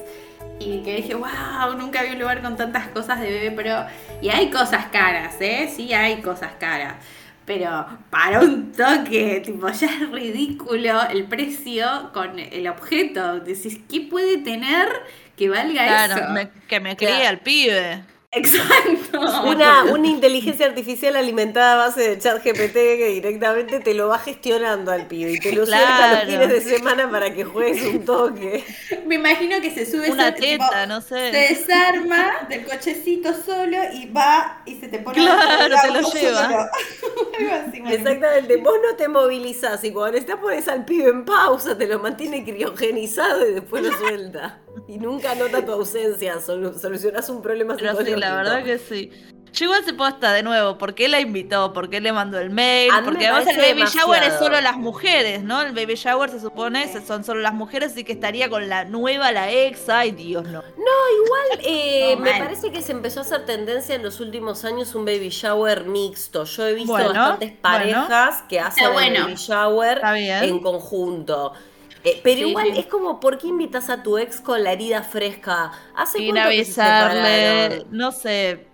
y 0.59 0.83
que 0.83 0.97
dije, 0.97 1.15
wow, 1.15 1.75
nunca 1.75 2.03
vi 2.03 2.11
un 2.11 2.19
lugar 2.19 2.43
con 2.43 2.55
tantas 2.55 2.89
cosas 2.89 3.19
de 3.19 3.31
bebé, 3.31 3.49
pero... 3.49 3.87
Y 4.21 4.29
hay 4.29 4.51
cosas 4.51 4.85
caras, 4.91 5.37
¿eh? 5.39 5.73
Sí, 5.75 5.91
hay 5.91 6.21
cosas 6.21 6.51
caras 6.59 6.97
pero 7.45 7.85
para 8.09 8.39
un 8.39 8.71
toque, 8.71 9.41
tipo, 9.45 9.69
ya 9.69 9.87
es 9.87 10.09
ridículo 10.09 11.03
el 11.09 11.25
precio 11.25 12.09
con 12.13 12.39
el 12.39 12.67
objeto. 12.67 13.39
Decís, 13.39 13.79
¿qué 13.89 14.01
puede 14.01 14.37
tener 14.37 14.87
que 15.37 15.49
valga 15.49 16.05
eso? 16.05 16.15
Claro, 16.15 16.49
que 16.67 16.79
me 16.79 16.95
críe 16.97 17.27
al 17.27 17.39
pibe. 17.39 18.03
Exacto. 18.35 19.19
Una, 19.45 19.83
una 19.85 20.07
inteligencia 20.07 20.65
artificial 20.65 21.15
alimentada 21.15 21.73
a 21.73 21.87
base 21.87 22.01
de 22.09 22.19
chat 22.19 22.43
GPT 22.43 22.73
que 22.73 23.07
directamente 23.13 23.79
te 23.79 23.93
lo 23.93 24.09
va 24.09 24.19
gestionando 24.19 24.91
al 24.91 25.07
pibe 25.07 25.33
y 25.33 25.39
te 25.39 25.53
lo 25.53 25.65
claro. 25.65 26.25
los 26.25 26.33
fines 26.33 26.49
de 26.49 26.61
semana 26.61 27.09
para 27.09 27.33
que 27.33 27.43
juegues 27.43 27.83
un 27.85 28.05
toque. 28.05 28.63
Me 29.05 29.15
imagino 29.15 29.61
que 29.61 29.71
se 29.71 29.85
sube 29.85 30.11
una 30.11 30.33
teta, 30.33 30.85
no 30.85 31.01
sé. 31.01 31.31
Se 31.31 31.55
desarma 31.55 32.47
del 32.49 32.65
cochecito 32.65 33.33
solo 33.33 33.77
y 33.93 34.07
va 34.07 34.61
y 34.65 34.75
se 34.79 34.87
te 34.87 34.99
pone 34.99 35.17
Claro, 35.17 35.75
te 35.81 35.91
lo 35.91 36.11
lleva. 36.11 36.69
Exactamente. 37.89 38.57
Vos 38.57 38.75
no 38.83 38.95
te 38.95 39.07
movilizás 39.07 39.83
y 39.83 39.91
cuando 39.91 40.17
estás 40.17 40.37
pones 40.37 40.67
al 40.67 40.85
pibe 40.85 41.09
en 41.09 41.25
pausa, 41.25 41.77
te 41.77 41.87
lo 41.87 41.99
mantiene 41.99 42.43
criogenizado 42.43 43.47
y 43.47 43.53
después 43.53 43.83
lo 43.83 43.97
suelta. 43.97 44.59
Y 44.87 44.97
nunca 44.97 45.35
nota 45.35 45.65
tu 45.65 45.71
ausencia, 45.71 46.39
solucionas 46.41 47.29
un 47.29 47.41
problema 47.41 47.75
sí, 47.77 47.85
la 48.29 48.35
verdad 48.35 48.63
que 48.63 48.77
sí. 48.77 49.11
Yo 49.55 49.65
igual 49.65 49.85
se 49.85 49.93
posta 49.93 50.33
de 50.33 50.43
nuevo, 50.43 50.77
¿por 50.77 50.95
qué 50.95 51.07
la 51.07 51.21
invitó? 51.21 51.71
¿Por 51.71 51.89
qué 51.89 52.01
le 52.01 52.11
mandó 52.11 52.37
el 52.39 52.49
mail? 52.49 52.91
Porque 53.05 53.27
además 53.27 53.47
el 53.47 53.57
baby 53.57 53.85
shower 53.89 54.21
es 54.23 54.33
solo 54.33 54.59
las 54.59 54.75
mujeres, 54.75 55.43
¿no? 55.43 55.61
El 55.61 55.73
baby 55.73 55.95
shower 55.95 56.29
se 56.29 56.41
supone 56.41 56.91
son 57.05 57.23
solo 57.23 57.39
las 57.39 57.53
mujeres, 57.53 57.93
así 57.93 58.03
que 58.03 58.11
estaría 58.11 58.49
con 58.49 58.67
la 58.67 58.83
nueva, 58.83 59.31
la 59.31 59.49
ex, 59.49 59.87
ay 59.87 60.11
Dios, 60.11 60.43
no. 60.43 60.61
No, 60.61 61.23
igual 61.23 61.59
eh, 61.63 62.17
me 62.19 62.31
parece 62.31 62.71
que 62.71 62.81
se 62.81 62.91
empezó 62.91 63.21
a 63.21 63.23
hacer 63.23 63.45
tendencia 63.45 63.95
en 63.95 64.03
los 64.03 64.19
últimos 64.19 64.65
años 64.65 64.93
un 64.93 65.05
baby 65.05 65.29
shower 65.29 65.85
mixto. 65.85 66.43
Yo 66.43 66.67
he 66.67 66.73
visto 66.73 66.91
bastantes 66.91 67.53
parejas 67.53 68.43
que 68.49 68.59
hacen 68.59 68.83
el 68.83 69.21
baby 69.23 69.35
shower 69.35 70.01
en 70.03 70.59
conjunto. 70.59 71.53
Eh, 72.05 72.21
pero 72.23 72.47
igual 72.47 72.77
es 72.77 72.85
como, 72.85 73.19
¿por 73.19 73.39
qué 73.39 73.47
invitas 73.47 73.89
a 73.89 74.03
tu 74.03 74.19
ex 74.19 74.39
con 74.39 74.63
la 74.63 74.73
herida 74.73 75.01
fresca? 75.01 75.71
Hace 75.95 76.19
Sin 76.19 76.37
avisarle, 76.37 77.85
no 77.89 78.11
sé, 78.11 78.67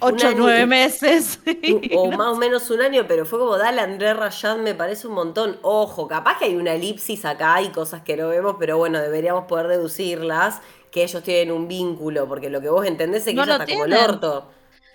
ocho 0.00 0.28
o 0.28 0.34
nueve 0.34 0.64
meses. 0.64 1.40
o 1.94 2.10
más 2.10 2.28
o 2.28 2.36
menos 2.36 2.70
un 2.70 2.80
año, 2.80 3.04
pero 3.06 3.26
fue 3.26 3.38
como, 3.38 3.58
dale, 3.58 3.82
André 3.82 4.14
Rayad, 4.14 4.56
me 4.56 4.74
parece 4.74 5.06
un 5.06 5.14
montón. 5.14 5.58
Ojo, 5.60 6.08
capaz 6.08 6.38
que 6.38 6.46
hay 6.46 6.56
una 6.56 6.72
elipsis 6.72 7.26
acá, 7.26 7.56
hay 7.56 7.68
cosas 7.68 8.00
que 8.02 8.16
no 8.16 8.28
vemos, 8.28 8.56
pero 8.58 8.78
bueno, 8.78 8.98
deberíamos 8.98 9.44
poder 9.44 9.68
deducirlas, 9.68 10.62
que 10.90 11.02
ellos 11.02 11.22
tienen 11.22 11.54
un 11.54 11.68
vínculo, 11.68 12.26
porque 12.26 12.48
lo 12.48 12.62
que 12.62 12.70
vos 12.70 12.86
entendés 12.86 13.26
es 13.26 13.34
que 13.34 13.40
ella 13.42 13.52
está 13.52 13.66
como 13.66 13.84
el 13.84 13.92
orto. 13.92 14.48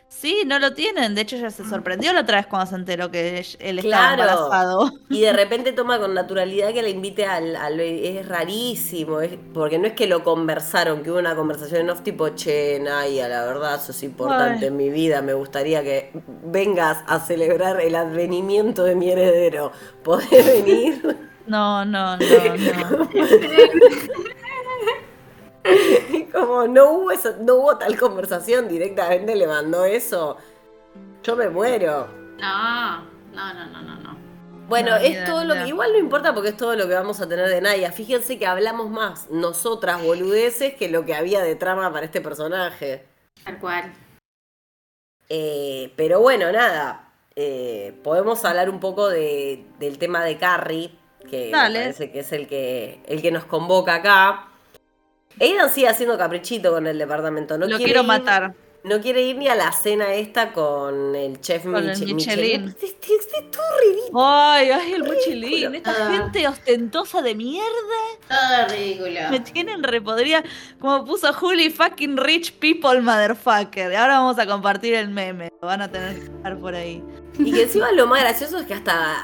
Sí, 0.07 0.43
no 0.45 0.59
lo 0.59 0.73
tienen. 0.73 1.13
De 1.13 1.21
hecho, 1.21 1.35
ya 1.35 1.49
se 1.49 1.65
sorprendió 1.65 2.13
la 2.13 2.21
otra 2.21 2.37
vez 2.37 2.47
cuando 2.47 2.69
se 2.69 2.75
enteró 2.75 3.11
que 3.11 3.45
él 3.59 3.79
estaba 3.79 4.13
embarazado. 4.13 4.91
Y 5.09 5.21
de 5.21 5.33
repente 5.33 5.73
toma 5.73 5.99
con 5.99 6.13
naturalidad 6.13 6.73
que 6.73 6.81
le 6.81 6.91
invite 6.91 7.25
al. 7.25 7.79
es 7.79 8.27
rarísimo, 8.27 9.19
porque 9.53 9.77
no 9.77 9.87
es 9.87 9.93
que 9.93 10.07
lo 10.07 10.23
conversaron, 10.23 11.03
que 11.03 11.11
hubo 11.11 11.19
una 11.19 11.35
conversación 11.35 11.81
en 11.81 11.89
off 11.89 12.01
tipo, 12.01 12.29
che, 12.29 12.79
Naya, 12.79 13.27
la 13.27 13.45
verdad, 13.45 13.75
eso 13.75 13.91
es 13.91 14.03
importante 14.03 14.67
en 14.67 14.77
mi 14.77 14.89
vida. 14.89 15.21
Me 15.21 15.33
gustaría 15.33 15.83
que 15.83 16.11
vengas 16.43 17.03
a 17.07 17.19
celebrar 17.19 17.81
el 17.81 17.95
advenimiento 17.95 18.83
de 18.83 18.95
mi 18.95 19.11
heredero. 19.11 19.71
¿Podés 20.03 20.45
venir? 20.45 21.17
No, 21.47 21.85
no, 21.85 22.17
no, 22.17 22.57
no. 22.57 23.09
Como 26.32 26.67
no 26.67 26.91
hubo 26.91 27.12
eso, 27.12 27.36
no 27.41 27.56
hubo 27.56 27.78
tal 27.78 27.97
conversación, 27.97 28.67
directamente 28.67 29.36
le 29.36 29.47
mandó 29.47 29.86
eso. 29.86 30.38
Yo 31.23 31.36
me 31.36 31.49
muero. 31.49 32.08
No, 32.39 33.01
no, 33.34 33.54
no, 33.54 33.65
no, 33.67 33.82
no. 33.82 34.17
Bueno, 34.67 34.95
es 34.95 35.25
todo 35.25 35.43
lo 35.43 35.54
que. 35.54 35.67
Igual 35.67 35.91
no 35.93 35.99
importa 35.99 36.34
porque 36.34 36.49
es 36.49 36.58
todo 36.58 36.75
lo 36.75 36.88
que 36.88 36.93
vamos 36.93 37.21
a 37.21 37.30
tener 37.30 37.47
de 37.49 37.62
Naya. 37.62 37.91
Fíjense 37.91 38.39
que 38.39 38.47
hablamos 38.47 38.89
más 38.89 39.30
nosotras 39.30 40.01
boludeces 40.04 40.73
que 40.73 40.89
lo 40.89 41.06
que 41.06 41.13
había 41.13 41.41
de 41.43 41.56
trama 41.56 41.91
para 41.91 42.06
este 42.06 42.21
personaje. 42.21 43.06
Tal 43.43 43.60
cual. 43.60 43.93
Eh, 45.30 45.93
pero 45.95 46.19
bueno, 46.19 46.51
nada. 46.51 47.10
Eh, 47.36 47.93
podemos 48.04 48.43
hablar 48.45 48.69
un 48.69 48.80
poco 48.80 49.10
de, 49.10 49.65
del 49.78 49.97
tema 49.97 50.23
de 50.23 50.38
Carrie 50.38 50.91
que 51.30 51.49
parece 51.51 52.12
que 52.12 52.19
es 52.19 52.32
el 52.32 52.47
que, 52.47 53.01
el 53.08 53.21
que 53.21 53.32
nos 53.32 53.45
convoca 53.45 53.95
acá. 53.95 54.47
Aidan 55.39 55.69
sigue 55.69 55.88
haciendo 55.88 56.17
caprichito 56.17 56.71
con 56.71 56.88
el 56.88 56.98
departamento. 56.98 57.58
No 57.58 57.67
Lo 57.67 57.78
quiero 57.78 58.04
matar. 58.04 58.54
No 58.86 59.02
quiere 59.02 59.24
ir 59.24 59.38
ni 59.38 59.48
a 59.48 59.56
la 59.56 59.71
cena 59.71 60.13
esta 60.13 60.54
con 60.54 61.15
el 61.15 61.41
chef 61.41 61.63
con 61.63 61.84
Michelin. 61.84 62.76
Es, 62.80 62.95
todo 63.52 63.63
ridículo. 63.82 64.24
Ay, 64.24 64.69
ay, 64.69 64.93
el 64.93 65.04
Michelin. 65.04 65.74
Esta 65.74 66.12
gente 66.12 66.48
ostentosa 66.48 67.24
de 67.24 67.34
mierda. 67.34 67.65
Todo 68.28 68.76
ridículo. 68.76 69.32
Me 69.32 69.39
tienen 69.39 69.82
repodrida. 69.82 70.43
Como 70.80 71.04
puso 71.04 71.34
Juli, 71.34 71.71
fucking 71.71 72.15
rich 72.17 72.54
people, 72.60 73.02
motherfucker. 73.02 73.95
Ahora 73.95 74.19
vamos 74.19 74.38
a 74.38 74.45
compartir 74.45 74.93
el 74.93 75.10
meme. 75.10 75.50
Lo 75.63 75.67
van 75.67 75.82
a 75.82 75.91
tener 75.91 76.19
que 76.19 76.26
estar 76.26 76.56
por 76.60 76.76
ahí. 76.76 77.04
Y 77.39 77.52
que 77.54 77.63
encima 77.63 77.91
lo 77.91 78.06
más 78.06 78.21
gracioso 78.21 78.60
es 78.60 78.67
que 78.67 78.76
hasta 78.76 79.15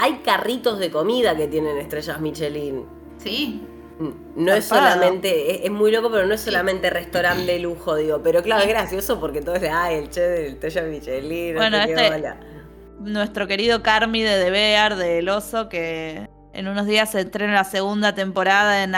hay 0.00 0.20
carritos 0.24 0.78
de 0.78 0.92
comida 0.92 1.36
que 1.36 1.48
tienen 1.48 1.76
estrellas 1.78 2.20
Michelin. 2.20 2.86
Sí. 3.18 3.60
No 4.36 4.52
es 4.52 4.66
solamente, 4.66 5.66
es, 5.66 5.70
muy 5.70 5.90
loco, 5.90 6.10
pero 6.10 6.26
no 6.26 6.34
es 6.34 6.40
solamente 6.40 6.88
restaurante 6.88 7.44
de 7.44 7.58
lujo, 7.58 7.96
digo. 7.96 8.22
Pero 8.22 8.42
claro, 8.42 8.62
es 8.62 8.68
gracioso 8.68 9.18
porque 9.18 9.40
todos 9.40 9.60
le, 9.60 9.70
ay, 9.70 9.96
el 9.96 10.10
chef 10.10 10.28
del 10.28 10.58
Toya 10.60 10.82
Michelin. 10.82 11.56
Bueno, 11.56 11.78
este, 11.78 12.34
nuestro 13.00 13.46
querido 13.46 13.82
Carmi 13.82 14.22
de 14.22 14.42
The 14.44 14.50
Bear, 14.50 14.96
de 14.96 15.18
El 15.18 15.28
Oso, 15.28 15.68
que 15.68 16.28
en 16.52 16.68
unos 16.68 16.86
días 16.86 17.10
se 17.10 17.20
estrena 17.20 17.52
la 17.52 17.64
segunda 17.64 18.14
temporada 18.14 18.82
en, 18.84 18.94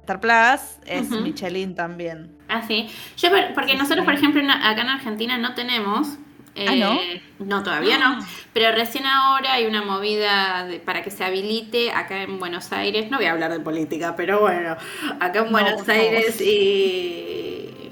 Star 0.00 0.20
Plus, 0.20 0.78
es 0.86 1.10
Michelin 1.10 1.74
también. 1.74 2.38
Ah, 2.48 2.62
sí. 2.66 2.88
Yo, 3.16 3.28
porque 3.54 3.74
nosotros, 3.74 4.04
por 4.04 4.14
ejemplo, 4.14 4.40
acá 4.42 4.80
en 4.80 4.88
Argentina 4.88 5.36
no 5.36 5.54
tenemos 5.54 6.16
¿Ah, 6.58 6.74
no? 6.74 6.94
Eh, 6.94 7.22
no, 7.38 7.62
todavía 7.62 7.98
no. 7.98 8.18
Ah. 8.20 8.26
Pero 8.52 8.72
recién 8.72 9.06
ahora 9.06 9.54
hay 9.54 9.66
una 9.66 9.82
movida 9.82 10.68
para 10.84 11.02
que 11.02 11.10
se 11.10 11.24
habilite 11.24 11.90
acá 11.92 12.22
en 12.22 12.38
Buenos 12.38 12.72
Aires. 12.72 13.10
No 13.10 13.18
voy 13.18 13.26
a 13.26 13.32
hablar 13.32 13.52
de 13.52 13.60
política, 13.60 14.14
pero 14.16 14.40
bueno, 14.40 14.76
acá 15.20 15.40
en 15.40 15.52
Buenos 15.52 15.88
Aires 15.88 16.40
y, 16.40 17.90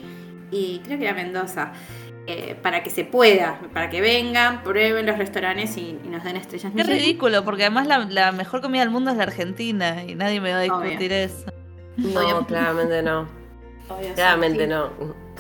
y 0.51 0.81
creo 0.85 0.99
que 0.99 1.05
era 1.05 1.15
Mendoza. 1.15 1.73
Eh, 2.27 2.57
para 2.63 2.83
que 2.83 2.89
se 2.89 3.05
pueda, 3.05 3.61
para 3.75 3.91
que 3.91 4.01
vengan, 4.01 4.63
prueben 4.63 5.05
los 5.05 5.19
restaurantes 5.19 5.77
y, 5.77 5.93
nos 6.07 6.25
den 6.25 6.37
estrellas. 6.37 6.73
Es 6.75 6.87
ridículo, 6.87 7.45
porque 7.45 7.65
además 7.65 7.87
la, 7.87 8.33
mejor 8.33 8.63
comida 8.63 8.81
del 8.81 8.89
mundo 8.89 9.11
es 9.11 9.19
la 9.19 9.25
Argentina 9.25 10.03
y 10.03 10.15
nadie 10.15 10.41
me 10.41 10.51
va 10.51 10.61
a 10.61 10.63
discutir 10.63 11.13
eso. 11.13 11.53
No, 11.99 12.47
claramente 12.47 13.03
no. 13.03 13.29
claramente 14.15 14.67
no. 14.67 14.91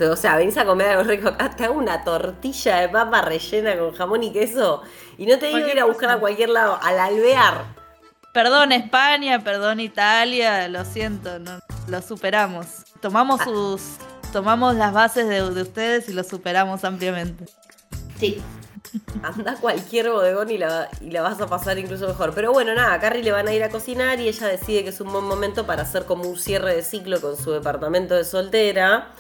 O 0.00 0.16
sea, 0.16 0.36
venís 0.36 0.56
a 0.56 0.64
comer 0.64 0.88
algo 0.88 1.04
rico 1.04 1.28
acá, 1.28 1.54
te 1.54 1.64
hago 1.64 1.74
una 1.74 2.02
tortilla 2.02 2.78
de 2.78 2.88
papa 2.88 3.22
rellena 3.22 3.78
con 3.78 3.94
jamón 3.94 4.24
y 4.24 4.32
queso 4.32 4.82
y 5.16 5.26
no 5.26 5.38
te 5.38 5.46
digo 5.46 5.68
ir 5.68 5.78
a 5.78 5.84
buscar 5.84 6.10
a 6.10 6.18
cualquier 6.18 6.48
lado, 6.48 6.78
al 6.82 6.98
alvear. 6.98 7.64
Perdón 8.32 8.72
España, 8.72 9.44
perdón 9.44 9.78
Italia, 9.78 10.68
lo 10.68 10.84
siento, 10.84 11.38
no, 11.38 11.60
lo 11.86 12.02
superamos. 12.02 12.66
Tomamos 13.00 13.40
ah. 13.42 13.44
sus, 13.44 13.82
tomamos 14.32 14.74
las 14.74 14.92
bases 14.92 15.28
de, 15.28 15.42
ustedes 15.62 16.08
y 16.08 16.12
lo 16.12 16.24
superamos 16.24 16.82
ampliamente. 16.82 17.44
Sí. 18.18 18.42
Anda 19.22 19.56
cualquier 19.60 20.10
bodegón 20.10 20.50
y 20.50 20.58
la, 20.58 20.88
y 21.00 21.10
la 21.10 21.22
vas 21.22 21.40
a 21.40 21.46
pasar 21.46 21.78
incluso 21.78 22.08
mejor. 22.08 22.34
Pero 22.34 22.52
bueno, 22.52 22.74
nada, 22.74 22.94
a 22.94 23.00
Carrie 23.00 23.22
le 23.22 23.30
van 23.30 23.46
a 23.46 23.54
ir 23.54 23.62
a 23.62 23.68
cocinar 23.68 24.18
y 24.18 24.28
ella 24.28 24.48
decide 24.48 24.82
que 24.82 24.90
es 24.90 25.00
un 25.00 25.12
buen 25.12 25.24
momento 25.24 25.66
para 25.66 25.82
hacer 25.82 26.04
como 26.04 26.24
un 26.24 26.36
cierre 26.36 26.74
de 26.74 26.82
ciclo 26.82 27.20
con 27.20 27.36
su 27.36 27.52
departamento 27.52 28.16
de 28.16 28.24
soltera. 28.24 29.12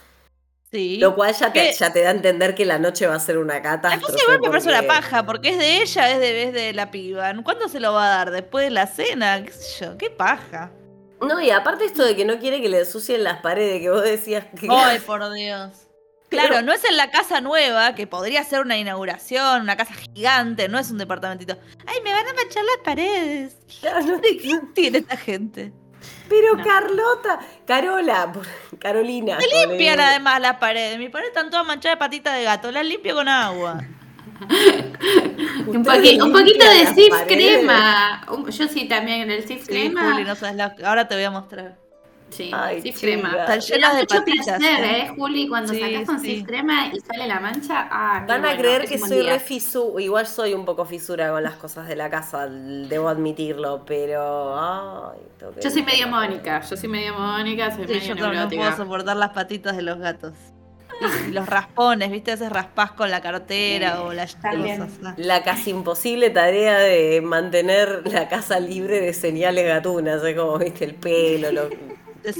Lo 0.74 1.14
cual 1.14 1.34
ya 1.34 1.52
te, 1.52 1.72
ya 1.72 1.92
te 1.92 2.02
da 2.02 2.08
a 2.08 2.12
entender 2.12 2.54
que 2.54 2.64
la 2.64 2.78
noche 2.78 3.06
va 3.06 3.14
a 3.14 3.20
ser 3.20 3.38
una 3.38 3.62
catástrofe. 3.62 4.12
Después 4.12 4.22
igual 4.22 4.40
me 4.40 4.48
parece 4.48 4.68
una 4.68 4.82
paja, 4.82 5.24
porque 5.24 5.50
es 5.50 5.58
de 5.58 5.82
ella, 5.82 6.10
es 6.10 6.18
de 6.18 6.32
vez 6.32 6.52
de 6.52 6.72
la 6.72 6.90
piba. 6.90 7.32
¿Cuándo 7.42 7.68
se 7.68 7.80
lo 7.80 7.92
va 7.92 8.06
a 8.06 8.08
dar? 8.08 8.30
¿Después 8.30 8.64
de 8.64 8.70
la 8.70 8.86
cena? 8.86 9.42
¿Qué 9.44 9.52
sé 9.52 9.84
yo? 9.84 9.98
¿Qué 9.98 10.10
paja? 10.10 10.72
No, 11.20 11.40
y 11.40 11.50
aparte 11.50 11.84
esto 11.84 12.04
de 12.04 12.16
que 12.16 12.24
no 12.24 12.38
quiere 12.38 12.60
que 12.60 12.68
le 12.68 12.80
ensucien 12.80 13.22
las 13.22 13.40
paredes, 13.40 13.80
que 13.80 13.90
vos 13.90 14.02
decías 14.02 14.46
que... 14.58 14.66
Ay, 14.70 14.98
por 15.06 15.32
Dios. 15.32 15.88
Claro, 16.28 16.62
no 16.62 16.72
es 16.72 16.84
en 16.84 16.96
la 16.96 17.10
casa 17.10 17.40
nueva, 17.40 17.94
que 17.94 18.08
podría 18.08 18.42
ser 18.42 18.60
una 18.60 18.76
inauguración, 18.76 19.62
una 19.62 19.76
casa 19.76 19.94
gigante, 19.94 20.68
no 20.68 20.80
es 20.80 20.90
un 20.90 20.98
departamentito. 20.98 21.56
Ay, 21.86 21.98
me 22.02 22.12
van 22.12 22.26
a 22.26 22.32
manchar 22.34 22.64
las 22.64 22.84
paredes. 22.84 23.56
¿De 23.80 24.36
qué 24.42 24.60
tiene 24.74 24.98
esta 24.98 25.16
gente? 25.16 25.72
Pero 26.28 26.56
Carlota, 26.62 27.38
Carola, 27.66 28.32
Carolina. 28.78 29.38
Me 29.38 29.68
limpian 29.68 30.00
además 30.00 30.40
las 30.40 30.56
paredes. 30.56 30.98
Mi 30.98 31.08
pared 31.08 31.28
están 31.28 31.50
todas 31.50 31.66
manchadas 31.66 31.96
de 31.96 31.98
patitas 31.98 32.34
de 32.36 32.44
gato. 32.44 32.70
Las 32.70 32.86
limpio 32.86 33.14
con 33.14 33.28
agua. 33.28 33.84
un, 35.66 35.84
poquito 35.84 36.68
de 36.68 36.86
Sif 36.94 37.14
crema. 37.26 38.26
Yo 38.48 38.68
sí 38.68 38.88
también 38.88 39.22
en 39.22 39.30
el 39.30 39.46
Sif 39.46 39.66
crema. 39.66 40.18
ahora 40.84 41.06
te 41.06 41.14
voy 41.14 41.24
a 41.24 41.30
mostrar. 41.30 41.83
Sí, 42.34 42.50
Ay, 42.52 42.92
crema. 42.92 43.36
Están 43.38 43.60
llenas 43.60 43.96
de 43.96 44.06
patitas. 44.06 44.58
Placer, 44.58 44.84
¿eh? 44.84 45.12
Juli, 45.16 45.48
cuando 45.48 45.72
sacas 45.72 46.04
con 46.04 46.20
sí. 46.20 46.42
crema 46.42 46.88
y 46.92 46.98
sale 47.00 47.28
la 47.28 47.38
mancha. 47.38 47.88
Ah, 47.90 48.24
Van 48.26 48.44
a 48.44 48.56
creer 48.56 48.86
que 48.86 48.98
soy 48.98 49.22
re 49.22 49.38
fisura. 49.38 50.02
Igual 50.02 50.26
soy 50.26 50.52
un 50.52 50.64
poco 50.64 50.84
fisura 50.84 51.30
con 51.30 51.42
las 51.42 51.54
cosas 51.54 51.86
de 51.86 51.94
la 51.94 52.10
casa, 52.10 52.48
debo 52.48 53.08
admitirlo, 53.08 53.84
pero. 53.86 54.58
Ay, 54.58 55.20
yo 55.62 55.70
soy 55.70 55.82
medio 55.82 56.08
Mónica. 56.08 56.60
Yo 56.68 56.76
soy 56.76 56.88
medio 56.88 57.14
Mónica, 57.14 57.74
soy 57.74 57.86
medio 57.86 58.14
yo 58.14 58.32
no 58.32 58.48
puedo 58.48 58.76
soportar 58.76 59.16
las 59.16 59.30
patitas 59.30 59.76
de 59.76 59.82
los 59.82 59.98
gatos. 59.98 60.32
Y 61.28 61.32
los 61.32 61.46
raspones, 61.46 62.10
¿viste? 62.10 62.32
Ese 62.32 62.48
raspás 62.48 62.92
con 62.92 63.10
la 63.10 63.20
cartera 63.20 64.02
o 64.02 64.12
las 64.12 64.36
cosas. 64.36 64.90
La 65.16 65.42
casi 65.42 65.70
imposible 65.70 66.30
tarea 66.30 66.78
de 66.78 67.20
mantener 67.20 68.02
la 68.06 68.28
casa 68.28 68.60
libre 68.60 69.00
de 69.00 69.12
señales 69.12 69.66
gatunas, 69.66 70.22
¿eh? 70.24 70.36
como 70.36 70.58
viste 70.58 70.84
el 70.84 70.94
pelo, 70.94 71.68
es 72.24 72.36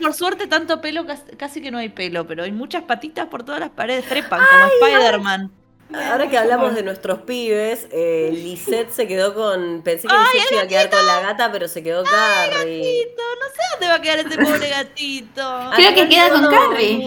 por 0.00 0.14
suerte 0.14 0.46
tanto 0.46 0.80
pelo, 0.80 1.04
casi 1.36 1.60
que 1.60 1.70
no 1.70 1.78
hay 1.78 1.88
pelo, 1.88 2.26
pero 2.26 2.44
hay 2.44 2.52
muchas 2.52 2.84
patitas 2.84 3.26
por 3.26 3.42
todas 3.42 3.60
las 3.60 3.70
paredes, 3.70 4.06
trepan 4.06 4.40
como 4.50 4.86
Spider-Man. 4.86 5.52
Ahora 5.94 6.28
que 6.28 6.36
hablamos 6.36 6.74
de 6.74 6.82
nuestros 6.82 7.20
pibes, 7.22 7.88
eh, 7.90 8.30
Lisette 8.30 8.90
se 8.90 9.08
quedó 9.08 9.34
con. 9.34 9.80
Pensé 9.82 10.06
que 10.06 10.14
Lisette 10.14 10.52
iba 10.52 10.62
a 10.62 10.66
quedar 10.66 10.90
con 10.90 11.06
la 11.06 11.20
gata, 11.20 11.50
pero 11.50 11.66
se 11.66 11.82
quedó 11.82 12.04
Ay, 12.06 12.50
gatito, 12.50 13.22
no 13.40 13.46
sé 13.46 13.62
dónde 13.72 13.86
va 13.88 13.94
a 13.94 14.02
quedar 14.02 14.18
ese 14.18 14.36
pobre 14.38 14.68
gatito. 14.68 15.70
Creo 15.76 15.94
que 15.94 16.08
queda 16.08 16.30
con 16.30 16.46
Carrie. 16.50 16.98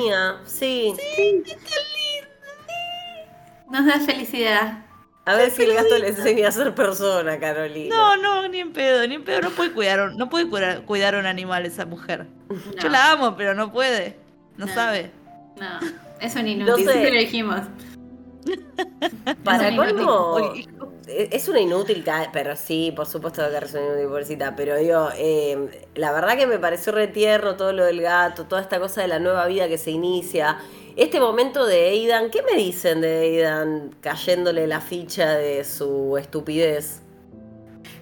Sí. 0.45 0.95
Sí, 0.97 1.43
está 1.45 1.75
lindo. 1.95 2.31
Nos 3.69 3.85
da 3.85 3.99
felicidad. 3.99 4.90
A 5.31 5.35
ver 5.37 5.51
si 5.51 5.63
el 5.63 5.73
gato 5.73 5.97
le 5.97 6.09
enseña 6.09 6.49
a 6.49 6.51
ser 6.51 6.75
persona, 6.75 7.39
Carolina. 7.39 7.95
No, 7.95 8.17
no, 8.17 8.47
ni 8.49 8.59
en 8.59 8.73
pedo, 8.73 9.07
ni 9.07 9.15
en 9.15 9.23
pedo. 9.23 9.41
No 9.41 9.51
puede 9.51 9.71
cuidar, 9.71 10.13
no 10.13 10.29
puede 10.29 10.49
cuidar, 10.85 11.15
un 11.15 11.25
animal 11.25 11.65
esa 11.65 11.85
mujer. 11.85 12.27
Yo 12.81 12.89
la 12.89 13.13
amo, 13.13 13.35
pero 13.37 13.53
no 13.53 13.71
puede. 13.71 14.17
No, 14.57 14.67
sabe. 14.67 15.11
No, 15.57 15.79
es 16.19 16.35
un 16.35 16.47
inútil, 16.47 16.85
no 16.85 16.91
sé. 16.91 17.11
lo 17.11 17.19
dijimos. 17.19 17.61
Para 19.43 19.75
colmo, 19.75 20.53
es 21.07 21.47
una 21.47 21.59
inútil, 21.59 22.03
pero 22.33 22.55
sí, 22.55 22.91
por 22.95 23.05
supuesto 23.05 23.41
que 23.49 23.65
es 23.65 23.73
una 23.73 23.85
inútil, 23.85 24.07
pobrecita. 24.07 24.55
Pero 24.55 24.75
digo, 24.77 25.09
eh, 25.15 25.85
la 25.95 26.11
verdad 26.11 26.37
que 26.37 26.47
me 26.47 26.59
pareció 26.59 26.91
retierno 26.91 27.55
todo 27.55 27.71
lo 27.71 27.85
del 27.85 28.01
gato, 28.01 28.45
toda 28.45 28.61
esta 28.61 28.79
cosa 28.79 29.01
de 29.01 29.07
la 29.07 29.19
nueva 29.19 29.45
vida 29.47 29.67
que 29.69 29.77
se 29.77 29.91
inicia. 29.91 30.57
Este 31.01 31.19
momento 31.19 31.65
de 31.65 31.89
Aidan, 31.89 32.29
¿qué 32.29 32.43
me 32.43 32.55
dicen 32.55 33.01
de 33.01 33.21
Aidan 33.21 33.95
cayéndole 34.01 34.67
la 34.67 34.79
ficha 34.79 35.31
de 35.31 35.63
su 35.63 36.15
estupidez? 36.15 37.01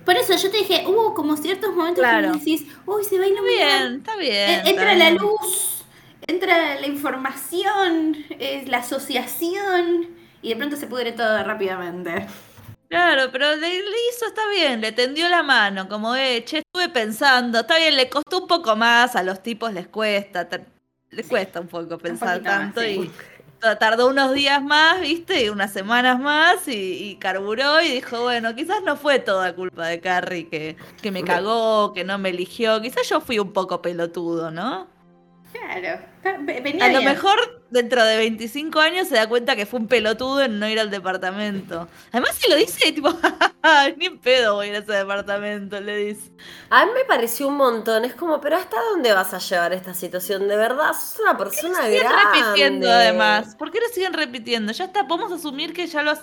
Por 0.04 0.18
eso 0.18 0.36
yo 0.36 0.52
te 0.52 0.58
dije, 0.58 0.84
hubo 0.86 1.14
como 1.14 1.38
ciertos 1.38 1.74
momentos 1.74 2.02
claro. 2.04 2.34
que 2.34 2.40
decís, 2.40 2.66
uy, 2.86 3.06
se 3.06 3.18
va 3.18 3.24
a 3.24 3.28
iluminar. 3.30 3.88
Bien, 3.88 3.96
está 4.00 4.18
bien. 4.18 4.68
entra 4.68 4.96
la 4.96 5.12
luz, 5.12 5.86
entra 6.28 6.78
la 6.78 6.88
información, 6.88 8.18
es 8.38 8.68
la 8.68 8.80
asociación, 8.80 10.10
y 10.42 10.50
de 10.50 10.58
pronto 10.58 10.76
se 10.76 10.88
pudre 10.88 11.14
todo 11.14 11.42
rápidamente. 11.42 12.28
Claro, 12.90 13.32
pero 13.32 13.56
le, 13.56 13.78
hizo, 13.78 14.26
está 14.28 14.42
bien, 14.50 14.82
le 14.82 14.92
tendió 14.92 15.30
la 15.30 15.42
mano, 15.42 15.88
como, 15.88 16.18
eh, 16.18 16.44
che, 16.44 16.58
estuve 16.58 16.90
pensando, 16.90 17.62
está 17.62 17.78
bien, 17.78 17.96
le 17.96 18.10
costó 18.10 18.40
un 18.40 18.48
poco 18.48 18.76
más, 18.76 19.16
a 19.16 19.24
los 19.24 19.42
tipos 19.42 19.72
les 19.72 19.88
cuesta, 19.88 20.50
le 21.12 21.24
cuesta 21.24 21.60
un 21.60 21.67
poco 21.67 21.98
pensar 21.98 22.41
tanto 22.41 22.84
y 22.84 23.12
tardó 23.80 24.08
unos 24.08 24.34
días 24.34 24.63
más, 24.63 25.02
viste, 25.02 25.52
unas 25.52 25.72
semanas 25.74 26.19
más 26.19 26.67
y, 26.67 27.17
carburó 27.19 27.82
y 27.82 27.89
dijo, 27.91 28.22
bueno, 28.22 28.56
quizás 28.56 28.82
no 28.84 28.95
fue 28.95 29.19
toda 29.19 29.54
culpa 29.54 29.88
de 29.88 30.00
Carrie 30.00 30.48
que, 30.48 30.78
que 31.02 31.12
me 31.12 31.24
cagó, 31.24 31.93
que 31.93 32.04
no 32.04 32.17
me 32.17 32.30
eligió, 32.30 32.82
quizás 32.82 33.08
yo 33.10 33.19
fui 33.22 33.39
un 33.39 33.52
poco 33.52 33.82
pelotudo, 33.82 34.52
¿no? 34.52 34.88
Claro, 35.52 36.00
venía 36.62 36.86
A 36.86 36.90
lo 36.90 37.02
mejor 37.02 37.64
dentro 37.70 38.04
de 38.04 38.18
25 38.18 38.80
años 38.80 39.08
se 39.08 39.16
da 39.16 39.28
cuenta 39.28 39.56
que 39.56 39.66
fue 39.66 39.80
un 39.80 39.88
pelotudo 39.88 40.42
en 40.42 40.60
no 40.60 40.68
ir 40.68 40.80
al 40.80 40.90
departamento. 40.90 41.88
Además 42.12 42.36
se 42.36 42.50
lo 42.50 42.56
dice, 42.56 42.92
tipo, 42.94 43.10
ni 43.98 44.06
en 44.06 44.20
pedo 44.20 44.56
voy 44.56 44.68
a 44.68 44.70
ir 44.70 44.76
a 44.76 44.80
ese 44.80 44.92
departamento, 44.94 45.80
le 45.80 45.98
dice. 45.98 46.32
A 46.70 46.86
mí 46.86 46.92
me 46.94 47.06
pareció 47.06 47.48
un 47.48 47.58
montón, 47.58 48.06
es 48.06 48.14
como, 48.14 48.40
pero 48.42 48.58
¿hasta 48.58 48.78
dónde 48.92 49.14
vas 49.14 49.34
a 49.34 49.40
llevar 49.40 49.74
esta 49.74 49.94
situación? 49.94 50.48
De 50.48 50.56
verdad, 50.56 50.94
sos 50.94 51.20
una 51.20 51.38
persona 51.38 51.80
¿Por 51.80 51.90
qué 51.90 52.04
lo 52.04 52.10
repitiendo 52.10 52.90
además? 52.90 53.56
¿Por 53.56 53.72
qué 53.72 53.80
lo 53.80 53.88
siguen 53.94 54.14
repitiendo? 54.14 54.72
Ya 54.72 54.86
está, 54.86 55.08
podemos 55.08 55.32
asumir 55.32 55.74
que 55.74 55.88
ya 55.88 56.04
lo 56.04 56.12
has 56.12 56.22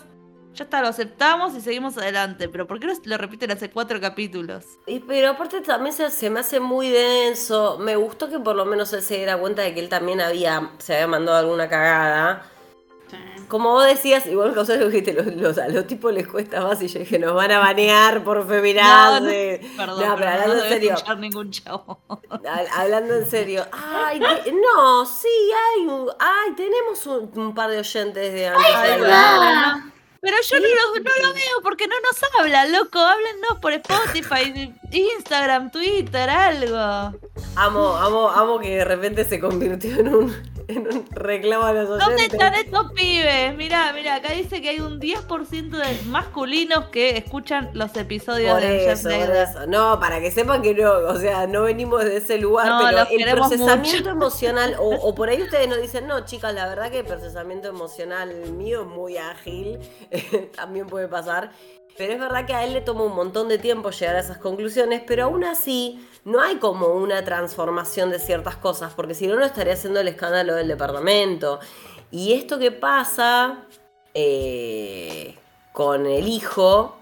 ya 0.56 0.64
está, 0.64 0.80
lo 0.80 0.88
aceptamos 0.88 1.54
y 1.54 1.60
seguimos 1.60 1.96
adelante. 1.98 2.48
Pero 2.48 2.66
¿por 2.66 2.80
qué 2.80 2.86
no 2.86 2.94
lo 3.04 3.18
repiten 3.18 3.50
hace 3.50 3.70
cuatro 3.70 4.00
capítulos? 4.00 4.64
Y, 4.86 5.00
pero 5.00 5.30
aparte 5.30 5.60
también 5.60 5.94
se, 5.94 6.30
me 6.30 6.40
hace 6.40 6.60
muy 6.60 6.88
denso. 6.88 7.78
Me 7.78 7.96
gustó 7.96 8.28
que 8.28 8.38
por 8.38 8.56
lo 8.56 8.64
menos 8.64 8.92
él 8.92 9.02
se 9.02 9.16
diera 9.16 9.36
cuenta 9.36 9.62
de 9.62 9.74
que 9.74 9.80
él 9.80 9.88
también 9.88 10.20
había, 10.20 10.70
se 10.78 10.94
había 10.94 11.06
mandado 11.06 11.38
alguna 11.38 11.68
cagada. 11.68 12.50
Como 13.48 13.70
vos 13.70 13.86
decías, 13.86 14.26
igual 14.26 14.52
que 14.52 14.58
vos 14.58 14.68
dijiste, 14.68 15.12
los, 15.12 15.56
a 15.58 15.68
los 15.68 15.86
tipos 15.86 16.12
les 16.12 16.26
cuesta 16.26 16.62
más 16.62 16.82
y 16.82 16.88
yo 16.88 16.98
dije, 16.98 17.16
nos 17.20 17.32
van 17.34 17.52
a 17.52 17.60
banear 17.60 18.24
por 18.24 18.44
feminazi. 18.48 19.60
No, 19.60 19.76
perdón, 19.76 20.08
no, 20.08 20.16
pero 20.16 20.30
hablando 20.30 20.64
en 20.64 20.68
serio. 20.68 20.94
Ningún 21.18 21.50
chavo. 21.52 22.00
Hablando 22.74 23.14
en 23.14 23.30
serio. 23.30 23.64
Ay, 23.70 24.18
no, 24.74 25.06
sí, 25.06 25.28
hay, 25.28 25.86
ay, 26.18 26.54
tenemos 26.56 27.06
un, 27.06 27.54
par 27.54 27.70
de 27.70 27.78
oyentes 27.78 28.32
de 28.32 28.48
antes. 28.48 28.74
Ay, 28.74 29.92
pero 30.26 30.38
yo 30.42 30.58
no 30.58 30.66
lo, 30.66 31.04
no 31.04 31.28
lo, 31.28 31.34
veo 31.34 31.62
porque 31.62 31.86
no 31.86 31.94
nos 32.00 32.20
habla, 32.40 32.66
loco. 32.66 32.98
Háblennos 32.98 33.58
por 33.62 33.72
Spotify, 33.74 34.74
Instagram, 34.90 35.70
Twitter, 35.70 36.28
algo. 36.28 37.16
Amo, 37.54 37.96
amo, 37.96 38.28
amo 38.30 38.58
que 38.58 38.78
de 38.78 38.84
repente 38.84 39.24
se 39.24 39.38
convirtió 39.38 40.00
en 40.00 40.08
un 40.08 40.55
en 40.68 40.86
un 40.86 41.06
reclamo 41.10 41.64
a 41.64 41.72
los 41.72 41.88
oyentes. 41.88 42.06
¿Dónde 42.08 42.24
están 42.24 42.54
estos 42.54 42.92
pibes? 42.92 43.56
Mirá, 43.56 43.92
mirá, 43.92 44.16
acá 44.16 44.32
dice 44.32 44.60
que 44.60 44.70
hay 44.70 44.80
un 44.80 45.00
10% 45.00 45.70
de 45.70 46.02
masculinos 46.06 46.86
que 46.86 47.16
escuchan 47.16 47.70
los 47.72 47.94
episodios 47.96 48.60
de 48.60 48.90
eso, 48.90 49.08
Jeff 49.08 49.66
No, 49.68 50.00
para 50.00 50.20
que 50.20 50.30
sepan 50.30 50.62
que 50.62 50.74
no, 50.74 50.90
o 50.90 51.18
sea, 51.18 51.46
no 51.46 51.62
venimos 51.62 52.04
de 52.04 52.16
ese 52.16 52.38
lugar, 52.38 52.82
pero 52.84 53.06
el 53.10 53.30
procesamiento 53.30 54.10
emocional, 54.10 54.76
o, 54.78 54.90
o, 54.90 55.14
por 55.14 55.28
ahí 55.28 55.42
ustedes 55.42 55.68
nos 55.68 55.80
dicen, 55.80 56.06
no, 56.06 56.24
chicas, 56.24 56.54
la 56.54 56.68
verdad 56.68 56.90
que 56.90 57.00
el 57.00 57.06
procesamiento 57.06 57.68
emocional 57.68 58.34
mío 58.52 58.82
es 58.82 58.86
muy 58.88 59.16
ágil, 59.18 59.78
también 60.56 60.86
puede 60.86 61.08
pasar. 61.08 61.52
Pero 61.98 62.12
es 62.12 62.20
verdad 62.20 62.46
que 62.46 62.52
a 62.52 62.64
él 62.64 62.74
le 62.74 62.80
tomó 62.82 63.04
un 63.04 63.14
montón 63.14 63.48
de 63.48 63.58
tiempo 63.58 63.90
llegar 63.90 64.16
a 64.16 64.20
esas 64.20 64.38
conclusiones, 64.38 65.02
pero 65.06 65.24
aún 65.24 65.44
así 65.44 66.06
no 66.24 66.40
hay 66.40 66.56
como 66.56 66.88
una 66.88 67.24
transformación 67.24 68.10
de 68.10 68.18
ciertas 68.18 68.56
cosas, 68.56 68.92
porque 68.94 69.14
si 69.14 69.26
no, 69.26 69.36
no 69.36 69.44
estaría 69.44 69.74
haciendo 69.74 70.00
el 70.00 70.08
escándalo 70.08 70.54
del 70.54 70.68
departamento. 70.68 71.60
Y 72.10 72.34
esto 72.34 72.58
que 72.58 72.70
pasa 72.70 73.64
eh, 74.12 75.36
con 75.72 76.06
el 76.06 76.28
hijo, 76.28 76.96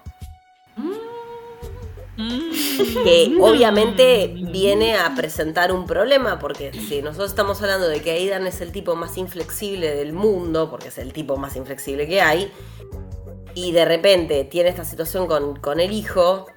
que 2.17 3.37
obviamente 3.41 4.33
viene 4.33 4.95
a 4.97 5.13
presentar 5.15 5.71
un 5.71 5.85
problema, 5.85 6.39
porque 6.39 6.71
si 6.71 7.01
nosotros 7.01 7.29
estamos 7.29 7.61
hablando 7.61 7.87
de 7.87 8.01
que 8.01 8.11
Aidan 8.11 8.47
es 8.47 8.61
el 8.61 8.71
tipo 8.71 8.95
más 8.95 9.17
inflexible 9.17 9.93
del 9.95 10.13
mundo, 10.13 10.69
porque 10.69 10.87
es 10.87 10.97
el 10.97 11.11
tipo 11.13 11.35
más 11.35 11.55
inflexible 11.55 12.07
que 12.07 12.21
hay, 12.21 12.51
y 13.55 13.71
de 13.71 13.85
repente 13.85 14.43
tiene 14.43 14.69
esta 14.69 14.85
situación 14.85 15.27
con, 15.27 15.79
el 15.79 15.91
hijo 15.91 16.47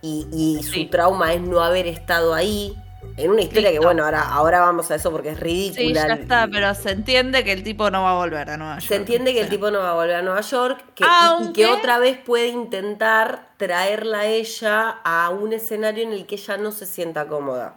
y, 0.00 0.60
su 0.62 0.88
trauma 0.88 1.32
es 1.32 1.40
no 1.40 1.60
haber 1.60 1.86
estado 1.86 2.34
ahí. 2.34 2.76
En 3.18 3.30
una 3.30 3.42
historia 3.42 3.70
que, 3.70 3.78
bueno, 3.78 4.02
ahora, 4.02 4.22
ahora 4.22 4.60
vamos 4.60 4.90
a 4.90 4.94
eso 4.94 5.12
porque 5.12 5.28
es 5.28 5.40
ridícula. 5.40 6.02
Sí, 6.02 6.08
ya 6.08 6.14
está, 6.14 6.48
pero 6.50 6.74
se 6.74 6.90
entiende 6.90 7.44
que 7.44 7.52
el 7.52 7.62
tipo 7.62 7.90
no 7.90 8.02
va 8.02 8.12
a 8.12 8.14
volver 8.14 8.50
a 8.50 8.56
Nueva 8.56 8.78
York. 8.78 8.88
Se 8.88 8.96
entiende 8.96 9.34
que 9.34 9.40
el 9.40 9.48
tipo 9.50 9.70
no 9.70 9.80
va 9.80 9.90
a 9.90 9.94
volver 9.94 10.16
a 10.16 10.22
Nueva 10.22 10.40
York 10.40 10.82
que, 10.94 11.04
y, 11.04 11.52
que 11.52 11.66
otra 11.66 11.98
vez 11.98 12.18
puede 12.18 12.48
intentar 12.48 13.50
traerla 13.58 14.20
a 14.20 14.26
ella 14.26 14.96
a 15.04 15.28
un 15.28 15.52
escenario 15.52 16.02
en 16.02 16.12
el 16.12 16.26
que 16.26 16.36
ella 16.36 16.56
no 16.56 16.72
se 16.72 16.86
sienta 16.86 17.28
cómoda. 17.28 17.76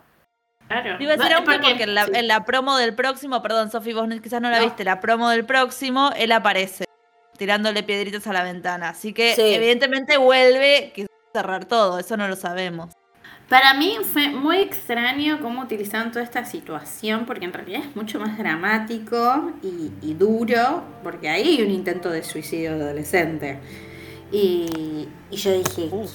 Claro. 0.70 0.96
Iba 1.00 1.14
a 1.14 1.18
decir 1.18 1.34
aunque 1.34 1.60
porque, 1.60 1.84
en, 1.84 2.28
la, 2.28 2.46
promo 2.46 2.78
del 2.78 2.96
próximo, 2.96 3.42
perdón, 3.42 3.70
Sofi, 3.70 3.94
vos 3.94 4.08
quizás 4.24 4.42
no 4.42 4.50
la 4.50 4.60
viste, 4.60 4.86
la 4.86 5.02
promo 5.02 5.30
del 5.30 5.46
próximo, 5.46 6.12
él 6.18 6.32
aparece 6.32 6.87
tirándole 7.38 7.84
piedritas 7.84 8.28
a 8.28 8.34
la 8.34 8.44
ventana. 8.44 8.90
Así 8.90 9.14
que 9.14 9.34
evidentemente 9.38 10.18
vuelve 10.18 10.94
a 10.98 11.38
cerrar 11.38 11.66
todo, 11.66 12.00
eso 12.00 12.18
no 12.18 12.28
lo 12.28 12.36
sabemos. 12.36 12.94
Para 13.50 13.74
mí 13.74 13.98
fue 14.04 14.28
muy 14.28 14.58
extraño 14.58 15.40
cómo 15.42 15.62
utilizaron 15.62 16.12
toda 16.12 16.26
esta 16.26 16.44
situación, 16.44 17.26
porque 17.26 17.46
en 17.46 17.54
realidad 17.54 17.82
es 17.82 17.96
mucho 17.96 18.20
más 18.20 18.38
dramático 18.38 19.54
y, 19.64 20.14
duro, 20.16 20.84
porque 21.02 21.30
ahí 21.30 21.56
hay 21.56 21.62
un 21.62 21.72
intento 21.72 22.10
de 22.10 22.24
suicidio 22.24 22.78
de 22.78 22.84
adolescente. 22.84 23.60
Y, 24.32 25.08
yo 25.32 25.52
dije, 25.52 25.90
¿qué? 25.90 26.06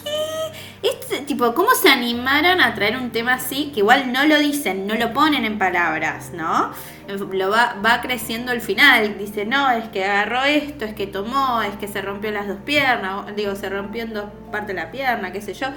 Este, 0.82 1.20
tipo, 1.20 1.54
¿cómo 1.54 1.74
se 1.74 1.88
animaron 1.88 2.60
a 2.60 2.74
traer 2.74 2.96
un 2.96 3.10
tema 3.10 3.34
así? 3.34 3.70
Que 3.72 3.80
igual 3.80 4.12
no 4.12 4.26
lo 4.26 4.38
dicen, 4.38 4.86
no 4.86 4.94
lo 4.94 5.12
ponen 5.12 5.44
en 5.44 5.58
palabras, 5.58 6.32
¿no? 6.34 6.72
Lo 7.08 7.50
va, 7.50 7.76
va 7.84 8.00
creciendo 8.00 8.52
al 8.52 8.60
final. 8.60 9.16
Dice, 9.16 9.46
no, 9.46 9.70
es 9.70 9.88
que 9.90 10.04
agarró 10.04 10.42
esto, 10.42 10.84
es 10.84 10.94
que 10.94 11.06
tomó, 11.06 11.62
es 11.62 11.76
que 11.76 11.88
se 11.88 12.02
rompió 12.02 12.30
las 12.32 12.48
dos 12.48 12.58
piernas, 12.64 13.34
digo, 13.36 13.54
se 13.54 13.68
rompió 13.68 14.02
en 14.02 14.14
dos 14.14 14.26
partes 14.50 14.68
de 14.68 14.74
la 14.74 14.90
pierna, 14.90 15.32
qué 15.32 15.40
sé 15.40 15.54
yo. 15.54 15.68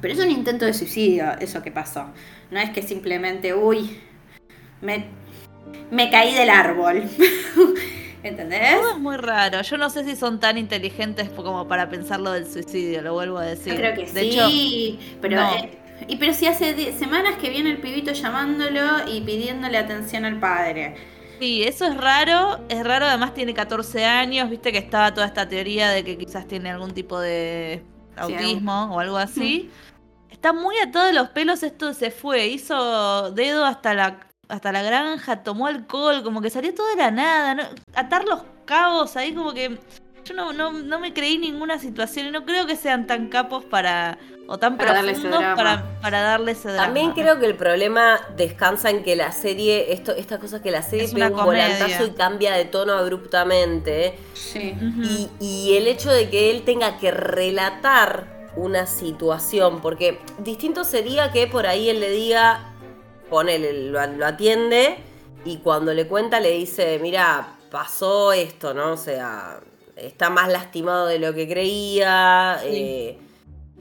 Pero 0.00 0.14
es 0.14 0.20
un 0.20 0.30
intento 0.30 0.64
de 0.64 0.74
suicidio 0.74 1.32
eso 1.38 1.62
que 1.62 1.70
pasó. 1.70 2.06
No 2.50 2.60
es 2.60 2.70
que 2.70 2.82
simplemente, 2.82 3.54
uy, 3.54 4.00
me, 4.80 5.06
me 5.90 6.10
caí 6.10 6.34
del 6.34 6.50
árbol. 6.50 7.04
¿Entendés? 8.24 8.80
Todo 8.80 8.92
es 8.92 8.98
muy 8.98 9.16
raro. 9.18 9.60
Yo 9.60 9.76
no 9.76 9.90
sé 9.90 10.02
si 10.02 10.16
son 10.16 10.40
tan 10.40 10.56
inteligentes 10.56 11.28
como 11.28 11.68
para 11.68 11.90
pensar 11.90 12.20
lo 12.20 12.32
del 12.32 12.50
suicidio, 12.50 13.02
lo 13.02 13.12
vuelvo 13.12 13.36
a 13.36 13.44
decir. 13.44 13.74
Yo 13.74 13.78
creo 13.78 13.94
que 13.94 14.06
sí, 14.08 14.98
pero, 15.20 15.42
eh, 15.42 15.78
y, 16.08 16.16
pero 16.16 16.32
si 16.32 16.46
hace 16.46 16.94
semanas 16.94 17.36
que 17.36 17.50
viene 17.50 17.70
el 17.70 17.78
pibito 17.82 18.12
llamándolo 18.12 19.06
y 19.06 19.20
pidiéndole 19.20 19.76
atención 19.76 20.24
al 20.24 20.40
padre. 20.40 20.96
Sí, 21.38 21.64
eso 21.64 21.84
es 21.84 21.98
raro. 21.98 22.60
Es 22.70 22.82
raro, 22.82 23.04
además 23.04 23.34
tiene 23.34 23.52
14 23.52 24.06
años. 24.06 24.48
Viste 24.48 24.72
que 24.72 24.78
estaba 24.78 25.12
toda 25.12 25.26
esta 25.26 25.46
teoría 25.46 25.90
de 25.90 26.02
que 26.02 26.16
quizás 26.16 26.48
tiene 26.48 26.70
algún 26.70 26.94
tipo 26.94 27.20
de 27.20 27.84
autismo 28.16 28.94
o 28.94 29.00
algo 29.00 29.18
así. 29.18 29.70
Está 30.30 30.54
muy 30.54 30.78
a 30.78 30.90
todos 30.90 31.12
los 31.12 31.28
pelos. 31.28 31.62
Esto 31.62 31.92
se 31.92 32.10
fue. 32.10 32.46
Hizo 32.46 33.32
dedo 33.32 33.66
hasta 33.66 33.92
la 33.92 34.20
hasta 34.48 34.72
la 34.72 34.82
granja, 34.82 35.42
tomó 35.42 35.66
alcohol, 35.66 36.22
como 36.22 36.40
que 36.40 36.50
salió 36.50 36.74
todo 36.74 36.88
de 36.88 36.96
la 36.96 37.10
nada. 37.10 37.70
Atar 37.94 38.24
los 38.24 38.42
cabos 38.64 39.16
ahí, 39.16 39.34
como 39.34 39.52
que 39.52 39.78
yo 40.24 40.34
no, 40.34 40.52
no, 40.52 40.72
no, 40.72 40.98
me 40.98 41.12
creí 41.12 41.36
ninguna 41.38 41.78
situación 41.78 42.26
y 42.26 42.30
no 42.30 42.44
creo 42.44 42.66
que 42.66 42.76
sean 42.76 43.06
tan 43.06 43.28
capos 43.28 43.64
para 43.64 44.18
o 44.46 44.58
tan 44.58 44.76
para 44.76 45.00
profundos 45.02 45.42
para, 45.54 45.98
para, 46.00 46.20
darle 46.20 46.52
ese 46.52 46.68
drama. 46.68 46.84
También 46.84 47.12
creo 47.12 47.38
que 47.38 47.46
el 47.46 47.56
problema 47.56 48.20
descansa 48.36 48.90
en 48.90 49.02
que 49.02 49.16
la 49.16 49.32
serie, 49.32 49.92
esto, 49.92 50.12
esta 50.12 50.38
cosa 50.38 50.62
que 50.62 50.70
la 50.70 50.82
serie 50.82 51.08
pega 51.08 51.28
un 51.28 51.44
volantazo 51.44 52.06
y 52.06 52.10
cambia 52.10 52.54
de 52.54 52.64
tono 52.64 52.92
abruptamente. 52.94 54.18
Sí. 54.34 54.74
y, 55.02 55.30
y 55.40 55.76
el 55.76 55.86
hecho 55.86 56.10
de 56.10 56.28
que 56.30 56.50
él 56.50 56.62
tenga 56.62 56.98
que 56.98 57.10
relatar 57.10 58.34
una 58.56 58.86
situación, 58.86 59.80
porque 59.80 60.20
distinto 60.38 60.84
sería 60.84 61.32
que 61.32 61.46
por 61.46 61.66
ahí 61.66 61.88
él 61.88 62.00
le 62.00 62.10
diga, 62.10 62.73
pone, 63.28 63.58
lo, 63.58 64.26
atiende 64.26 64.96
y 65.44 65.58
cuando 65.58 65.92
le 65.92 66.06
cuenta 66.06 66.40
le 66.40 66.52
dice, 66.52 66.98
mira, 67.00 67.58
pasó 67.70 68.32
esto, 68.32 68.74
¿no? 68.74 68.92
O 68.92 68.96
sea, 68.96 69.60
está 69.96 70.30
más 70.30 70.50
lastimado 70.50 71.06
de 71.06 71.18
lo 71.18 71.34
que 71.34 71.48
creía, 71.48 72.60
eh, 72.64 73.18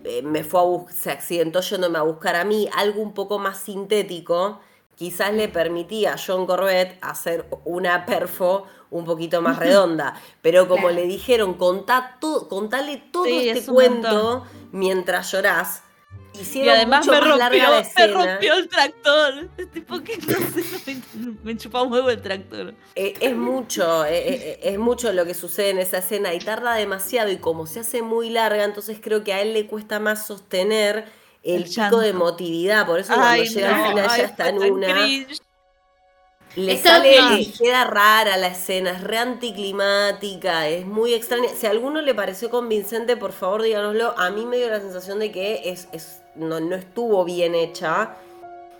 eh, 0.03 0.21
me 0.21 0.43
fue 0.43 0.61
a 0.61 0.91
se 0.91 1.11
accidentó 1.11 1.61
yéndome 1.61 1.97
a 1.97 2.01
buscar 2.01 2.35
a 2.35 2.43
mí, 2.43 2.69
algo 2.75 3.01
un 3.01 3.13
poco 3.13 3.39
más 3.39 3.59
sintético, 3.59 4.59
quizás 4.95 5.33
le 5.33 5.47
permitía 5.47 6.13
a 6.13 6.17
John 6.17 6.45
Corbett 6.45 6.97
hacer 7.01 7.45
una 7.65 8.05
perfo 8.05 8.65
un 8.91 9.05
poquito 9.05 9.41
más 9.41 9.57
redonda, 9.57 10.13
pero 10.41 10.67
como 10.67 10.89
le 10.89 11.07
dijeron, 11.07 11.55
contá 11.55 12.17
contale 12.49 13.03
todo 13.11 13.25
este 13.25 13.71
cuento 13.71 14.45
mientras 14.71 15.31
llorás, 15.31 15.83
y 16.33 16.67
además 16.67 17.05
me 17.07 17.19
rompió, 17.19 17.69
me 17.97 18.07
rompió 18.07 18.53
el 18.55 18.67
tractor. 18.67 19.49
Tipo, 19.71 20.03
¿qué 20.03 20.17
no 20.17 21.37
me, 21.43 21.57
chupa 21.57 21.83
un 21.83 21.91
huevo 21.91 22.09
el 22.09 22.21
tractor. 22.21 22.73
Eh, 22.95 23.13
es 23.19 23.35
mucho, 23.35 24.05
eh, 24.05 24.27
eh, 24.27 24.59
es 24.63 24.79
mucho 24.79 25.13
lo 25.13 25.25
que 25.25 25.33
sucede 25.33 25.69
en 25.69 25.79
esa 25.79 25.99
escena 25.99 26.33
y 26.33 26.39
tarda 26.39 26.73
demasiado 26.75 27.31
y 27.31 27.37
como 27.37 27.67
se 27.67 27.81
hace 27.81 28.01
muy 28.01 28.29
larga, 28.29 28.63
entonces 28.63 28.97
creo 29.01 29.23
que 29.23 29.33
a 29.33 29.41
éle 29.41 29.53
le 29.53 29.67
cuesta 29.67 29.99
más 29.99 30.25
sostener 30.25 31.05
el, 31.43 31.65
pico 31.65 31.99
de 31.99 32.09
emotividad. 32.09 32.87
Por 32.87 32.99
eso 32.99 33.13
cuando 33.13 33.43
llega 33.43 33.75
al 33.75 33.89
final 33.89 34.17
ya 34.17 34.23
está 34.23 34.49
en 34.49 34.59
una... 34.59 34.87
Le 36.55 36.77
sale, 36.77 37.19
le 37.35 37.51
queda 37.51 37.83
rara 37.85 38.37
la 38.37 38.47
escena, 38.47 38.91
es 38.91 39.01
re 39.01 39.17
anticlimática, 39.17 40.67
es 40.67 40.85
muy 40.85 41.15
extraña. 41.15 41.49
Si 41.49 41.65
a 41.65 41.71
alguno 41.71 41.99
le 42.01 42.13
pareció 42.13 42.51
convincente, 42.51 43.17
por 43.17 43.31
favor 43.31 43.63
díganoslo. 43.63 44.13
A 44.19 44.29
mí 44.29 44.45
me 44.45 44.57
dio 44.57 44.69
la 44.69 44.79
sensación 44.79 45.17
de 45.17 45.31
que 45.31 45.71
es, 45.71 45.87
es 45.93 46.22
no, 46.35 46.59
no 46.59 46.75
estuvo 46.75 47.23
bien 47.23 47.55
hecha. 47.55 48.15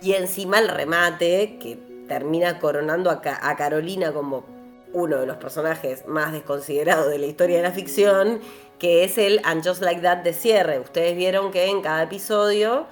Y 0.00 0.12
encima 0.12 0.58
el 0.58 0.68
remate, 0.68 1.58
que 1.58 1.78
termina 2.08 2.58
coronando 2.58 3.10
a, 3.10 3.20
Carolina 3.56 4.12
como 4.12 4.44
uno 4.92 5.18
de 5.18 5.26
los 5.26 5.36
personajes 5.38 6.06
más 6.06 6.32
desconsiderados 6.32 7.08
de 7.08 7.18
la 7.18 7.26
historia 7.26 7.56
de 7.56 7.62
la 7.62 7.72
ficción, 7.72 8.40
que 8.78 9.04
es 9.04 9.18
el 9.18 9.40
And 9.44 9.66
Just 9.66 9.82
Like 9.82 10.02
That 10.02 10.18
de 10.18 10.32
cierre. 10.32 10.78
Ustedes 10.78 11.16
vieron 11.16 11.50
que 11.50 11.66
en 11.66 11.80
cada 11.80 12.02
episodio 12.02 12.86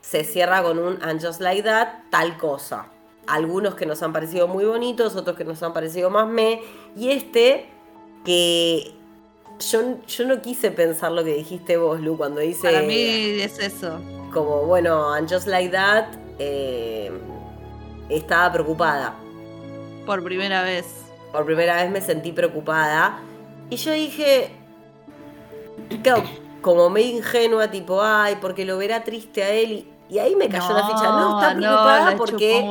se 0.00 0.24
cierra 0.24 0.62
con 0.62 0.78
un 0.78 1.02
And 1.02 1.24
Just 1.24 1.40
Like 1.40 1.62
That 1.62 1.88
tal 2.10 2.36
cosa 2.36 2.88
algunos 3.30 3.74
que 3.74 3.86
nos 3.86 4.02
han 4.02 4.12
parecido 4.12 4.48
muy 4.48 4.64
bonitos, 4.64 5.16
otros 5.16 5.36
que 5.36 5.44
nos 5.44 5.62
han 5.62 5.72
parecido 5.72 6.10
más 6.10 6.28
me, 6.28 6.62
y 6.96 7.10
este 7.10 7.68
que 8.24 8.92
yo, 9.60 9.98
yo 10.06 10.26
no 10.26 10.40
quise 10.40 10.70
pensar 10.70 11.12
lo 11.12 11.24
que 11.24 11.34
dijiste 11.34 11.76
vos, 11.76 12.00
Lu, 12.00 12.16
cuando 12.16 12.40
dice. 12.40 12.70
Para 12.70 12.82
mí 12.82 12.94
es 12.94 13.58
eso. 13.58 14.00
Como, 14.32 14.64
bueno, 14.64 15.12
and 15.12 15.30
just 15.30 15.46
like 15.46 15.70
that, 15.70 16.06
eh, 16.38 17.10
estaba 18.08 18.52
preocupada. 18.52 19.14
Por 20.06 20.22
primera 20.24 20.62
vez. 20.62 20.86
Por 21.32 21.44
primera 21.44 21.76
vez 21.76 21.90
me 21.90 22.00
sentí 22.00 22.32
preocupada. 22.32 23.20
Y 23.68 23.76
yo 23.76 23.92
dije. 23.92 24.56
Claro, 26.02 26.22
como 26.60 26.90
medio 26.90 27.16
ingenua, 27.16 27.68
tipo, 27.70 28.02
ay, 28.02 28.36
porque 28.40 28.66
lo 28.66 28.76
verá 28.76 29.02
triste 29.02 29.42
a 29.42 29.50
él. 29.50 29.86
Y, 30.08 30.14
y 30.14 30.18
ahí 30.18 30.36
me 30.36 30.48
cayó 30.48 30.72
la 30.74 30.86
ficha. 30.86 31.04
No, 31.04 31.40
está 31.40 31.56
preocupada 31.56 32.16
porque 32.16 32.62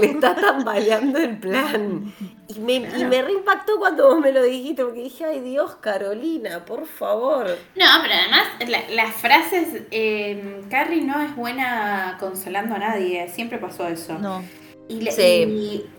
le 0.00 0.06
está 0.10 0.34
tambaleando 0.34 1.18
el 1.18 1.38
plan. 1.38 2.12
Y 2.48 2.60
me, 2.60 2.76
y 2.76 3.04
me 3.04 3.20
reimpactó 3.20 3.78
cuando 3.78 4.08
vos 4.08 4.20
me 4.20 4.32
lo 4.32 4.42
dijiste, 4.42 4.82
porque 4.82 5.02
dije, 5.02 5.26
ay 5.26 5.40
Dios, 5.40 5.76
Carolina, 5.76 6.64
por 6.64 6.86
favor. 6.86 7.46
No, 7.76 7.86
pero 8.00 8.14
además 8.14 8.88
las 8.90 9.14
frases, 9.16 9.82
eh, 9.90 10.62
Carrie 10.70 11.02
no 11.02 11.20
es 11.20 11.36
buena 11.36 12.16
consolando 12.18 12.74
a 12.76 12.78
nadie, 12.78 13.28
siempre 13.28 13.58
pasó 13.58 13.86
eso. 13.86 14.18
No. 14.18 14.42
Y, 14.88 15.02
le, 15.02 15.12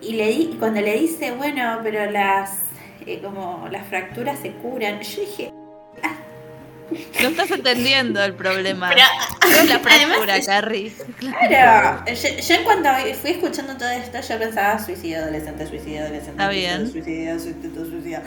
y, 0.02 0.12
le 0.12 0.58
cuando 0.58 0.80
le 0.80 0.98
dice, 0.98 1.30
bueno, 1.30 1.78
pero 1.84 2.10
las, 2.10 2.64
eh, 3.06 3.20
como 3.22 3.68
las 3.70 3.86
fracturas 3.86 4.40
se 4.40 4.50
curan, 4.54 5.00
yo 5.00 5.20
dije, 5.20 5.52
no 7.22 7.28
estás 7.28 7.50
entendiendo 7.50 8.22
el 8.22 8.34
problema. 8.34 8.90
Pero, 8.90 9.60
es 9.62 9.68
la 9.68 9.78
fractura, 9.78 10.40
Carrie. 10.44 10.92
Claro. 11.48 12.04
Yo, 12.06 12.54
en 12.54 12.64
cuanto 12.64 12.88
fui 13.20 13.30
escuchando 13.30 13.76
todo 13.76 13.88
esto, 13.90 14.18
yo 14.20 14.38
pensaba 14.38 14.78
suicidio 14.78 15.18
adolescente, 15.18 15.66
suicidio 15.66 16.00
adolescente, 16.02 16.30
Está 16.32 16.48
bien. 16.48 16.90
suicidio, 16.90 17.38
suicidio, 17.38 17.84
suicidio. 17.84 18.20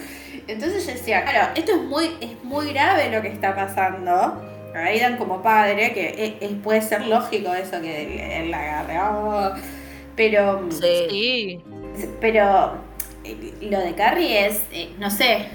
Entonces 0.48 0.86
yo 0.86 0.94
decía, 0.94 1.24
claro, 1.24 1.52
esto 1.56 1.72
es 1.74 1.82
muy, 1.82 2.12
es 2.22 2.44
muy 2.44 2.72
grave 2.74 3.10
lo 3.10 3.22
que 3.22 3.30
está 3.30 3.56
pasando. 3.56 4.50
Aidan 4.76 5.18
como 5.18 5.42
padre, 5.42 5.94
que 5.94 6.38
es, 6.42 6.52
puede 6.64 6.82
ser 6.82 7.06
lógico 7.06 7.54
eso 7.54 7.80
que 7.82 8.40
él 8.42 8.52
la 8.52 8.80
agarre. 8.80 9.00
Oh, 9.00 9.52
pero. 10.16 10.68
Sí. 10.72 11.62
Pero 12.20 12.82
eh, 13.24 13.54
lo 13.62 13.80
de 13.80 13.94
Carrie 13.94 14.48
es, 14.48 14.62
eh, 14.72 14.90
no 14.98 15.10
sé, 15.10 15.48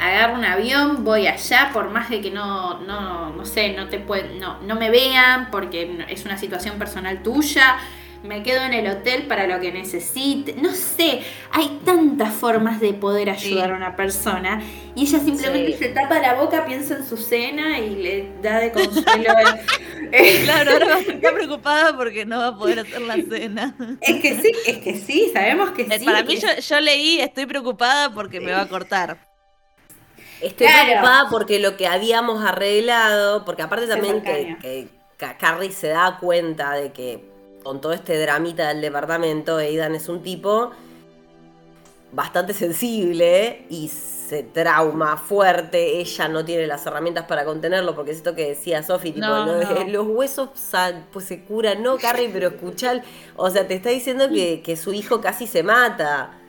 agarro 0.00 0.34
un 0.34 0.44
avión, 0.44 1.04
voy 1.04 1.26
allá, 1.26 1.70
por 1.72 1.90
más 1.90 2.08
de 2.08 2.20
que 2.20 2.30
no, 2.30 2.80
no, 2.80 3.30
no 3.30 3.44
sé, 3.44 3.74
no 3.74 3.88
te 3.88 3.98
no, 4.38 4.60
no 4.62 4.74
me 4.76 4.90
vean, 4.90 5.50
porque 5.50 6.04
es 6.08 6.24
una 6.24 6.38
situación 6.38 6.78
personal 6.78 7.22
tuya, 7.22 7.78
me 8.22 8.42
quedo 8.42 8.62
en 8.64 8.74
el 8.74 8.86
hotel 8.86 9.22
para 9.22 9.46
lo 9.46 9.60
que 9.60 9.72
necesite, 9.72 10.54
no 10.54 10.72
sé, 10.72 11.20
hay 11.52 11.80
tantas 11.84 12.34
formas 12.34 12.80
de 12.80 12.92
poder 12.92 13.30
ayudar 13.30 13.72
a 13.72 13.76
una 13.76 13.96
persona 13.96 14.62
y 14.94 15.02
ella 15.02 15.20
simplemente 15.20 15.76
se 15.76 15.88
tapa 15.88 16.18
la 16.18 16.34
boca, 16.34 16.66
piensa 16.66 16.96
en 16.96 17.06
su 17.06 17.16
cena 17.16 17.78
y 17.78 17.96
le 17.96 18.32
da 18.42 18.58
de 18.58 18.72
consuelo. 18.72 19.34
claro, 20.44 20.72
ahora 20.72 20.98
está 21.08 21.32
preocupada 21.32 21.96
porque 21.96 22.26
no 22.26 22.38
va 22.38 22.48
a 22.48 22.56
poder 22.56 22.80
hacer 22.80 23.02
la 23.02 23.16
cena. 23.16 23.74
Es 24.00 24.20
que 24.20 24.40
sí, 24.40 24.52
es 24.66 24.78
que 24.78 24.98
sí, 24.98 25.30
sabemos 25.32 25.70
que 25.70 25.82
eh, 25.82 25.98
sí. 25.98 26.04
Para 26.04 26.22
mí 26.22 26.36
yo, 26.36 26.48
yo 26.58 26.80
leí, 26.80 27.20
estoy 27.20 27.46
preocupada 27.46 28.12
porque 28.12 28.40
me 28.40 28.52
va 28.52 28.62
a 28.62 28.68
cortar. 28.68 29.29
Estoy 30.40 30.66
preocupada 30.66 31.28
porque 31.30 31.58
lo 31.58 31.76
que 31.76 31.86
habíamos 31.86 32.44
arreglado, 32.44 33.44
porque 33.44 33.62
aparte 33.62 33.86
también 33.86 34.22
que, 34.22 34.88
Carrie 35.38 35.72
se 35.72 35.88
da 35.88 36.18
cuenta 36.18 36.72
de 36.72 36.92
que 36.92 37.28
con 37.62 37.80
todo 37.80 37.92
este 37.92 38.18
dramita 38.18 38.68
del 38.68 38.80
departamento, 38.80 39.58
Aidan 39.58 39.94
es 39.94 40.08
un 40.08 40.22
tipo 40.22 40.70
bastante 42.12 42.54
sensible 42.54 43.66
y 43.68 43.88
se 43.88 44.42
trauma 44.42 45.16
fuerte, 45.16 45.98
ella 45.98 46.28
no 46.28 46.44
tiene 46.44 46.66
las 46.66 46.86
herramientas 46.86 47.26
para 47.26 47.44
contenerlo, 47.44 47.94
porque 47.94 48.12
es 48.12 48.18
esto 48.18 48.34
que 48.34 48.48
decía 48.48 48.82
Sofi, 48.82 49.12
tipo, 49.12 49.26
los 49.26 50.06
huesos 50.06 50.50
pues 51.12 51.26
se 51.26 51.44
curan, 51.44 51.82
no, 51.82 51.98
Carrie, 51.98 52.30
pero 52.32 52.48
escuchar, 52.48 53.02
o 53.36 53.50
sea, 53.50 53.66
te 53.66 53.74
está 53.74 53.90
diciendo 53.90 54.28
que, 54.28 54.62
que 54.62 54.76
su 54.76 54.92
hijo 54.92 55.20
casi 55.20 55.46
se 55.46 55.62
mata 55.62 56.39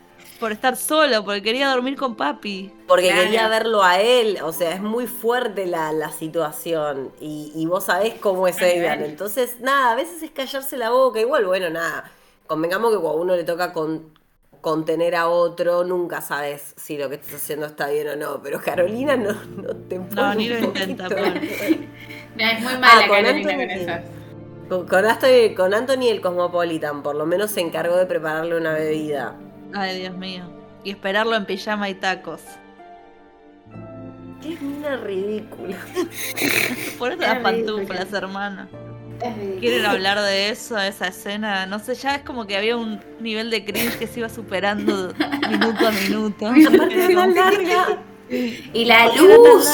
por 0.41 0.51
estar 0.51 0.75
solo, 0.75 1.23
porque 1.23 1.43
quería 1.43 1.69
dormir 1.69 1.95
con 1.95 2.15
papi. 2.15 2.73
Porque 2.88 3.13
quería 3.13 3.47
verlo 3.47 3.84
a 3.84 4.01
él, 4.01 4.39
o 4.43 4.51
sea, 4.51 4.73
es 4.73 4.82
muy 4.82 5.06
fuerte 5.06 5.67
la, 5.67 6.12
situación 6.12 7.12
y, 7.21 7.65
vos 7.67 7.86
sabés 7.86 8.15
cómo 8.15 8.47
es 8.47 8.60
Aidan. 8.60 9.04
Entonces, 9.04 9.60
nada, 9.62 9.91
a 9.91 9.95
veces 9.95 10.23
es 10.23 10.32
callarse 10.32 10.77
la 10.77 10.89
boca, 10.89 11.19
igual, 11.19 11.45
bueno, 11.45 11.69
nada, 11.69 12.12
convengamos 12.47 12.91
que 12.91 12.99
cuando 12.99 13.21
uno 13.21 13.36
le 13.36 13.43
toca 13.43 13.71
con, 13.71 14.13
contener 14.62 15.15
a 15.15 15.30
otro, 15.30 15.84
nunca 15.84 16.21
sabes 16.21 16.73
si 16.75 16.97
lo 16.97 17.08
que 17.08 17.15
estás 17.15 17.36
haciendo 17.36 17.67
está 17.67 17.89
bien 17.89 18.08
o 18.10 18.15
no, 18.15 18.41
pero 18.41 18.60
Carolina 18.60 19.15
no, 19.15 19.34
no 19.34 19.75
te 19.75 19.99
No, 19.99 20.34
ni 20.34 20.49
lo 20.49 20.58
intenta, 20.58 21.08
no, 21.08 21.17
es 22.38 22.62
muy 22.62 22.73
mala 22.80 23.06
ah, 23.06 23.08
Carolina 23.08 23.54
con 23.54 23.69
eso. 23.69 23.91
Con, 24.69 24.88
con, 24.88 25.56
con 25.56 25.73
Anthony 25.75 26.08
el 26.10 26.19
Cosmopolitan, 26.19 27.04
por 27.04 27.15
lo 27.15 27.27
menos 27.27 27.51
se 27.51 27.62
encargó 27.62 27.95
de 27.95 28.08
prepararle 28.08 28.58
una 28.58 28.73
bebida. 28.73 29.36
Ay, 29.73 29.99
Dios 29.99 30.15
mío. 30.15 30.43
Y 30.84 30.91
esperarlo 30.91 31.36
en 31.36 31.45
pijama 31.45 31.89
y 31.89 31.95
tacos. 31.95 32.41
Qué 34.41 34.57
mina 34.60 34.97
ridícula. 34.97 35.77
Por 36.97 37.12
eso 37.12 37.21
las 37.21 37.39
pantuflas, 37.39 38.12
hermana. 38.12 38.67
¿Quieren 39.60 39.86
hablar 39.86 40.19
de 40.19 40.49
eso, 40.49 40.75
de 40.75 40.88
esa 40.88 41.07
escena? 41.07 41.67
No 41.67 41.77
sé, 41.77 41.93
ya 41.93 42.15
es 42.15 42.23
como 42.23 42.47
que 42.47 42.57
había 42.57 42.75
un 42.75 42.99
nivel 43.19 43.51
de 43.51 43.63
cringe 43.63 43.97
que 43.99 44.07
se 44.07 44.19
iba 44.19 44.29
superando 44.29 45.13
minuto 45.49 45.88
a 45.88 45.91
minuto. 45.91 46.47
Aparte 46.47 47.13
larga. 47.13 48.03
Y 48.73 48.86
la 48.86 49.07
luz. 49.07 49.67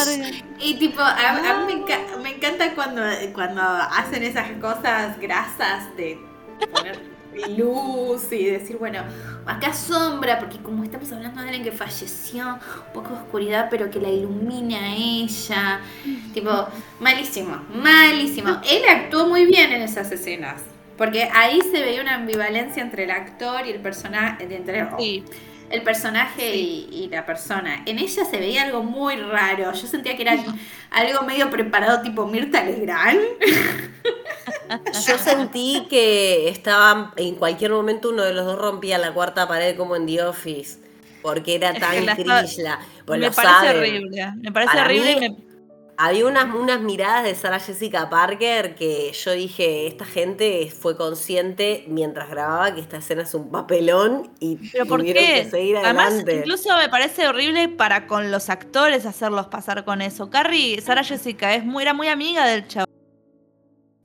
Y 0.59 0.79
tipo, 0.79 0.99
a, 0.99 1.65
mí 1.67 1.75
me, 1.75 2.23
me, 2.23 2.35
encanta 2.35 2.73
cuando, 2.73 3.03
cuando 3.35 3.61
hacen 3.61 4.23
esas 4.23 4.49
cosas 4.59 5.19
grasas 5.19 5.95
de 5.95 6.17
poner 6.73 6.99
luz 7.55 8.31
y 8.31 8.45
decir, 8.45 8.77
bueno, 8.77 9.01
acá 9.45 9.73
sombra, 9.73 10.39
porque 10.39 10.57
como 10.57 10.83
estamos 10.83 11.11
hablando 11.11 11.41
de 11.41 11.47
alguien 11.49 11.63
que 11.63 11.71
falleció, 11.71 12.45
un 12.47 12.93
poco 12.93 13.09
de 13.09 13.21
oscuridad, 13.21 13.67
pero 13.69 13.89
que 13.89 13.99
la 13.99 14.09
ilumina 14.09 14.77
a 14.77 14.95
ella. 14.95 15.81
Tipo, 16.33 16.67
malísimo, 16.99 17.63
malísimo. 17.73 18.61
Él 18.69 18.83
actuó 18.89 19.27
muy 19.27 19.45
bien 19.45 19.71
en 19.71 19.81
esas 19.81 20.11
escenas. 20.11 20.61
Porque 20.97 21.29
ahí 21.31 21.61
se 21.61 21.79
veía 21.83 22.01
una 22.01 22.15
ambivalencia 22.15 22.81
entre 22.81 23.03
el 23.03 23.11
actor 23.11 23.67
y 23.67 23.69
el 23.69 23.79
personaje, 23.79 24.47
entre 24.49 24.87
el 25.69 25.81
personaje 25.83 26.55
y, 26.55 27.09
la 27.11 27.25
persona. 27.25 27.83
En 27.85 27.99
ella 27.99 28.25
se 28.25 28.37
veía 28.37 28.63
algo 28.63 28.83
muy 28.83 29.15
raro. 29.15 29.73
Yo 29.73 29.87
sentía 29.87 30.15
que 30.15 30.23
era 30.23 30.35
algo 30.91 31.25
medio 31.25 31.49
preparado 31.49 32.01
tipo 32.01 32.25
Mirta 32.27 32.63
Legrand. 32.63 33.19
Yo 35.07 35.17
sentí 35.17 35.87
que 35.89 36.49
estaba 36.49 37.13
en 37.15 37.35
cualquier 37.35 37.71
momento 37.71 38.09
uno 38.09 38.23
de 38.23 38.33
los 38.33 38.45
dos 38.45 38.59
rompía 38.59 38.97
la 38.97 39.13
cuarta 39.13 39.47
pared 39.47 39.77
como 39.77 39.95
en 39.95 40.05
The 40.05 40.23
Office. 40.23 40.79
Porque 41.21 41.55
era 41.55 41.73
tan 41.73 42.05
crisla. 42.05 42.79
me 43.07 43.31
parece 43.31 43.77
horrible. 43.77 44.33
Me 44.41 44.51
parece 44.51 44.79
horrible 44.79 45.11
y 45.11 45.19
me 45.19 45.46
había 45.97 46.27
unas, 46.27 46.53
unas 46.53 46.79
miradas 46.81 47.23
de 47.23 47.33
Sarah 47.33 47.59
Jessica 47.59 48.09
Parker 48.09 48.75
que 48.75 49.11
yo 49.13 49.31
dije, 49.31 49.87
esta 49.87 50.05
gente 50.05 50.71
fue 50.71 50.95
consciente 50.95 51.85
mientras 51.87 52.29
grababa 52.29 52.73
que 52.75 52.81
esta 52.81 52.97
escena 52.97 53.23
es 53.23 53.33
un 53.33 53.49
papelón 53.49 54.31
y 54.39 54.57
¿Pero 54.71 54.85
por 54.85 54.99
tuvieron 54.99 55.23
qué? 55.23 55.43
que 55.43 55.49
seguir 55.49 55.77
Además, 55.77 56.07
adelante. 56.07 56.35
incluso 56.37 56.77
me 56.77 56.87
parece 56.89 57.27
horrible 57.27 57.67
para 57.69 58.05
con 58.05 58.29
los 58.31 58.49
actores 58.49 59.05
hacerlos 59.07 59.47
pasar 59.47 59.85
con 59.85 60.01
eso. 60.01 60.29
Carrie, 60.29 60.79
Sarah 60.81 61.03
Jessica, 61.03 61.55
es 61.55 61.65
muy, 61.65 61.81
era 61.81 61.93
muy 61.93 62.07
amiga 62.07 62.45
del 62.45 62.67
chavo. 62.67 62.85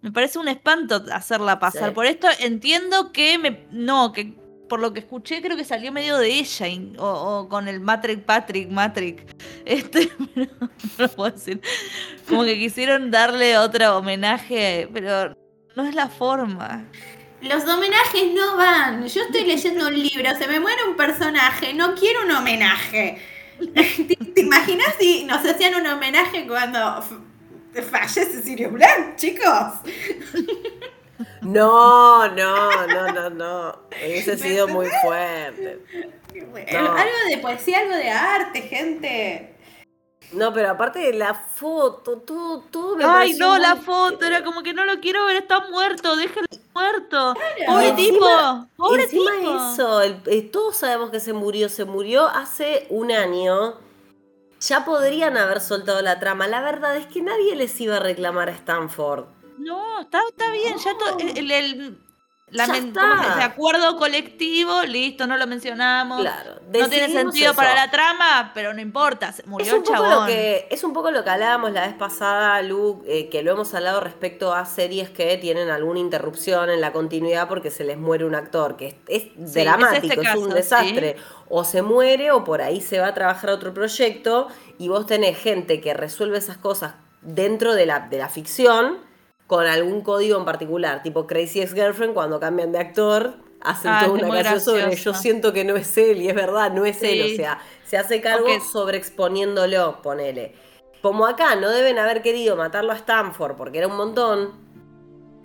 Me 0.01 0.11
parece 0.11 0.39
un 0.39 0.49
espanto 0.49 1.01
hacerla 1.13 1.61
pasar. 1.61 1.93
Por 1.93 2.07
esto 2.07 2.27
entiendo 2.41 3.13
que 3.13 3.39
me. 3.39 3.67
No, 3.71 4.13
que 4.13 4.35
por 4.73 4.81
lo 4.81 4.95
que 4.95 5.01
escuché, 5.01 5.43
creo 5.43 5.55
que 5.55 5.67
salió 5.67 5.93
medio 5.93 6.17
de 6.17 6.29
ella, 6.29 6.67
o, 6.97 7.47
con 7.47 7.69
el 7.69 7.79
Matrix 7.81 8.23
Patrick, 8.23 8.71
Matrix. 8.71 9.23
Este, 9.67 10.11
no, 10.35 10.47
lo 10.97 11.09
puedo 11.11 11.31
decir. 11.31 11.61
Como 12.27 12.43
que 12.45 12.59
quisieron 12.59 13.11
darle 13.11 13.59
otro 13.59 13.99
homenaje, 13.99 14.89
pero 14.91 15.37
no 15.77 15.87
es 15.87 15.95
la 15.95 16.09
forma. 16.09 16.87
Los 17.43 17.65
homenajes 17.65 18.33
no 18.33 18.57
van. 18.57 19.07
Yo 19.07 19.21
estoy 19.21 19.45
leyendo 19.45 19.89
un 19.89 20.03
libro, 20.03 20.35
se 20.39 20.49
me 20.49 20.59
muere 20.59 20.85
un 20.89 20.97
personaje, 20.97 21.75
no 21.75 21.95
quiero 21.95 22.23
un 22.25 22.31
homenaje. 22.31 23.21
¿Te, 23.75 24.41
imaginas 24.41 24.95
si 24.99 25.25
nos 25.25 25.45
hacían 25.45 25.75
un 25.75 25.87
homenaje 25.87 26.47
cuando 26.47 27.05
fallece 27.91 28.41
Sirio 28.41 28.71
Blanc, 28.71 29.17
chicos? 29.17 29.83
No, 31.43 32.29
no, 32.29 32.87
no, 32.87 33.13
no, 33.13 33.31
no. 33.31 33.79
Hubiese 33.91 34.37
sido 34.39 34.69
muy 34.69 34.89
fuerte. 35.03 35.81
Algo 36.77 37.17
de 37.29 37.39
poesía, 37.39 37.81
algo 37.81 37.95
de 37.95 38.11
arte, 38.11 38.63
gente. 38.63 39.53
No, 40.33 40.53
pero 40.53 40.71
aparte 40.71 40.99
de 40.99 41.13
la 41.13 41.35
foto, 41.35 42.19
todo, 42.19 42.61
todo 42.71 42.97
me 42.97 43.05
Ay, 43.05 43.35
no, 43.35 43.59
la 43.59 43.77
foto, 43.77 44.25
era 44.25 44.43
como 44.43 44.63
que 44.63 44.73
no 44.73 44.85
lo 44.87 44.99
quiero 45.01 45.27
ver, 45.27 45.37
está 45.37 45.69
muerto, 45.69 46.17
déjalo 46.17 46.47
muerto. 46.73 47.35
Pobre 47.67 47.93
tipo, 47.93 48.27
pobre 48.77 49.03
encima 49.05 49.31
tipo. 49.39 49.73
eso, 49.73 50.03
eh, 50.03 50.43
todos 50.51 50.77
sabemos 50.77 51.11
que 51.11 51.21
se 51.21 51.35
murió, 51.35 51.69
se 51.69 51.85
murió 51.85 52.27
hace 52.27 52.87
un 52.89 53.13
año. 53.13 53.75
ya 54.61 54.85
podrían 54.85 55.37
haber 55.37 55.61
soltado 55.61 56.01
la 56.01 56.19
trama. 56.19 56.47
La 56.47 56.63
verdad 56.63 56.97
es 56.97 57.07
que 57.07 57.21
nadie 57.21 57.55
les 57.55 57.79
iba 57.81 57.97
a 57.97 58.01
reclamar 58.01 58.49
a 58.49 58.53
Stanford. 58.53 59.27
No, 59.59 60.01
está, 60.01 60.21
está 60.29 60.51
bien, 60.51 60.77
ya 60.79 60.97
todo. 60.99 61.19
El, 61.19 61.51
el, 61.51 61.99
la 62.53 62.67
de 62.67 63.43
acuerdo 63.43 63.97
colectivo, 63.97 64.83
listo, 64.83 65.27
no 65.27 65.39
lo 65.39 65.47
mencionamos. 65.47 66.21
Claro, 66.21 66.61
no 66.67 66.89
tiene 66.89 67.09
sentido 67.09 67.55
para 67.55 67.75
la 67.75 67.91
trama, 67.91 68.53
pero 68.55 68.75
no 68.75 68.81
importa, 68.81 69.35
murió 69.47 69.67
es 69.67 69.73
un 69.73 69.83
Poco 69.83 70.07
lo 70.07 70.27
que, 70.27 70.69
es 70.71 70.85
un 70.85 70.93
poco 70.93 71.11
lo 71.11 71.25
que 71.25 71.31
hablábamos 71.31 71.73
la 71.73 71.87
vez 71.87 71.95
pasada, 71.95 72.61
Luke, 72.63 73.05
eh, 73.07 73.29
que 73.31 73.43
lo 73.43 73.53
hemos 73.53 73.73
hablado 73.75 74.01
respecto 74.01 74.53
a 74.53 74.67
series 74.67 75.09
que 75.09 75.37
tienen 75.39 75.71
alguna 75.71 76.01
interrupción 76.01 76.69
en 76.69 76.81
la 76.81 76.93
continuidad 76.93 77.49
porque 77.49 77.71
se 77.71 77.85
les 77.85 77.97
muere 77.97 78.25
un 78.27 78.35
actor, 78.35 78.77
que 78.77 78.99
es, 79.09 79.55
dramático, 79.55 80.21
es, 80.21 80.29
este 80.29 80.39
un 80.39 80.51
desastre. 80.51 81.17
O 81.49 81.65
se 81.65 81.83
muere 81.83 82.33
o 82.33 82.45
por 82.45 82.61
ahí 82.61 82.81
se 82.81 82.99
va 82.99 83.09
a 83.09 83.15
trabajar 83.15 83.51
otro 83.51 83.73
proyecto 83.73 84.49
y 84.79 84.89
vos 84.89 85.07
tenés 85.07 85.39
gente 85.39 85.81
que 85.81 85.95
resuelve 85.95 86.39
esas 86.39 86.59
cosas 86.59 86.95
dentro 87.23 87.75
de 87.75 87.87
la, 87.87 88.01
de 88.01 88.19
la 88.19 88.29
ficción 88.29 88.99
con 89.53 89.67
algún 89.67 90.01
código 90.01 90.39
en 90.39 90.47
particular, 90.47 91.03
tipo 91.03 91.27
Crazy 91.27 91.61
Ex-Girlfriend, 91.61 92.15
cuando 92.15 92.41
cambian 92.41 92.73
de 92.73 92.79
actor, 92.79 93.35
hacen 93.61 93.91
ah, 93.93 94.05
toda 94.07 94.15
una 94.15 94.43
canción 94.43 94.61
sobre 94.61 94.97
yo 94.97 95.13
siento 95.13 95.53
que 95.53 95.63
no 95.63 95.77
es 95.77 95.95
él, 95.99 96.23
y 96.23 96.31
es 96.31 96.35
verdad, 96.35 96.73
no 96.73 96.87
es 96.87 97.03
él, 97.03 97.21
o 97.21 97.37
sea, 97.37 97.59
se 97.85 97.99
hace 97.99 98.23
cargo 98.23 98.47
sobreexponiéndolo, 98.61 100.01
ponele. 100.01 100.55
Como 101.03 101.27
acá 101.27 101.55
no 101.57 101.69
deben 101.69 101.99
haber 101.99 102.23
querido 102.23 102.57
matarlo 102.57 102.93
a 102.93 102.97
Stanford 102.97 103.55
porque 103.57 103.77
era 103.77 103.89
un 103.89 103.97
montón. 103.99 104.53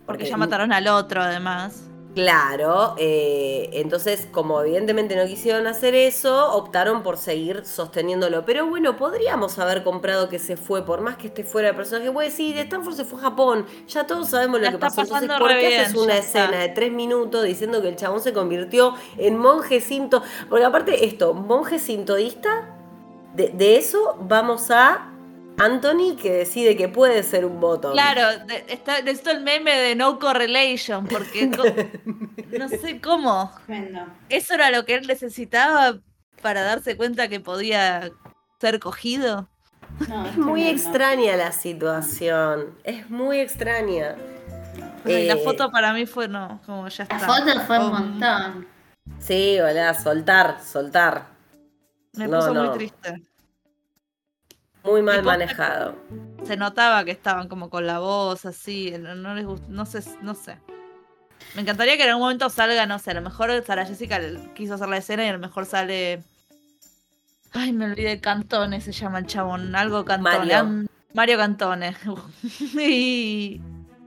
porque 0.06 0.24
ya 0.24 0.38
mataron 0.38 0.72
al 0.72 0.88
otro, 0.88 1.22
además. 1.22 1.87
Claro, 2.18 2.96
eh, 2.98 3.70
entonces 3.74 4.28
como 4.32 4.60
evidentemente 4.64 5.16
no 5.16 5.28
quisieron 5.28 5.68
hacer 5.68 5.94
eso, 5.94 6.52
optaron 6.52 7.04
por 7.04 7.20
seguir 7.20 7.64
sosteniéndolo. 7.64 8.44
Pero 8.44 8.66
bueno, 8.66 8.98
podríamos 8.98 9.60
haber 9.60 9.84
comprado 9.84 10.28
que 10.28 10.40
se 10.40 10.58
fue, 10.58 10.84
por 10.84 11.02
más 11.02 11.18
que 11.18 11.28
esté 11.28 11.44
fuera 11.44 11.70
el 11.70 11.76
personaje. 11.76 12.10
Bueno, 12.10 12.34
sí, 12.36 12.54
de 12.54 12.62
Stanford 12.62 12.96
se 12.96 13.06
fue 13.06 13.20
a 13.20 13.22
Japón, 13.22 13.68
ya 13.88 14.08
todos 14.08 14.30
sabemos 14.30 14.60
lo 14.60 14.72
que 14.72 14.80
pasó. 14.80 15.02
Entonces, 15.02 15.30
¿por 15.38 15.50
qué 15.50 15.78
haces 15.78 15.96
una 15.96 16.18
escena 16.18 16.58
de 16.58 16.70
tres 16.70 16.92
minutos 16.92 17.44
diciendo 17.44 17.84
que 17.84 17.90
el 17.90 17.98
chabón 17.98 18.20
se 18.20 18.34
convirtió 18.34 18.96
en 19.18 19.38
monje 19.38 19.80
cinto? 19.80 20.24
Porque 20.50 20.66
aparte 20.66 21.06
esto, 21.06 21.36
monje 21.36 21.78
cintoísta, 21.78 22.80
de, 23.36 23.50
de 23.50 23.78
eso 23.78 24.18
vamos 24.22 24.72
a 24.72 25.12
Anthony 25.58 26.16
que 26.16 26.32
decide 26.32 26.78
que 26.78 26.88
puede 26.88 27.24
ser 27.24 27.44
un 27.46 27.60
voto. 27.60 27.92
Claro, 27.92 28.44
está, 28.68 29.02
necesito 29.02 29.32
el 29.32 29.42
meme 29.42 29.76
de 29.76 29.96
no 29.96 30.20
correlation, 30.20 31.08
porque 31.08 31.48
no 32.60 32.70
sé 32.70 33.02
cómo. 33.02 33.52
Eso 34.30 34.54
era 34.54 34.70
lo 34.70 34.86
que 34.86 34.96
él 34.96 35.08
necesitaba 35.08 36.00
para 36.42 36.62
darse 36.62 36.96
cuenta 36.96 37.28
que 37.28 37.40
podía 37.40 38.12
ser 38.62 38.80
cogido. 38.80 39.50
es 40.30 40.38
muy 40.38 40.68
extraña 40.68 41.36
la 41.36 41.52
situación. 41.52 42.78
Es 42.84 43.10
muy 43.10 43.40
extraña. 43.40 44.16
la 45.06 45.34
eh, 45.34 45.42
foto 45.44 45.72
para 45.72 45.92
mí 45.94 46.06
fue 46.06 46.28
no, 46.28 46.62
como 46.68 46.88
ya 46.88 47.04
está. 47.04 47.18
La 47.18 47.28
foto 47.28 47.60
fue 47.62 47.80
un 47.80 47.92
montón. 47.92 48.68
Sí, 49.20 49.60
hola, 49.60 49.96
soltar, 49.96 50.62
soltar. 50.62 51.30
Me 52.14 52.30
puso 52.30 52.54
muy 52.54 52.70
triste. 52.78 53.24
Muy 54.88 55.02
mal 55.02 55.22
manejado. 55.22 55.96
Se 56.46 56.56
notaba 56.56 57.04
que 57.04 57.12
estaban 57.12 57.50
como 57.50 57.70
con 57.70 57.86
la 57.86 58.00
voz 58.00 58.46
así, 58.46 58.94
no, 58.98 59.36
les 59.36 59.46
no 59.68 59.86
sé, 59.86 60.00
no 60.22 60.34
sé. 60.34 60.58
Me 61.56 61.62
encantaría 61.62 61.98
que 61.98 62.04
en 62.04 62.10
algún 62.10 62.24
momento 62.24 62.50
salga, 62.50 62.86
no 62.86 62.98
sé, 62.98 63.12
a 63.12 63.16
lo 63.16 63.22
mejor 63.22 63.52
Sara 63.66 63.86
Jessica 63.86 64.20
quiso 64.56 64.76
hacer 64.76 64.88
la 64.88 64.98
escena 64.98 65.26
y 65.26 65.28
a 65.28 65.34
lo 65.34 65.40
mejor 65.40 65.66
sale. 65.66 66.24
Ay, 67.52 67.74
me 67.74 67.86
olvidé, 67.86 68.22
Cantone 68.22 68.80
se 68.80 68.94
llama 68.94 69.20
el 69.20 69.28
chabón, 69.28 69.76
algo 69.76 70.06
Cantone. 70.06 70.38
Mario, 70.38 70.88
Mario 71.14 71.38
Cantone. 71.38 71.96
y, 72.80 73.62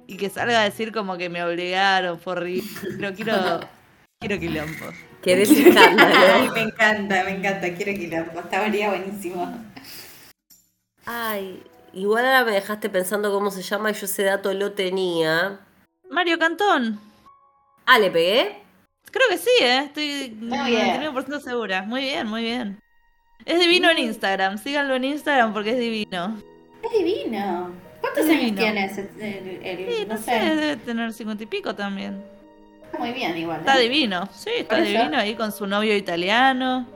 y 0.07 0.17
que 0.17 0.31
salga 0.31 0.63
a 0.63 0.65
decir 0.65 0.93
como 0.93 1.19
que 1.19 1.29
me 1.29 1.45
obligaron, 1.45 2.19
horrible. 2.25 2.71
Pero 2.99 3.15
quiero, 3.15 3.61
quiero 4.19 4.41
quilombo. 4.41 4.87
¿Quieres 5.21 5.51
escándalo? 5.51 6.53
me 6.55 6.63
encanta, 6.63 7.25
me 7.25 7.33
encanta, 7.33 7.75
quiero 7.75 7.93
quilombo. 7.93 8.41
Estaría 8.41 8.89
buenísimo. 8.89 9.70
Ay, 11.07 11.63
igual 11.93 12.25
ahora 12.25 12.45
me 12.45 12.53
dejaste 12.53 12.89
pensando 12.89 13.33
cómo 13.33 13.51
se 13.51 13.63
llama 13.63 13.91
y 13.91 13.95
yo 13.95 14.07
ese 14.07 14.25
dato 14.25 14.53
lo 14.55 14.73
tenía. 14.73 15.61
Mario 16.11 16.39
Cantón. 16.39 17.01
Ah, 17.87 17.99
¿le 17.99 18.11
pegué? 18.11 18.63
Creo 19.11 19.29
que 19.29 19.39
sí, 19.39 19.51
¿eh? 19.61 19.85
Estoy 19.87 20.37
99% 20.41 21.41
segura. 21.41 21.83
Muy 21.83 22.03
bien, 22.03 22.27
muy 22.27 22.43
bien. 22.43 22.81
Es 23.45 23.59
divino 23.59 23.91
en 23.91 23.99
Instagram. 23.99 24.59
Síganlo 24.59 24.95
en 24.95 25.05
Instagram 25.05 25.53
porque 25.53 25.71
es 25.71 25.79
divino. 25.79 26.41
Es 26.83 26.93
divino. 26.93 27.73
¿Cuántos 28.01 28.27
años 28.29 28.57
tiene 28.57 28.85
ese, 28.87 29.11
sí, 29.19 30.07
no, 30.09 30.17
sé. 30.17 30.31
debe 30.33 30.77
tener 30.77 31.13
cincuenta 31.13 31.45
y 31.45 31.47
pico 31.47 31.75
también. 31.75 32.23
Está 32.85 32.99
muy 32.99 33.13
bien 33.13 33.37
igual. 33.37 33.61
Está 33.61 33.79
¿eh? 33.79 33.83
divino, 33.83 34.29
sí, 34.33 34.51
está 34.57 34.81
divino 34.81 35.19
ahí 35.19 35.35
con 35.35 35.53
su 35.53 35.67
novio 35.67 35.95
italiano. 35.95 36.87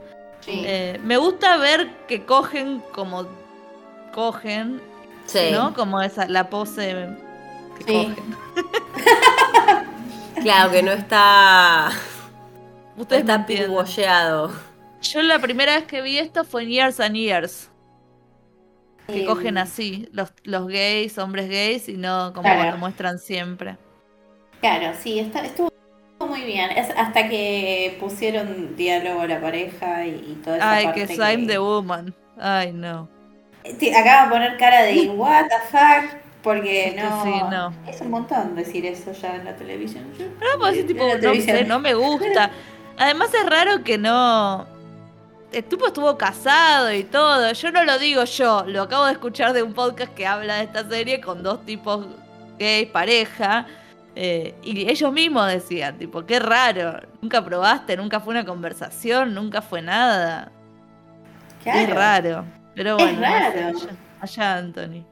Sí. 0.41 0.63
Eh, 0.65 0.99
me 1.03 1.17
gusta 1.17 1.57
ver 1.57 1.89
que 2.07 2.25
cogen 2.25 2.81
como 2.91 3.27
cogen, 4.15 4.81
¿no? 5.51 5.73
Como 5.73 6.01
esa, 6.01 6.25
la 6.27 6.49
pose 6.49 7.17
que 7.77 7.83
cogen. 7.83 8.35
claro, 10.41 10.71
que 10.71 10.81
no 10.81 10.91
está. 10.93 11.91
Ustedes 12.95 13.23
está 13.23 13.45
pigüolleado. 13.45 14.53
Yo 15.01 15.21
la 15.21 15.39
primera 15.39 15.75
vez 15.75 15.83
que 15.83 16.01
vi 16.01 16.17
esto 16.17 16.45
fue 16.45 16.63
en 16.63 16.69
Years 16.69 16.99
and 17.01 17.15
Years. 17.15 17.69
Que 19.05 19.25
cogen 19.25 19.57
así, 19.57 20.07
los, 20.13 20.33
los 20.43 20.67
gays, 20.67 21.17
hombres 21.19 21.47
gays, 21.47 21.89
y 21.89 21.97
no 21.97 22.31
como 22.33 22.49
lo 22.49 22.77
muestran 22.77 23.19
siempre. 23.19 23.77
Claro, 24.61 24.97
sí, 24.99 25.19
estuvo 25.19 25.69
muy 26.27 26.41
bien. 26.41 26.71
Es 26.71 26.89
hasta 26.97 27.27
que 27.27 27.97
pusieron 27.99 28.75
diálogo 28.77 29.21
a 29.21 29.27
la 29.27 29.41
pareja 29.41 30.07
y, 30.07 30.41
todo 30.43 30.55
eso. 30.55 30.65
Ay, 30.65 30.87
que 30.93 31.05
I'm 31.17 31.45
the 31.45 31.59
woman. 31.59 32.15
Ay, 32.39 32.71
no. 32.71 33.14
Acaba 33.95 34.25
de 34.25 34.29
poner 34.29 34.57
cara 34.57 34.83
de 34.83 35.09
what 35.15 35.45
the 35.47 35.67
fuck. 35.69 36.21
Porque 36.43 36.95
no, 36.95 37.73
Es 37.87 38.01
un 38.01 38.11
montón 38.11 38.55
decir 38.55 38.85
eso 38.85 39.11
ya 39.13 39.35
en 39.35 39.45
la 39.45 39.55
televisión. 39.55 40.03
no, 40.19 40.59
pues, 40.59 40.85
tipo, 40.85 41.03
no, 41.03 41.33
sé, 41.33 41.65
no 41.65 41.79
me 41.79 41.95
gusta. 41.95 42.51
Además 42.97 43.33
es 43.33 43.49
raro 43.49 43.83
que 43.83 43.97
no. 43.97 44.67
El 45.51 45.63
tipo 45.63 45.87
estuvo 45.87 46.15
casado 46.19 46.93
y 46.93 47.03
todo. 47.03 47.51
Yo 47.51 47.71
no 47.71 47.83
lo 47.83 47.97
digo 47.97 48.25
yo, 48.25 48.63
lo 48.67 48.83
acabo 48.83 49.05
de 49.05 49.13
escuchar 49.13 49.53
de 49.53 49.63
un 49.63 49.73
podcast 49.73 50.13
que 50.13 50.27
habla 50.27 50.57
de 50.57 50.65
esta 50.65 50.87
serie 50.87 51.19
con 51.19 51.41
dos 51.41 51.65
tipos 51.65 52.05
gays, 52.59 52.89
pareja. 52.89 53.65
Eh, 54.15 54.53
y 54.61 54.87
ellos 54.87 55.11
mismos 55.11 55.47
decían, 55.47 55.97
tipo, 55.97 56.27
qué 56.27 56.39
raro. 56.39 57.01
Nunca 57.21 57.43
probaste, 57.43 57.97
nunca 57.97 58.19
fue 58.19 58.33
una 58.33 58.45
conversación, 58.45 59.33
nunca 59.33 59.63
fue 59.63 59.81
nada. 59.81 60.51
Qué 61.63 61.87
raro. 61.87 62.45
Pero 62.75 62.97
bueno, 62.97 63.21
Allá, 64.21 64.57
Anthony. 64.57 65.05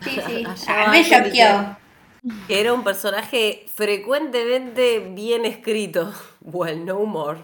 Sí, 0.00 0.20
sí. 0.26 0.44
Ah, 0.68 0.88
me 0.90 1.04
choqueó. 1.04 1.76
Que 2.46 2.60
era 2.60 2.72
un 2.72 2.84
personaje 2.84 3.66
frecuentemente 3.74 4.98
bien 4.98 5.44
escrito. 5.44 6.12
Well, 6.40 6.84
no 6.84 7.04
more. 7.06 7.40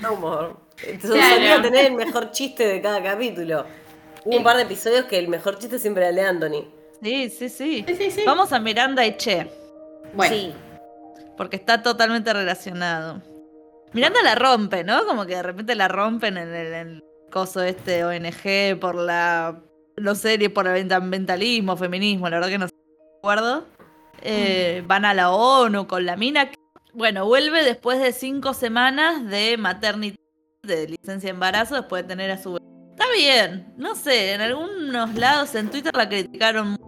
No 0.00 0.16
more. 0.16 0.54
Entonces 0.82 1.24
solía 1.24 1.62
tener 1.62 1.86
el 1.86 1.94
mejor 1.94 2.32
chiste 2.32 2.66
de 2.66 2.82
cada 2.82 3.00
capítulo. 3.00 3.64
Hubo 4.24 4.38
un 4.38 4.42
par 4.42 4.56
de 4.56 4.64
episodios 4.64 5.04
que 5.04 5.18
el 5.18 5.28
mejor 5.28 5.58
chiste 5.58 5.78
siempre 5.78 6.02
era 6.02 6.10
el 6.10 6.16
de 6.16 6.22
Anthony. 6.22 6.68
Sí, 7.00 7.30
sí, 7.30 7.48
sí. 7.48 7.86
Vamos 8.26 8.52
a 8.52 8.58
Miranda 8.58 9.06
y 9.06 9.16
Che. 9.16 9.48
Bueno. 10.14 10.34
Sí. 10.34 10.52
Porque 11.36 11.56
está 11.56 11.82
totalmente 11.82 12.32
relacionado. 12.32 13.22
Miranda 13.92 14.20
la 14.22 14.34
rompe, 14.34 14.82
¿no? 14.82 15.06
Como 15.06 15.26
que 15.26 15.36
de 15.36 15.42
repente 15.42 15.74
la 15.76 15.86
rompen 15.86 16.36
en 16.36 16.54
el, 16.54 17.04
coso 17.34 17.62
este 17.64 18.04
ONG, 18.04 18.78
por 18.78 18.94
la. 18.94 19.60
No 19.96 20.14
sé, 20.14 20.38
por 20.50 20.68
el 20.68 20.92
ambientalismo, 20.92 21.76
feminismo, 21.76 22.28
la 22.28 22.36
verdad 22.36 22.48
que 22.48 22.58
no 22.58 22.68
sé, 22.68 22.74
acuerdo. 23.18 23.66
Eh, 24.22 24.84
van 24.86 25.04
a 25.04 25.14
la 25.14 25.30
ONU 25.30 25.88
con 25.88 26.06
la 26.06 26.16
mina. 26.16 26.50
Bueno, 26.92 27.26
vuelve 27.26 27.64
después 27.64 28.00
de 28.00 28.12
cinco 28.12 28.54
semanas 28.54 29.26
de 29.26 29.56
maternidad, 29.56 30.16
de 30.62 30.88
licencia 30.88 31.28
de 31.28 31.34
embarazo, 31.34 31.74
después 31.74 32.04
de 32.04 32.08
tener 32.08 32.30
a 32.30 32.40
su 32.40 32.56
Está 32.92 33.10
bien, 33.12 33.74
no 33.76 33.96
sé, 33.96 34.34
en 34.34 34.40
algunos 34.40 35.14
lados 35.14 35.56
en 35.56 35.68
Twitter 35.68 35.92
la 35.96 36.08
criticaron 36.08 36.78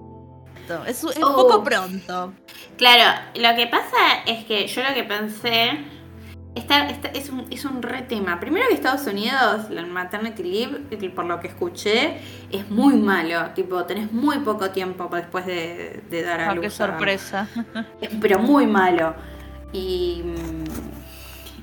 es, 0.87 1.03
es 1.03 1.17
oh. 1.23 1.35
poco 1.35 1.65
pronto. 1.65 2.33
Claro, 2.77 3.21
lo 3.35 3.57
que 3.57 3.67
pasa 3.67 4.23
es 4.27 4.45
que 4.45 4.67
yo 4.67 4.83
lo 4.83 4.95
que 4.95 5.05
pensé 5.05 5.79
es, 7.15 7.29
un, 7.29 7.47
es 7.51 7.65
un 7.65 7.83
re 7.83 8.03
tema. 8.03 8.41
Primero 8.41 8.67
que 8.69 8.75
Estados 8.75 9.07
Unidos, 9.07 9.69
la 9.71 9.85
maternity 9.85 10.43
leave, 10.43 11.11
por 11.11 11.27
lo 11.27 11.39
que 11.39 11.49
escuché, 11.49 12.19
es 12.51 12.69
muy 12.71 12.95
malo. 12.95 13.51
Tipo, 13.55 13.85
tenés 13.85 14.11
muy 14.11 14.39
poco 14.39 14.71
tiempo 14.71 15.09
después 15.13 15.45
de, 15.45 16.03
dar 16.25 16.41
a 16.41 16.51
ah, 16.51 16.55
luz. 16.55 16.65
qué 16.65 16.71
sorpresa. 16.71 17.49
pero 18.21 18.39
muy 18.39 18.67
malo. 18.67 19.15
Y, 19.73 20.23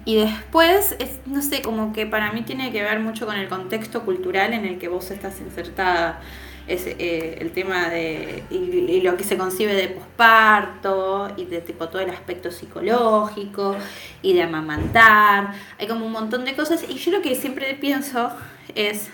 y 0.06 0.18
después, 0.18 0.96
es, 1.00 1.20
no 1.26 1.41
sé, 1.41 1.64
como 1.64 1.91
que 1.91 2.06
para 2.06 2.32
mí 2.32 2.44
tiene 2.44 2.72
que 2.72 2.84
ver 2.84 3.00
mucho 3.00 3.26
con 3.26 3.36
el 3.36 3.48
contexto 3.50 4.04
cultural 4.04 4.54
en 4.54 4.66
el 4.66 4.78
que 4.78 4.89
vos 4.89 5.10
estás 5.10 5.39
insertada. 5.41 6.22
Es, 6.66 6.88
eh, 6.88 7.38
el 7.41 7.51
tema 7.51 7.89
de 7.89 8.43
y, 8.49 9.01
lo 9.01 9.18
que 9.18 9.26
se 9.26 9.38
concibe 9.38 9.74
de 9.74 9.89
posparto 9.89 11.34
y 11.36 11.43
de 11.43 11.59
tipo 11.59 11.89
todo 11.89 12.01
el 12.01 12.09
aspecto 12.09 12.51
psicológico 12.51 13.76
y 14.22 14.34
de 14.34 14.43
amamantar 14.43 15.53
hay 15.78 15.88
como 15.88 16.05
un 16.05 16.14
montón 16.14 16.45
de 16.45 16.55
cosas 16.55 16.86
y 16.88 16.93
yo 16.93 17.11
lo 17.11 17.22
que 17.22 17.36
siempre 17.36 17.74
pienso 17.74 18.32
es 18.76 19.09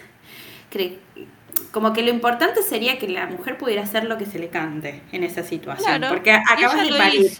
que 0.69 0.99
como 1.71 1.91
que 1.91 2.03
lo 2.03 2.11
importante 2.11 2.61
sería 2.61 2.99
que 2.99 3.07
la 3.07 3.25
mujer 3.25 3.57
pudiera 3.57 3.81
hacer 3.81 4.03
lo 4.03 4.19
que 4.19 4.27
se 4.27 4.37
le 4.37 4.49
cante 4.49 5.01
en 5.11 5.23
esa 5.23 5.41
situación 5.41 6.03
porque 6.07 6.33
acabas 6.33 6.83
de 6.83 6.95
parir. 6.95 7.31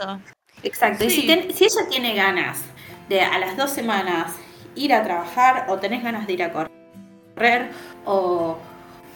exacto 0.63 1.03
y 1.03 1.11
si, 1.11 1.21
si 1.53 1.65
ella 1.65 1.87
tiene 1.87 2.15
ganas 2.15 2.63
de 3.09 3.21
a 3.21 3.37
las 3.37 3.55
dos 3.57 3.69
semanas 3.69 4.33
ir 4.75 4.93
a 4.93 5.03
trabajar 5.03 5.65
o 5.69 5.77
tenés 5.77 6.03
ganas 6.03 6.25
de 6.25 6.33
ir 6.33 6.43
a 6.43 6.51
correr 6.51 7.69
o, 8.05 8.57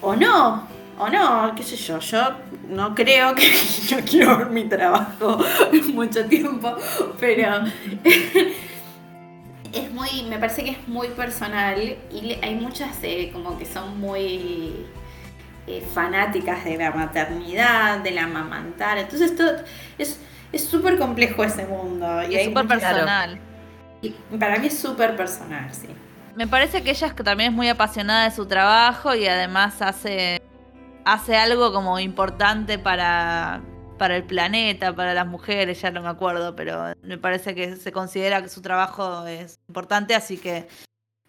o 0.01 0.15
no, 0.15 0.67
o 0.97 1.09
no, 1.09 1.53
qué 1.55 1.63
sé 1.63 1.75
yo, 1.75 1.99
yo 1.99 2.35
no 2.69 2.93
creo 2.95 3.35
que 3.35 3.51
yo 3.87 3.97
quiero 4.05 4.37
ver 4.37 4.49
mi 4.49 4.65
trabajo 4.65 5.43
mucho 5.93 6.25
tiempo, 6.25 6.75
pero 7.19 7.63
es 9.73 9.91
muy, 9.91 10.23
me 10.29 10.37
parece 10.37 10.63
que 10.63 10.71
es 10.71 10.87
muy 10.87 11.09
personal 11.09 11.97
y 12.11 12.37
hay 12.41 12.55
muchas 12.55 12.97
eh, 13.03 13.29
como 13.33 13.57
que 13.57 13.65
son 13.65 13.99
muy 13.99 14.85
eh, 15.67 15.83
fanáticas 15.93 16.63
de 16.65 16.77
la 16.77 16.91
maternidad, 16.91 17.99
de 17.99 18.11
la 18.11 18.23
amamantar, 18.23 18.97
entonces 18.97 19.31
esto 19.31 19.43
es 19.97 20.19
súper 20.63 20.99
complejo 20.99 21.43
ese 21.43 21.65
mundo. 21.65 22.21
Y 22.29 22.35
es 22.35 22.45
súper 22.45 22.67
personal 22.67 23.39
para 24.39 24.57
mí 24.57 24.67
es 24.67 24.79
súper 24.79 25.15
personal, 25.15 25.71
sí. 25.73 25.87
Me 26.35 26.47
parece 26.47 26.81
que 26.81 26.91
ella 26.91 27.13
también 27.15 27.51
es 27.51 27.55
muy 27.55 27.69
apasionada 27.69 28.25
de 28.25 28.31
su 28.31 28.45
trabajo 28.45 29.13
y 29.13 29.27
además 29.27 29.81
hace, 29.81 30.41
hace 31.05 31.35
algo 31.37 31.73
como 31.73 31.99
importante 31.99 32.79
para, 32.79 33.61
para 33.97 34.15
el 34.15 34.23
planeta, 34.23 34.95
para 34.95 35.13
las 35.13 35.27
mujeres, 35.27 35.81
ya 35.81 35.91
no 35.91 36.01
me 36.01 36.09
acuerdo, 36.09 36.55
pero 36.55 36.93
me 37.03 37.17
parece 37.17 37.55
que 37.55 37.75
se 37.75 37.91
considera 37.91 38.41
que 38.41 38.49
su 38.49 38.61
trabajo 38.61 39.25
es 39.25 39.59
importante, 39.67 40.15
así 40.15 40.37
que 40.37 40.67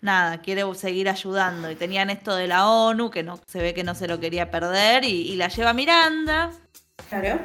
nada, 0.01 0.39
quiere 0.39 0.63
seguir 0.75 1.09
ayudando. 1.09 1.71
Y 1.71 1.77
tenían 1.77 2.11
esto 2.11 2.37
de 2.37 2.47
la 2.47 2.69
ONU, 2.69 3.11
que 3.11 3.23
no 3.23 3.41
se 3.47 3.61
ve 3.61 3.75
que 3.75 3.85
no 3.85 3.95
se 3.95 4.07
lo 4.07 4.21
quería 4.21 4.51
perder, 4.51 5.05
y, 5.05 5.33
y 5.33 5.37
la 5.37 5.49
lleva 5.49 5.73
Miranda. 5.73 6.51
Claro. 7.09 7.41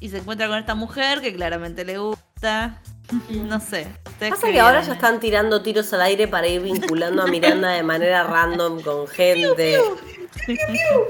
Y 0.00 0.08
se 0.08 0.18
encuentra 0.18 0.48
con 0.48 0.58
esta 0.58 0.74
mujer 0.74 1.20
que 1.20 1.32
claramente 1.34 1.84
le 1.84 1.98
gusta. 1.98 2.82
No 3.30 3.60
sé. 3.60 3.86
Pasa 4.18 4.50
que 4.50 4.60
ahora 4.60 4.82
ya 4.82 4.94
están 4.94 5.20
tirando 5.20 5.62
tiros 5.62 5.92
al 5.92 6.02
aire 6.02 6.28
para 6.28 6.46
ir 6.46 6.60
vinculando 6.60 7.22
a 7.22 7.26
Miranda 7.26 7.70
de 7.70 7.82
manera 7.82 8.24
random 8.24 8.80
con 8.80 9.06
gente. 9.06 9.80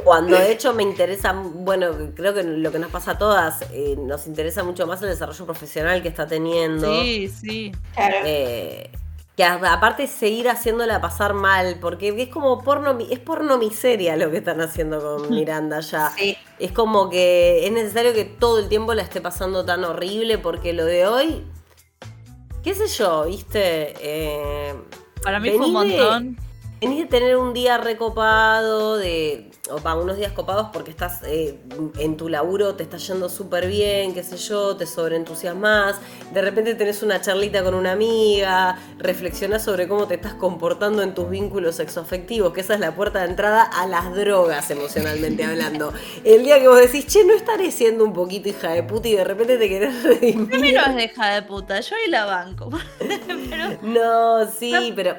Cuando 0.05 0.37
de 0.37 0.53
hecho 0.53 0.73
me 0.73 0.83
interesa, 0.83 1.33
bueno, 1.33 2.13
creo 2.15 2.35
que 2.35 2.43
lo 2.43 2.73
que 2.73 2.79
nos 2.79 2.91
pasa 2.91 3.13
a 3.13 3.19
todas, 3.19 3.63
eh, 3.73 3.97
nos 3.99 4.27
interesa 4.27 4.65
mucho 4.65 4.87
más 4.87 5.03
el 5.03 5.09
desarrollo 5.09 5.45
profesional 5.45 6.03
que 6.03 6.09
está 6.09 6.27
teniendo. 6.27 7.03
Sí, 7.03 7.29
sí. 7.29 7.73
Eh, 8.25 8.91
que 9.37 9.45
aparte 9.45 10.07
seguir 10.07 10.49
haciéndola 10.49 11.01
pasar 11.01 11.35
mal, 11.35 11.79
porque 11.81 12.15
es 12.17 12.29
como 12.29 12.63
porno, 12.63 12.99
es 13.11 13.19
porno 13.19 13.57
miseria 13.57 14.17
lo 14.17 14.31
que 14.31 14.39
están 14.39 14.61
haciendo 14.61 15.01
con 15.01 15.31
Miranda 15.35 15.81
ya. 15.81 16.13
Es 16.59 16.73
como 16.73 17.09
que 17.09 17.67
es 17.67 17.73
necesario 17.73 18.13
que 18.13 18.25
todo 18.25 18.59
el 18.59 18.69
tiempo 18.69 18.95
la 18.95 19.03
esté 19.03 19.21
pasando 19.21 19.65
tan 19.65 19.85
horrible, 19.85 20.39
porque 20.39 20.73
lo 20.73 20.85
de 20.85 21.07
hoy 21.07 21.45
qué 22.63 22.75
sé 22.75 22.87
yo, 22.89 23.25
viste. 23.27 23.95
Eh, 24.01 24.75
Para 25.23 25.41
mí 25.41 25.51
fue 25.51 25.67
un 25.67 25.73
montón. 25.73 26.39
Venís 26.81 27.01
de 27.01 27.07
tener 27.07 27.37
un 27.37 27.53
día 27.53 27.77
recopado, 27.79 28.97
de, 28.97 29.50
o 29.71 29.79
para 29.79 29.97
unos 29.97 30.17
días 30.17 30.33
copados 30.33 30.69
porque 30.73 30.91
estás 30.91 31.23
eh, 31.25 31.59
en 31.99 32.17
tu 32.17 32.29
laburo, 32.29 32.75
te 32.75 32.83
está 32.83 32.97
yendo 32.97 33.29
súper 33.29 33.67
bien, 33.67 34.15
qué 34.15 34.23
sé 34.23 34.37
yo, 34.37 34.77
te 34.77 34.87
sobreentusiasmas, 34.87 35.97
de 36.33 36.43
repente 36.43 36.75
tenés 36.75 37.03
una 37.03 37.21
charlita 37.21 37.63
con 37.63 37.75
una 37.75 37.93
amiga, 37.93 38.79
reflexionás 38.99 39.65
sobre 39.65 39.89
cómo 39.89 40.07
te 40.07 40.15
estás 40.15 40.35
comportando 40.35 41.03
en 41.03 41.15
tus 41.15 41.29
vínculos 41.31 41.77
sexoafectivos, 41.77 42.53
que 42.53 42.61
esa 42.61 42.75
es 42.75 42.81
la 42.81 42.95
puerta 42.95 43.21
de 43.21 43.31
entrada 43.31 43.63
a 43.63 43.87
las 43.87 44.15
drogas 44.15 44.71
emocionalmente 44.71 45.45
hablando. 45.45 45.93
El 46.25 46.45
día 46.45 46.61
que 46.61 46.69
vos 46.69 46.79
decís, 46.79 47.07
che, 47.07 47.25
no 47.25 47.35
estaré 47.35 47.71
siendo 47.71 48.05
un 48.05 48.13
poquito 48.13 48.49
hija 48.49 48.71
de 48.71 48.83
puta 48.83 49.09
y 49.09 49.17
de 49.17 49.25
repente 49.25 49.57
te 49.57 49.69
querés 49.69 50.03
redimir. 50.03 50.49
No 50.61 50.99
es 50.99 51.05
hija 51.05 51.35
de 51.35 51.43
puta, 51.43 51.81
yo 51.81 51.97
y 52.07 52.11
la 52.11 52.25
banco. 52.25 52.71
No, 53.83 54.47
sí, 54.51 54.93
pero 54.95 55.17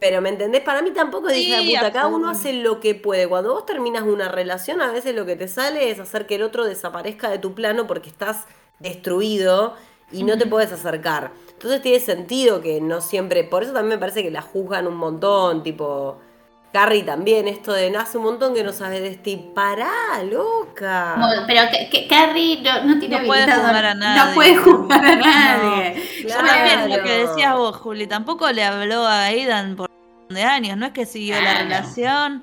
pero 0.00 0.20
¿me 0.20 0.28
entendés? 0.28 0.62
Para 0.62 0.82
mí 0.82 0.90
tampoco 0.90 1.28
es 1.28 1.48
de 1.48 1.72
puta. 1.74 1.92
Cada 1.92 2.08
uno 2.08 2.28
hace 2.28 2.52
lo 2.52 2.80
que 2.80 2.94
puede. 2.94 3.28
Cuando 3.28 3.52
vos 3.52 3.66
terminas 3.66 4.02
una 4.02 4.28
relación, 4.28 4.80
a 4.80 4.92
veces 4.92 5.14
lo 5.14 5.26
que 5.26 5.36
te 5.36 5.48
sale 5.48 5.90
es 5.90 5.98
hacer 6.00 6.26
que 6.26 6.36
el 6.36 6.42
otro 6.42 6.64
desaparezca 6.64 7.30
de 7.30 7.38
tu 7.38 7.54
plano 7.54 7.86
porque 7.86 8.08
estás 8.08 8.46
destruido 8.78 9.74
y 10.12 10.22
no 10.22 10.38
te 10.38 10.46
puedes 10.46 10.72
acercar. 10.72 11.32
Entonces 11.52 11.82
tiene 11.82 12.00
sentido 12.00 12.60
que 12.60 12.80
no 12.80 13.00
siempre. 13.00 13.44
Por 13.44 13.62
eso 13.62 13.72
también 13.72 13.96
me 13.96 13.98
parece 13.98 14.22
que 14.22 14.30
la 14.30 14.42
juzgan 14.42 14.86
un 14.86 14.96
montón. 14.96 15.62
Tipo, 15.62 16.18
Carrie 16.72 17.02
también, 17.02 17.48
esto 17.48 17.72
de 17.72 17.90
nace 17.90 18.18
un 18.18 18.24
montón 18.24 18.54
que 18.54 18.62
no 18.62 18.72
sabes 18.72 19.00
de 19.00 19.14
Steve. 19.14 19.50
Pará, 19.54 20.22
loca. 20.30 21.16
pero 21.46 21.62
que, 21.90 22.06
Carrie 22.06 22.62
no, 22.62 22.98
tiene 22.98 23.20
no 23.20 23.26
puede 23.26 23.52
jugar 23.52 23.84
a 23.84 23.94
nadie. 23.94 24.24
No 24.24 24.34
puede 24.34 24.56
jugar 24.56 25.04
a 25.04 25.16
nadie. 25.16 26.02
Yo 26.22 26.28
también, 26.28 26.90
lo 26.90 27.02
que 27.02 27.26
decías 27.26 27.54
vos, 27.54 27.76
Juli, 27.76 28.06
tampoco 28.06 28.50
le 28.52 28.64
habló 28.64 29.06
a 29.06 29.24
Aidan 29.24 29.76
por 29.76 29.88
de 30.28 30.42
años, 30.42 30.76
no 30.76 30.86
es 30.86 30.92
que 30.92 31.06
siguió 31.06 31.40
la 31.40 31.62
relación. 31.62 32.42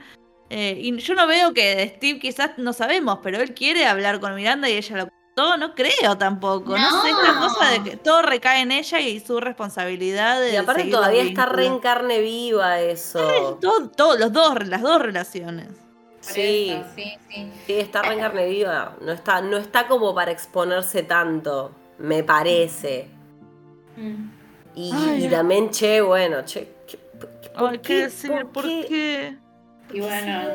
Eh, 0.50 0.78
y 0.80 0.98
yo 0.98 1.16
no 1.16 1.28
veo 1.28 1.54
que 1.54 1.94
Steve 1.96 2.20
quizás 2.20 2.52
no 2.58 2.74
sabemos, 2.74 3.20
pero 3.24 3.40
él 3.42 3.54
quiere 3.54 3.86
hablar 3.86 4.20
con 4.20 4.36
Miranda 4.36 4.70
y 4.70 4.74
ella 4.74 4.98
lo 4.98 5.15
todo 5.36 5.58
no 5.58 5.76
creo 5.76 6.18
tampoco. 6.18 6.78
No, 6.78 7.02
sé, 7.02 7.10
esta 7.10 7.40
cosa 7.40 7.70
de 7.72 7.84
que 7.84 7.98
todo 7.98 8.22
recae 8.22 8.62
en 8.62 8.72
ella 8.72 9.00
y 9.02 9.20
su 9.20 9.40
responsabilidad. 9.42 10.40
De 10.40 10.54
y 10.54 10.56
aparte 10.56 10.86
todavía 10.86 11.24
está 11.24 11.46
re 11.46 11.66
en 11.68 11.80
carne 11.80 12.22
viva 12.22 12.80
eso. 12.80 13.60
todo, 13.62 14.18
los 14.18 14.32
dos, 14.32 14.68
las 14.68 14.82
dos 14.82 15.02
relaciones. 15.02 15.68
Sí, 16.22 16.82
sí, 16.96 17.14
sí, 17.30 17.52
sí. 17.68 17.74
está 17.74 18.02
re 18.02 18.14
en 18.14 18.22
carne 18.22 18.48
viva. 18.48 18.96
No 19.02 19.12
está, 19.12 19.42
no 19.42 19.58
está 19.58 19.88
como 19.88 20.16
para 20.16 20.32
exponerse 20.32 21.04
tanto, 21.04 21.72
me 22.00 22.24
parece. 22.24 23.10
Mm. 23.98 24.30
Y, 24.76 25.28
también, 25.30 25.70
che, 25.70 26.02
bueno, 26.02 26.44
che, 26.46 26.74
¿por 27.58 27.80
qué? 27.82 28.10
¿Por, 28.54 28.64
qué? 28.64 29.38
Y 29.94 30.00
bueno, 30.00 30.50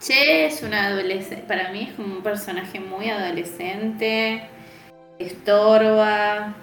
Che 0.00 0.46
es 0.46 0.62
una 0.62 0.86
adolescente, 0.86 1.44
para 1.46 1.70
mí 1.70 1.82
es 1.82 1.94
como 1.94 2.16
un 2.16 2.22
personaje 2.22 2.80
muy 2.80 3.10
adolescente, 3.10 4.48
estorba. 5.18 6.54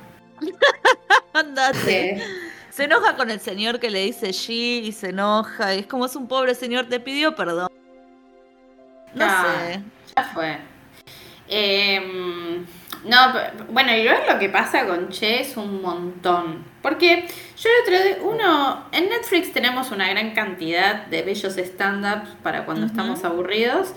Andate. 1.33 2.23
Se 2.71 2.85
enoja 2.85 3.15
con 3.15 3.29
el 3.29 3.39
señor 3.39 3.79
que 3.79 3.91
le 3.91 4.01
dice 4.01 4.29
G 4.29 4.81
y 4.83 4.91
se 4.91 5.09
enoja. 5.09 5.75
Y 5.75 5.79
es 5.79 5.87
como 5.87 6.07
es 6.07 6.15
un 6.15 6.27
pobre 6.27 6.55
señor, 6.55 6.87
te 6.89 6.99
pidió 6.99 7.35
perdón. 7.35 7.69
No 9.13 9.25
ah, 9.25 9.45
sé. 9.45 9.81
Ya 10.15 10.23
fue. 10.33 10.57
Eh, 11.47 12.65
no, 13.07 13.33
bueno, 13.69 13.95
y 13.95 14.03
luego 14.03 14.19
lo 14.31 14.39
que 14.39 14.49
pasa 14.49 14.85
con 14.85 15.09
Che 15.09 15.41
es 15.41 15.57
un 15.57 15.81
montón. 15.81 16.65
Porque 16.81 17.25
yo 17.57 17.69
el 17.69 17.81
otro 17.83 18.03
día, 18.03 18.17
uno, 18.21 18.85
en 18.91 19.09
Netflix 19.09 19.51
tenemos 19.53 19.91
una 19.91 20.09
gran 20.09 20.31
cantidad 20.31 21.05
de 21.07 21.21
bellos 21.21 21.57
stand-ups 21.57 22.29
para 22.43 22.65
cuando 22.65 22.85
estamos 22.85 23.23
aburridos. 23.23 23.93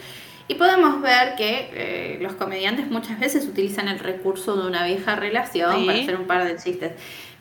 Y 0.49 0.55
podemos 0.55 1.01
ver 1.01 1.37
que 1.37 1.71
eh, 1.75 2.19
los 2.21 2.33
comediantes 2.33 2.91
muchas 2.91 3.21
veces 3.21 3.47
utilizan 3.47 3.87
el 3.87 4.01
recurso 4.01 4.57
de 4.57 4.67
una 4.67 4.85
vieja 4.85 5.15
relación 5.15 5.87
para 5.87 5.99
hacer 5.99 6.17
un 6.17 6.27
par 6.27 6.45
de 6.45 6.57
chistes. 6.57 6.93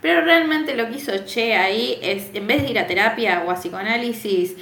Pero 0.01 0.21
realmente 0.21 0.75
lo 0.75 0.87
que 0.87 0.97
hizo 0.97 1.11
Che 1.25 1.55
ahí 1.55 1.97
es, 2.01 2.29
en 2.33 2.45
vez 2.45 2.61
de 2.61 2.69
ir 2.69 2.79
a 2.79 2.87
terapia 2.87 3.43
o 3.45 3.51
a 3.51 3.55
psicoanálisis, 3.55 4.55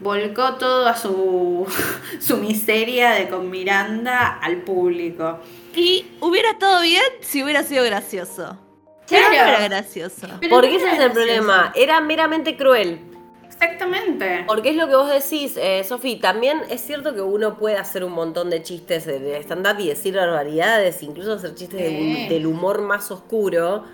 volcó 0.00 0.54
todo 0.54 0.86
a 0.86 0.96
su, 0.96 1.66
su 2.20 2.36
miseria 2.36 3.12
de 3.12 3.28
con 3.28 3.50
Miranda 3.50 4.38
al 4.40 4.62
público. 4.62 5.40
Y 5.74 6.06
hubiera 6.20 6.50
estado 6.50 6.82
bien 6.82 7.02
si 7.20 7.42
hubiera 7.42 7.62
sido 7.62 7.84
gracioso. 7.84 8.58
Claro. 9.06 9.28
no 9.28 9.34
era 9.34 9.68
gracioso. 9.68 10.28
Porque 10.48 10.76
ese 10.76 10.92
es 10.92 10.98
el 10.98 11.12
problema. 11.12 11.72
Era 11.74 12.00
meramente 12.00 12.56
cruel. 12.56 13.00
Exactamente. 13.44 14.44
Porque 14.46 14.70
es 14.70 14.76
lo 14.76 14.88
que 14.88 14.96
vos 14.96 15.10
decís, 15.10 15.56
eh, 15.56 15.84
Sofi. 15.84 16.16
También 16.16 16.62
es 16.70 16.80
cierto 16.80 17.14
que 17.14 17.20
uno 17.20 17.56
puede 17.56 17.76
hacer 17.76 18.04
un 18.04 18.12
montón 18.12 18.50
de 18.50 18.62
chistes 18.62 19.06
de 19.06 19.36
stand-up 19.42 19.78
y 19.78 19.88
decir 19.88 20.16
barbaridades, 20.16 21.02
incluso 21.02 21.34
hacer 21.34 21.54
chistes 21.54 22.28
del 22.28 22.46
humor 22.46 22.82
más 22.82 23.10
oscuro. 23.10 23.84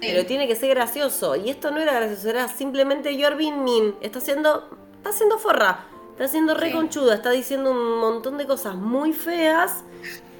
Pero 0.00 0.26
tiene 0.26 0.46
que 0.46 0.54
ser 0.54 0.70
gracioso. 0.70 1.36
Y 1.36 1.48
esto 1.48 1.70
no 1.70 1.78
era 1.80 1.94
gracioso, 1.94 2.28
era 2.28 2.48
simplemente 2.48 3.22
Jorvin 3.22 3.64
Min. 3.64 3.94
Está 4.00 4.18
haciendo. 4.18 4.68
Está 5.06 5.14
haciendo 5.14 5.38
forra. 5.38 5.84
Está 6.10 6.24
haciendo 6.24 6.54
reconchuda. 6.54 7.14
Está 7.14 7.30
diciendo 7.30 7.70
un 7.70 8.00
montón 8.00 8.38
de 8.38 8.44
cosas 8.44 8.74
muy 8.74 9.12
feas 9.12 9.84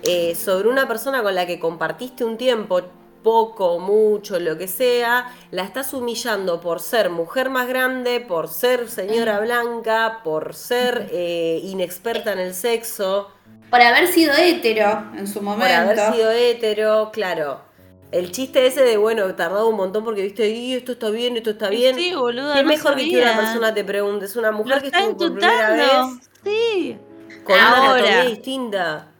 eh, 0.02 0.34
sobre 0.34 0.68
una 0.68 0.88
persona 0.88 1.22
con 1.22 1.36
la 1.36 1.46
que 1.46 1.60
compartiste 1.60 2.24
un 2.24 2.36
tiempo 2.36 2.82
poco, 3.22 3.78
mucho, 3.78 4.40
lo 4.40 4.58
que 4.58 4.66
sea, 4.66 5.32
la 5.52 5.62
estás 5.62 5.94
humillando 5.94 6.60
por 6.60 6.80
ser 6.80 7.10
mujer 7.10 7.48
más 7.48 7.68
grande, 7.68 8.18
por 8.18 8.48
ser 8.48 8.88
señora 8.88 9.38
blanca, 9.38 10.20
por 10.24 10.52
ser 10.52 11.10
eh, 11.12 11.60
inexperta 11.62 12.32
en 12.32 12.40
el 12.40 12.52
sexo. 12.52 13.30
Por 13.70 13.80
haber 13.80 14.08
sido 14.08 14.34
hétero 14.34 15.04
en 15.16 15.28
su 15.28 15.42
momento. 15.42 15.64
Por 15.64 15.74
haber 15.76 16.12
sido 16.12 16.30
hétero, 16.32 17.10
claro. 17.12 17.60
El 18.12 18.30
chiste 18.30 18.66
ese 18.66 18.82
de, 18.82 18.96
bueno, 18.96 19.34
tardado 19.34 19.68
un 19.68 19.76
montón 19.76 20.04
porque 20.04 20.22
viste, 20.22 20.48
y 20.48 20.74
esto 20.74 20.92
está 20.92 21.11
bien, 21.11 21.36
esto 21.36 21.50
está 21.50 21.68
bien. 21.68 21.96
Sí, 21.96 22.14
boludo. 22.14 22.54
es 22.54 22.62
no 22.62 22.68
mejor 22.68 22.94
que, 22.94 23.04
que 23.04 23.11
sabía. 23.11 23.32
una 23.32 23.40
persona 23.40 23.74
te 23.74 23.84
pregunte. 23.84 24.24
Es 24.26 24.36
una 24.36 24.52
mujer 24.52 24.76
Lo 24.76 24.80
que 24.80 24.86
está 24.86 25.00
estuvo 25.00 25.16
por 25.18 25.32
primera 25.34 25.70
vez. 25.72 26.30
Sí. 26.44 26.98
con 27.44 27.57
una 27.57 27.76
Ahora. 27.76 27.90
anatomía 27.94 28.24
distinta. 28.30 29.12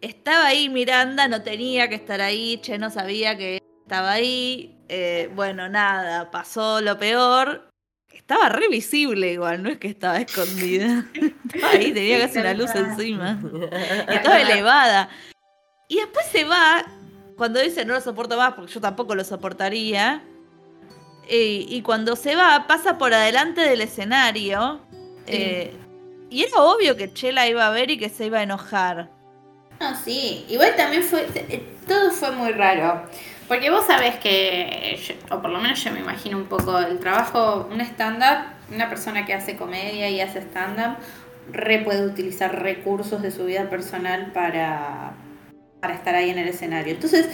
Estaba 0.00 0.46
ahí 0.46 0.68
Miranda, 0.68 1.28
no 1.28 1.42
tenía 1.42 1.88
que 1.88 1.94
estar 1.94 2.20
ahí. 2.20 2.58
Che 2.62 2.78
no 2.78 2.90
sabía 2.90 3.36
que 3.36 3.60
estaba 3.82 4.12
ahí. 4.12 4.76
Eh, 4.88 5.30
bueno, 5.34 5.68
nada, 5.68 6.30
pasó 6.30 6.80
lo 6.80 6.98
peor. 6.98 7.68
Estaba 8.12 8.48
re 8.48 8.68
visible 8.68 9.32
igual, 9.32 9.62
no 9.62 9.70
es 9.70 9.78
que 9.78 9.88
estaba 9.88 10.18
escondida. 10.18 11.04
Estaba 11.54 11.72
ahí, 11.74 11.92
tenía 11.92 12.18
casi 12.20 12.38
una 12.38 12.54
luz 12.54 12.74
encima. 12.74 13.38
Estaba 14.08 14.40
elevada. 14.40 15.08
Y 15.88 15.96
después 15.96 16.24
se 16.32 16.44
va, 16.44 16.84
cuando 17.36 17.60
dice 17.60 17.84
no 17.84 17.94
lo 17.94 18.00
soporto 18.00 18.36
más, 18.36 18.54
porque 18.54 18.72
yo 18.72 18.80
tampoco 18.80 19.14
lo 19.14 19.24
soportaría. 19.24 20.22
eh, 21.28 21.64
y 21.68 21.82
cuando 21.82 22.16
se 22.16 22.34
va, 22.36 22.66
pasa 22.66 22.98
por 22.98 23.14
adelante 23.14 23.60
del 23.62 23.80
escenario. 23.80 24.80
eh, 25.26 25.72
y 26.30 26.42
era 26.44 26.56
obvio 26.62 26.96
que 26.96 27.12
Chela 27.12 27.46
iba 27.46 27.66
a 27.66 27.70
ver 27.70 27.90
y 27.90 27.98
que 27.98 28.08
se 28.08 28.26
iba 28.26 28.38
a 28.38 28.42
enojar. 28.42 29.08
No, 29.80 29.94
sí. 29.96 30.44
Igual 30.48 30.74
también 30.76 31.02
fue. 31.02 31.26
eh, 31.34 31.62
Todo 31.86 32.10
fue 32.10 32.30
muy 32.32 32.52
raro. 32.52 33.02
Porque 33.48 33.70
vos 33.70 33.84
sabés 33.86 34.16
que. 34.16 34.98
yo- 35.06 35.36
o 35.36 35.40
por 35.42 35.50
lo 35.50 35.60
menos 35.60 35.82
yo 35.84 35.92
me 35.92 36.00
imagino 36.00 36.36
un 36.38 36.46
poco 36.46 36.78
el 36.78 36.98
trabajo. 36.98 37.68
Un 37.70 37.80
stand-up, 37.82 38.46
una 38.74 38.88
persona 38.88 39.26
que 39.26 39.34
hace 39.34 39.56
comedia 39.56 40.08
y 40.10 40.20
hace 40.20 40.38
stand-up, 40.40 40.96
re 41.52 41.80
puede 41.80 42.06
utilizar 42.06 42.62
recursos 42.62 43.20
de 43.22 43.30
su 43.30 43.44
vida 43.44 43.68
personal 43.70 44.32
para. 44.32 45.12
Para 45.82 45.94
estar 45.94 46.14
ahí 46.14 46.30
en 46.30 46.38
el 46.38 46.48
escenario. 46.48 46.94
Entonces. 46.94 47.28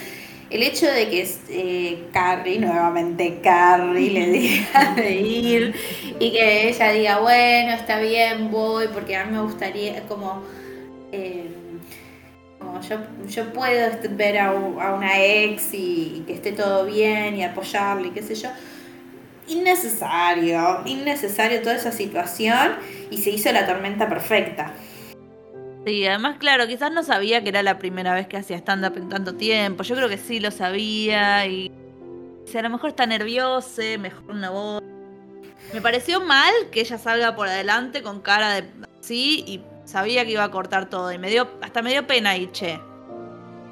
El 0.51 0.63
hecho 0.63 0.87
de 0.87 1.11
que 1.11 1.29
eh, 1.51 2.05
Carrie, 2.11 2.59
nuevamente 2.59 3.41
Carrie, 3.43 4.11
le 4.11 4.31
diga 4.31 4.95
de 4.97 5.15
ir 5.17 5.75
y 6.19 6.33
que 6.33 6.71
ella 6.71 6.91
diga, 6.91 7.19
bueno, 7.19 7.73
está 7.73 8.01
bien, 8.01 8.51
voy, 8.51 8.89
porque 8.89 9.15
a 9.15 9.27
mí 9.27 9.33
me 9.33 9.43
gustaría, 9.43 10.05
como, 10.05 10.43
eh, 11.13 11.51
como 12.59 12.81
yo, 12.81 12.97
yo 13.29 13.53
puedo 13.53 13.91
ver 14.13 14.39
a, 14.39 14.53
una 14.53 15.23
ex 15.23 15.75
y, 15.75 16.15
y 16.17 16.25
que 16.27 16.33
esté 16.33 16.53
todo 16.53 16.87
bien 16.87 17.37
y 17.37 17.45
apoyarle 17.45 18.09
y 18.09 18.11
qué 18.13 18.23
sé 18.23 18.35
yo. 18.35 18.49
Innecesario, 19.49 20.81
innecesario 20.87 21.61
toda 21.61 21.75
esa 21.75 21.93
situación 21.93 22.73
y 23.11 23.19
se 23.19 23.29
hizo 23.29 23.53
la 23.53 23.67
tormenta 23.67 24.09
perfecta. 24.09 24.73
Sí, 25.87 26.07
además, 26.07 26.39
claro, 26.39 26.67
quizás 26.67 26.93
no 26.93 27.03
sabía 27.03 27.43
que 27.43 27.49
era 27.49 27.63
la 27.63 27.79
primera 27.79 28.15
vez 28.15 28.27
que 28.27 28.37
hacía 28.37 28.59
stand-up 28.59 28.97
en 28.97 29.09
tanto 29.09 29.35
tiempo. 29.35 29.83
Yo 29.85 29.95
creo 29.95 30.09
que 30.09 30.19
sí 30.19 30.41
lo 30.41 30.51
sabía 30.51 31.47
y. 31.47 31.71
Si 32.45 32.57
a 32.57 32.63
lo 32.63 32.71
mejor 32.71 32.91
está 32.91 33.07
nerviosa, 33.07 33.83
mejor 33.99 34.35
no 34.35 34.53
voy. 34.53 34.83
Me 35.73 35.81
pareció 35.83 36.21
mal 36.21 36.53
que 36.73 36.81
ella 36.81 36.97
salga 36.99 37.37
por 37.37 37.49
adelante 37.49 38.03
con 38.03 38.21
cara 38.21 38.55
de 38.55 38.65
así 39.01 39.45
y 39.47 39.61
sabía 39.85 40.25
que 40.25 40.33
iba 40.33 40.45
a 40.45 40.51
cortar 40.51 40.89
todo. 40.89 41.13
Y 41.13 41.19
me 41.19 41.31
dio, 41.31 41.49
hasta 41.61 41.83
me 41.83 41.91
dio 41.91 42.07
pena 42.07 42.37
y 42.37 42.51
che. 42.53 42.81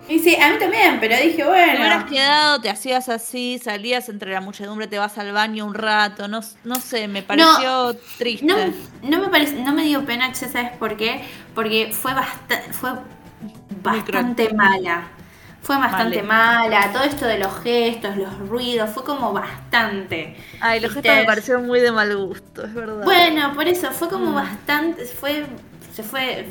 Y 0.08 0.18
sí, 0.20 0.36
a 0.36 0.50
mí 0.50 0.58
también, 0.58 0.98
pero 1.00 1.16
dije, 1.16 1.42
Te 1.42 1.48
hubieras 1.50 2.04
bueno. 2.04 2.06
quedado, 2.06 2.60
te 2.60 2.70
hacías 2.70 3.08
así, 3.08 3.58
salías 3.62 4.08
entre 4.08 4.32
la 4.32 4.40
muchedumbre, 4.40 4.86
te 4.86 4.98
vas 4.98 5.18
al 5.18 5.32
baño 5.32 5.66
un 5.66 5.74
rato, 5.74 6.28
no, 6.28 6.40
no 6.64 6.80
sé, 6.80 7.08
me 7.08 7.22
pareció 7.22 7.96
triste. 8.16 8.46
No, 8.46 8.54
no 9.02 9.20
me 9.20 9.28
parece, 9.28 9.54
no 9.62 9.72
me 9.72 9.82
dio 9.84 10.04
pena, 10.04 10.32
¿sabes 10.34 10.70
por 10.78 10.96
qué? 10.96 11.24
Porque 11.54 11.90
fue 11.92 12.14
bastante, 12.14 12.72
fue 12.72 12.90
bastante 13.82 14.52
mala. 14.54 15.08
Fue 15.62 15.76
bastante 15.78 16.22
Vale. 16.22 16.28
mala. 16.28 16.92
Todo 16.92 17.02
esto 17.02 17.26
de 17.26 17.38
los 17.38 17.52
gestos, 17.62 18.16
los 18.16 18.38
ruidos, 18.48 18.90
fue 18.90 19.02
como 19.04 19.32
bastante. 19.32 20.36
Ay, 20.60 20.78
los 20.80 20.92
gestos 20.92 21.16
me 21.16 21.24
parecieron 21.24 21.66
muy 21.66 21.80
de 21.80 21.90
mal 21.90 22.16
gusto, 22.16 22.64
es 22.64 22.72
verdad. 22.72 23.04
Bueno, 23.04 23.52
por 23.54 23.66
eso 23.66 23.90
fue 23.90 24.08
como 24.08 24.30
Mm. 24.30 24.34
bastante, 24.34 25.04
fue, 25.06 25.44
se 25.92 26.02
fue, 26.04 26.46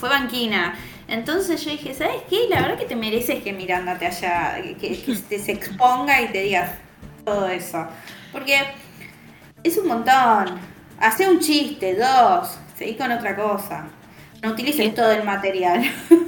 fue 0.00 0.08
banquina. 0.08 0.74
Entonces 1.08 1.62
yo 1.64 1.70
dije, 1.70 1.94
¿sabes 1.94 2.22
qué? 2.30 2.46
La 2.48 2.62
verdad 2.62 2.78
que 2.78 2.86
te 2.86 2.96
mereces 2.96 3.42
que 3.42 3.52
Miranda 3.52 3.98
te 3.98 4.06
haya, 4.06 4.56
que, 4.62 4.76
que 4.76 5.16
te 5.28 5.38
se 5.38 5.52
exponga 5.52 6.20
y 6.22 6.28
te 6.28 6.42
diga 6.42 6.78
todo 7.24 7.46
eso. 7.48 7.86
Porque 8.32 8.58
es 9.62 9.76
un 9.78 9.86
montón. 9.88 10.58
Hace 11.00 11.28
un 11.28 11.40
chiste, 11.40 11.94
dos, 11.96 12.56
seguí 12.76 12.94
con 12.94 13.10
otra 13.12 13.36
cosa. 13.36 13.86
No 14.42 14.50
utilices 14.52 14.86
Sí. 14.86 14.92
todo 14.92 15.10
el 15.10 15.24
material. 15.24 15.82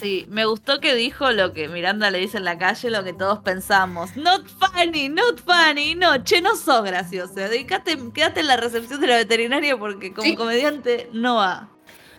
Sí, 0.00 0.26
me 0.28 0.44
gustó 0.44 0.78
que 0.78 0.94
dijo 0.94 1.32
lo 1.32 1.52
que 1.52 1.66
Miranda 1.66 2.12
le 2.12 2.18
dice 2.20 2.36
en 2.36 2.44
la 2.44 2.56
calle, 2.56 2.88
lo 2.88 3.02
que 3.02 3.12
todos 3.12 3.40
pensamos. 3.40 4.16
Not 4.16 4.46
funny, 4.46 5.08
not 5.08 5.40
funny. 5.44 5.96
No, 5.96 6.22
che, 6.22 6.40
no 6.40 6.54
sos 6.54 6.84
gracioso. 6.84 7.34
Dedicate, 7.34 7.98
quédate 8.14 8.38
en 8.38 8.46
la 8.46 8.56
recepción 8.56 9.00
de 9.00 9.08
la 9.08 9.16
veterinaria 9.16 9.76
porque 9.76 10.12
como 10.14 10.22
Sí. 10.24 10.36
comediante 10.36 11.08
no 11.12 11.34
va. 11.38 11.70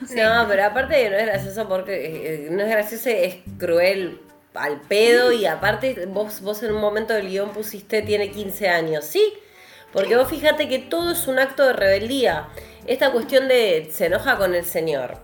No, 0.02 0.46
pero 0.48 0.66
aparte 0.66 1.10
no 1.10 1.18
es 1.18 1.26
gracioso 1.26 1.68
porque 1.68 2.46
eh, 2.46 2.48
no 2.52 2.64
es 2.64 2.70
gracioso, 2.70 3.10
es 3.10 3.38
cruel 3.58 4.22
al 4.54 4.82
pedo 4.82 5.32
y 5.32 5.46
aparte 5.46 6.06
vos, 6.08 6.42
vos 6.42 6.64
en 6.64 6.74
un 6.74 6.82
momento 6.82 7.14
del 7.14 7.30
guion 7.30 7.52
pusiste 7.52 8.02
tiene 8.02 8.32
15 8.32 8.70
años, 8.70 9.06
¿sí? 9.06 9.34
Porque 9.92 10.16
vos 10.16 10.30
fíjate 10.30 10.68
que 10.68 10.80
todo 10.80 11.12
es 11.12 11.28
un 11.28 11.40
acto 11.40 11.66
de 11.66 11.74
rebeldía. 11.74 12.48
Esta 12.86 13.12
cuestión 13.12 13.48
de 13.48 13.90
se 13.92 14.06
enoja 14.06 14.38
con 14.38 14.56
el 14.56 14.66
señor. 14.66 15.18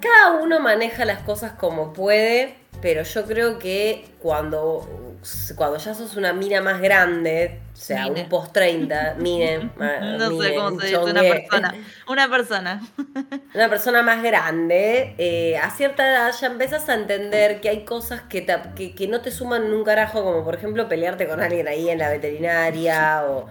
Cada 0.00 0.40
uno 0.40 0.60
maneja 0.60 1.04
las 1.04 1.22
cosas 1.22 1.52
como 1.52 1.92
puede, 1.92 2.54
pero 2.80 3.02
yo 3.02 3.24
creo 3.24 3.58
que 3.58 4.04
cuando, 4.20 5.07
cuando 5.56 5.78
ya 5.78 5.94
sos 5.94 6.16
una 6.16 6.32
mina 6.32 6.60
más 6.60 6.80
grande, 6.80 7.60
o 7.72 7.76
sea, 7.76 8.04
Mine. 8.04 8.22
un 8.22 8.28
post 8.28 8.52
30, 8.52 9.14
mine, 9.18 9.70
No 10.18 10.40
sé 10.40 10.54
cómo 10.54 10.80
se 10.80 10.86
dice 10.86 10.98
una 10.98 11.20
persona. 11.20 11.74
Una 12.08 12.28
persona. 12.30 12.80
una 13.54 13.68
persona 13.68 14.02
más 14.02 14.22
grande, 14.22 15.14
eh, 15.18 15.56
a 15.58 15.70
cierta 15.70 16.06
edad 16.08 16.32
ya 16.40 16.46
empezás 16.46 16.88
a 16.88 16.94
entender 16.94 17.60
que 17.60 17.68
hay 17.68 17.84
cosas 17.84 18.22
que, 18.22 18.42
te- 18.42 18.56
que, 18.76 18.94
que 18.94 19.08
no 19.08 19.20
te 19.20 19.30
suman 19.30 19.64
en 19.66 19.72
un 19.74 19.84
carajo, 19.84 20.22
como 20.22 20.44
por 20.44 20.54
ejemplo 20.54 20.88
pelearte 20.88 21.26
con 21.26 21.40
alguien 21.42 21.68
ahí 21.68 21.88
en 21.90 21.98
la 21.98 22.10
veterinaria 22.10 23.24
o 23.26 23.46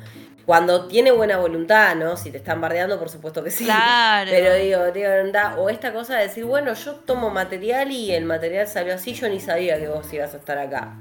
cuando 0.46 0.88
tiene 0.88 1.12
buena 1.12 1.38
voluntad, 1.38 1.94
¿no? 1.98 2.16
Si 2.16 2.32
te 2.32 2.38
están 2.38 2.62
bardeando, 2.62 2.98
por 2.98 3.10
supuesto 3.10 3.44
que 3.44 3.52
sí. 3.52 3.66
Claro. 3.66 4.32
Pero 4.32 4.54
digo, 4.56 4.92
digo, 4.94 5.10
anda, 5.10 5.56
o 5.58 5.70
esta 5.70 5.92
cosa 5.92 6.16
de 6.16 6.24
decir, 6.28 6.46
bueno, 6.46 6.74
yo 6.74 6.96
tomo 6.96 7.30
material 7.30 7.92
y 7.92 8.14
el 8.14 8.24
material 8.24 8.66
salió 8.66 8.94
así, 8.96 9.14
yo 9.14 9.28
ni 9.28 9.42
sabía 9.42 9.78
que 9.78 9.90
vos 9.90 10.12
ibas 10.14 10.34
a 10.34 10.38
estar 10.38 10.58
acá. 10.58 10.96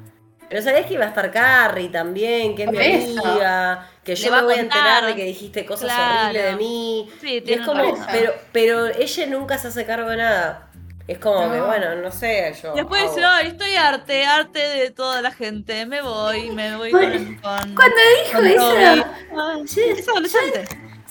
Pero 0.49 0.63
sabías 0.63 0.87
que 0.87 0.95
iba 0.95 1.05
a 1.05 1.09
estar 1.09 1.31
Carrie 1.33 1.89
también, 1.89 2.55
que 2.55 2.65
es 2.65 2.71
mi 2.71 2.79
amiga, 2.79 3.89
que 4.05 4.15
yo 4.15 4.31
me 4.31 4.43
voy 4.43 4.55
a 4.55 4.61
enterar 4.61 5.05
de 5.07 5.15
que 5.17 5.25
dijiste 5.25 5.67
cosas 5.67 5.93
Claro. 5.93 6.21
horribles 6.29 6.45
de 6.45 6.57
mí. 6.57 7.11
Sí, 7.21 7.43
Y 7.45 7.53
es 7.53 7.61
como, 7.67 7.83
pero, 8.13 8.33
pero 8.53 8.87
ella 8.87 9.27
nunca 9.27 9.59
se 9.59 9.69
hace 9.69 9.85
cargo 9.85 10.09
de 10.11 10.19
nada. 10.19 10.63
Es 11.09 11.19
como 11.19 11.51
que, 11.53 11.59
No. 11.59 11.67
bueno, 11.67 11.95
no 11.97 12.11
sé, 12.11 12.53
yo. 12.63 12.75
Después 12.75 13.01
hago- 13.03 13.15
dice, 13.15 13.25
ay, 13.25 13.49
estoy 13.49 13.75
arte, 13.75 14.25
arte 14.27 14.59
de 14.59 14.91
toda 14.91 15.23
la 15.23 15.31
gente. 15.31 15.87
Me 15.87 16.01
voy, 16.03 16.51
me 16.51 16.77
voy 16.77 16.91
Bueno, 16.91 17.13
con, 17.43 17.59
con- 17.59 17.75
Cuando 17.75 17.97
dijo 18.25 18.39
con 18.39 18.47
eso, 18.47 18.75
yo- 18.75 19.63
es 19.99 20.09
adolescente. 20.09 20.65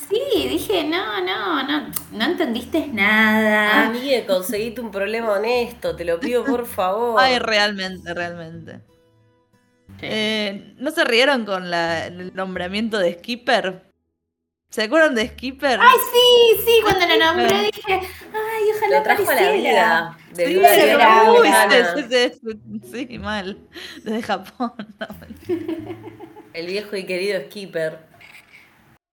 sí, 0.08 0.48
dije, 0.48 0.84
no, 0.84 1.20
no, 1.22 1.62
no, 1.62 1.90
no 2.12 2.24
entendiste 2.24 2.86
nada. 2.88 3.86
Amigue, 3.86 4.26
conseguiste 4.26 4.80
un 4.82 4.90
problema 4.90 5.32
honesto, 5.32 5.96
te 5.96 6.04
lo 6.04 6.20
pido 6.20 6.44
por 6.44 6.66
favor. 6.66 7.18
Ay, 7.18 7.38
realmente, 7.38 8.12
realmente. 8.12 8.80
Eh, 10.02 10.74
¿No 10.78 10.90
se 10.90 11.04
rieron 11.04 11.44
con 11.44 11.70
la- 11.70 12.06
el 12.06 12.34
nombramiento 12.34 12.98
de 12.98 13.14
Skipper? 13.14 13.82
¿Se 14.70 14.82
acuerdan 14.82 15.14
de 15.14 15.28
Skipper? 15.28 15.78
Ay, 15.80 15.96
sí, 16.12 16.62
sí, 16.66 16.80
cuando 16.82 17.06
lo 17.06 17.16
nombré 17.24 17.70
dije, 17.72 17.92
ay, 18.34 18.64
ojalá 18.76 18.98
lo 18.98 19.02
trajo 19.04 19.32
la 19.32 19.52
vida. 19.52 20.18
De 20.34 20.46
Sí, 20.46 20.54
era- 20.90 21.32
uy, 21.32 21.48
mal. 23.18 23.58
Desde 24.02 24.22
Japón. 24.22 24.72
no, 25.00 25.06
El 26.52 26.66
viejo 26.66 26.96
y 26.96 27.04
querido 27.06 27.40
Skipper. 27.42 28.00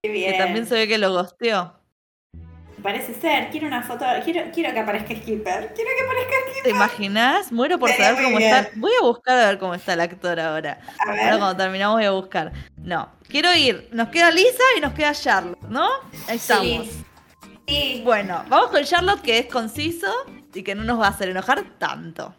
Qué 0.01 0.09
bien. 0.11 0.31
que 0.33 0.37
también 0.37 0.65
se 0.65 0.75
ve 0.75 0.87
que 0.87 0.97
lo 0.97 1.11
gosteó. 1.13 1.79
Parece 2.83 3.13
ser, 3.13 3.49
quiero 3.49 3.67
una 3.67 3.81
foto, 3.81 4.05
quiero, 4.25 4.51
quiero 4.53 4.73
que 4.73 4.79
aparezca 4.79 5.15
Skipper, 5.15 5.73
quiero 5.73 5.89
que 5.97 6.03
aparezca 6.05 6.33
Skipper. 6.43 6.63
¿Te 6.63 6.69
imaginas? 6.69 7.51
Muero 7.51 7.79
por 7.79 7.89
saber 7.91 8.21
cómo 8.23 8.37
bien. 8.37 8.53
está. 8.53 8.69
Voy 8.75 8.91
a 9.01 9.05
buscar 9.05 9.37
a 9.39 9.45
ver 9.47 9.57
cómo 9.57 9.73
está 9.73 9.93
el 9.93 10.01
actor 10.01 10.37
ahora. 10.39 10.79
A 10.99 11.03
Ahora 11.09 11.23
ver, 11.23 11.37
cuando 11.39 11.55
terminamos 11.57 11.95
voy 11.95 12.05
a 12.05 12.11
buscar. 12.11 12.51
No, 12.77 13.09
quiero 13.29 13.53
ir. 13.55 13.87
Nos 13.93 14.09
queda 14.09 14.29
Lisa 14.31 14.63
y 14.77 14.81
nos 14.81 14.93
queda 14.93 15.13
Charlotte, 15.13 15.61
¿no? 15.69 15.87
Ahí 16.27 16.35
estamos. 16.35 16.87
sí. 17.67 18.01
Bueno, 18.03 18.43
vamos 18.49 18.67
con 18.71 18.83
Charlotte 18.83 19.21
que 19.21 19.39
es 19.39 19.45
conciso 19.45 20.13
y 20.53 20.61
que 20.63 20.75
no 20.75 20.83
nos 20.83 20.99
va 20.99 21.07
a 21.07 21.09
hacer 21.11 21.29
enojar 21.29 21.63
tanto. 21.79 22.35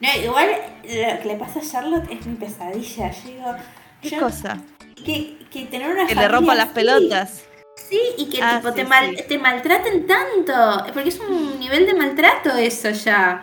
No, 0.00 0.08
igual 0.22 0.50
lo 0.82 0.88
que 1.22 1.22
le 1.24 1.36
pasa 1.36 1.60
a 1.60 1.62
Charlotte 1.62 2.10
es 2.10 2.26
mi 2.26 2.34
pesadilla. 2.34 3.12
Yo 3.12 3.28
digo, 3.30 3.54
¿Qué 4.02 4.10
yo- 4.10 4.18
cosa? 4.20 4.58
que, 4.96 5.38
que 5.50 5.66
tener 5.66 5.90
una 5.92 6.06
Que 6.08 6.14
le 6.16 6.26
rompa 6.28 6.54
las 6.56 6.68
pelotas. 6.70 7.44
Sí, 7.76 8.00
y 8.18 8.28
que 8.30 8.42
Ah, 8.42 8.56
tipo, 8.56 8.70
sí, 8.70 8.76
te, 8.76 8.84
mal- 8.84 9.16
sí. 9.16 9.24
te 9.28 9.38
maltraten 9.38 10.06
tanto. 10.06 10.92
Porque 10.92 11.10
es 11.10 11.20
un 11.20 11.60
nivel 11.60 11.86
de 11.86 11.94
maltrato 11.94 12.50
eso 12.56 12.90
ya. 12.90 13.42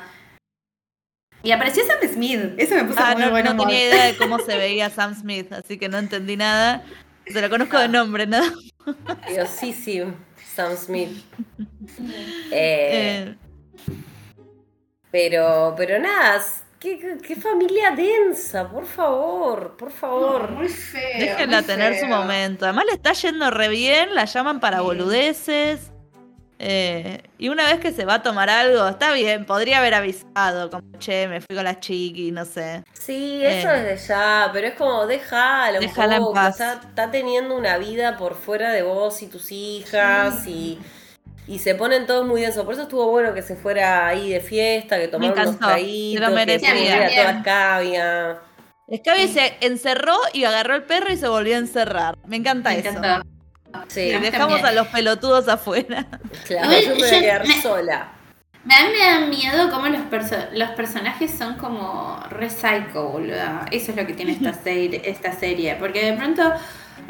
Y 1.44 1.52
apareció 1.52 1.84
Sam 1.86 1.98
Smith. 2.12 2.40
Eso 2.58 2.76
me 2.76 2.86
puso 2.86 3.00
Ah, 3.02 3.14
muy 3.14 3.24
no, 3.24 3.30
bueno. 3.32 3.54
no 3.54 3.64
tenía 3.66 3.88
idea 3.88 4.06
de 4.06 4.18
cómo 4.18 4.40
se 4.40 4.58
veía 4.58 4.90
Sam 4.90 5.14
Smith, 5.16 5.52
así 5.54 5.78
que 5.78 5.90
no 5.90 5.98
entendí 5.98 6.38
nada. 6.38 6.84
Se 7.28 7.42
lo 7.42 7.50
conozco 7.50 7.78
de 7.78 7.88
nombre, 7.90 8.26
nada. 8.28 8.52
Diosísimo, 9.30 10.14
Sam 10.56 10.76
Smith. 10.78 11.10
Eh, 12.52 13.36
Eh, 13.36 13.36
pero, 15.12 15.74
pero 15.78 16.00
nada, 16.00 16.42
qué, 17.22 17.36
familia 17.36 17.92
densa, 17.92 18.70
por 18.70 18.86
favor, 18.86 19.78
por 19.78 19.92
favor. 19.92 20.52
muy 20.52 20.68
feo. 20.68 21.20
déjenla 21.20 21.62
tener 21.64 21.98
su 22.00 22.06
momento. 22.08 22.66
Además 22.66 22.86
le 22.86 22.94
está 22.94 23.14
yendo 23.14 23.50
re 23.52 23.70
bien, 23.70 24.14
la 24.14 24.26
llaman 24.26 24.60
para 24.60 24.78
Sí. 24.80 24.84
boludeces. 24.84 25.90
Eh, 26.60 27.22
y 27.38 27.50
una 27.50 27.66
vez 27.66 27.80
que 27.80 27.92
se 27.92 28.06
va 28.06 28.16
a 28.16 28.24
tomar 28.24 28.50
algo, 28.50 28.88
está 28.88 29.12
bien, 29.12 29.46
podría 29.46 29.80
haber 29.80 29.96
avisado, 29.96 30.70
como, 30.70 30.84
che, 30.98 31.28
me 31.28 31.42
fui 31.42 31.56
con 31.56 31.66
la 31.66 31.80
chiqui, 31.80 32.32
no 32.32 32.46
sé. 32.46 32.84
Sí, 32.94 33.42
eso 33.44 33.70
Eh. 33.70 33.82
desde 33.82 34.08
ya, 34.08 34.50
pero 34.54 34.68
es 34.68 34.76
como 34.76 35.06
déjala 35.06 35.80
un 35.80 35.86
Déjala 35.86 36.16
en 36.18 36.24
paz. 36.34 36.52
Está, 36.62 36.74
está 36.88 37.12
teniendo 37.12 37.58
una 37.58 37.78
vida 37.80 38.18
por 38.18 38.36
fuera 38.36 38.72
de 38.72 38.82
vos 38.84 39.22
y 39.24 39.28
tus 39.28 39.52
hijas 39.52 40.48
y, 40.48 40.80
y 41.48 41.60
se 41.60 41.76
ponen 41.76 42.06
todos 42.06 42.26
muy 42.26 42.42
densos. 42.42 42.64
Por 42.66 42.74
eso 42.74 42.84
estuvo 42.84 43.10
bueno 43.12 43.34
que 43.34 43.42
se 43.42 43.56
fuera 43.56 44.08
ahí 44.08 44.32
de 44.32 44.40
fiesta, 44.40 44.98
que 45.00 45.08
tomara 45.08 45.34
unos 45.44 45.60
traguitos, 45.60 46.30
que 46.30 46.58
Bien. 46.74 47.10
toda 47.16 47.32
escabia. 47.32 48.40
Scabby 48.96 49.28
se 49.28 49.54
encerró 49.62 50.16
y 50.34 50.44
agarró 50.44 50.76
el 50.76 50.84
perro 50.84 51.12
y 51.12 51.18
se 51.18 51.28
volvió 51.28 51.56
a 51.56 51.60
encerrar. 51.60 52.18
Me 52.28 52.36
encanta 52.38 52.70
Me 52.72 52.80
eso. 52.80 52.90
encantó. 52.90 53.28
Sí, 53.88 54.02
Y 54.02 54.20
dejamos 54.20 54.62
también. 54.62 54.66
a 54.68 54.72
los 54.74 54.88
pelotudos 54.88 55.48
afuera. 55.48 56.06
claro, 56.46 56.72
Igual 56.72 56.82
yo 56.84 56.90
me 56.90 56.96
voy 57.02 57.08
a 57.18 57.20
quedar 57.22 57.48
me- 57.48 57.62
sola. 57.62 58.12
Me- 58.66 58.76
A 58.76 58.84
mí 58.84 58.94
me 58.94 59.00
da 59.06 59.20
miedo 59.28 59.70
cómo 59.72 59.88
los, 59.88 60.02
perso- 60.04 60.48
los 60.54 60.70
personajes 60.72 61.32
son 61.32 61.56
como 61.58 62.24
re 62.30 62.50
psycho, 62.50 63.10
boluda. 63.10 63.66
Eso 63.72 63.92
es 63.92 63.98
lo 63.98 64.06
que 64.06 64.14
tiene 64.14 64.34
esta 64.34 64.54
serie, 64.64 65.02
esta 65.06 65.34
serie. 65.34 65.76
Porque 65.80 66.06
de 66.06 66.14
pronto 66.14 66.44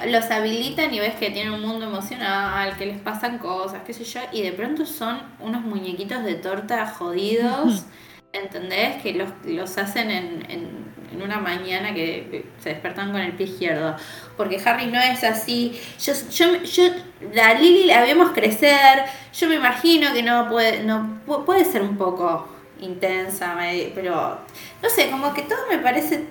los 0.08 0.30
habilitan 0.32 0.94
y 0.94 1.00
ves 1.00 1.16
que 1.16 1.30
tienen 1.32 1.54
un 1.54 1.62
mundo 1.62 1.86
emocional, 1.86 2.76
que 2.78 2.86
les 2.86 3.00
pasan 3.00 3.38
cosas, 3.38 3.82
qué 3.86 3.94
sé 3.94 4.04
yo, 4.04 4.22
y 4.32 4.42
de 4.42 4.52
pronto 4.52 4.86
son 4.86 5.22
unos 5.40 5.62
muñequitos 5.62 6.24
de 6.24 6.36
torta 6.36 6.88
jodidos, 6.88 7.86
¿entendés? 8.34 9.02
Que 9.02 9.14
los, 9.14 9.30
los 9.46 9.78
hacen 9.78 10.10
en, 10.12 10.50
en- 10.50 10.94
en 11.14 11.22
una 11.22 11.38
mañana 11.40 11.94
que 11.94 12.48
se 12.60 12.70
despertan 12.70 13.12
con 13.12 13.22
el 13.22 13.34
pie 13.34 13.46
izquierdo. 13.46 13.96
Porque 14.36 14.60
Harry 14.66 14.88
no 14.88 15.00
es 15.00 15.24
así. 15.24 15.80
Yo, 16.04 16.12
yo, 16.32 16.64
yo 16.64 16.86
la 17.34 17.54
Lily 17.54 17.86
la 17.86 18.02
vemos 18.02 18.32
crecer. 18.32 19.04
Yo 19.32 19.48
me 19.48 19.54
imagino 19.56 20.12
que 20.12 20.24
no 20.24 20.50
puede, 20.50 20.84
no 20.84 21.22
pu- 21.28 21.46
puede 21.46 21.66
ser 21.66 21.84
un 21.84 21.98
poco 21.98 22.48
intensa, 22.82 23.56
pero 23.94 24.40
no 24.82 24.90
sé, 24.90 25.12
como 25.12 25.32
que 25.36 25.44
todo 25.44 25.60
me 25.70 25.78
parece 25.78 26.26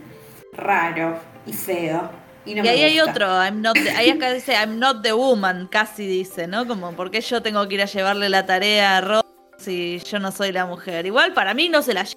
raro 0.52 1.16
y 1.46 1.52
feo. 1.52 2.10
Y, 2.44 2.54
no 2.56 2.62
ahí 2.62 2.82
hay 2.82 3.00
otro, 3.00 3.26
I'm 3.42 3.62
not 3.62 3.74
the- 3.74 3.90
ahí 3.90 4.10
acá 4.10 4.32
dice 4.32 4.52
I'm 4.54 4.78
not 4.78 5.02
the 5.02 5.12
woman, 5.12 5.68
casi 5.68 6.06
dice, 6.06 6.46
¿no? 6.48 6.66
Como, 6.66 6.92
¿por 6.96 7.10
qué 7.10 7.20
yo 7.20 7.40
tengo 7.42 7.66
que 7.68 7.74
ir 7.74 7.82
a 7.82 7.86
llevarle 7.86 8.28
la 8.28 8.44
tarea 8.46 8.96
a 8.96 9.00
Ross 9.00 9.22
si 9.58 10.00
yo 10.00 10.18
no 10.18 10.32
soy 10.32 10.50
la 10.52 10.66
mujer? 10.66 11.06
Igual 11.06 11.32
para 11.34 11.54
mí 11.54 11.68
no 11.68 11.82
se 11.82 11.94
la 11.94 12.02
lle- 12.02 12.16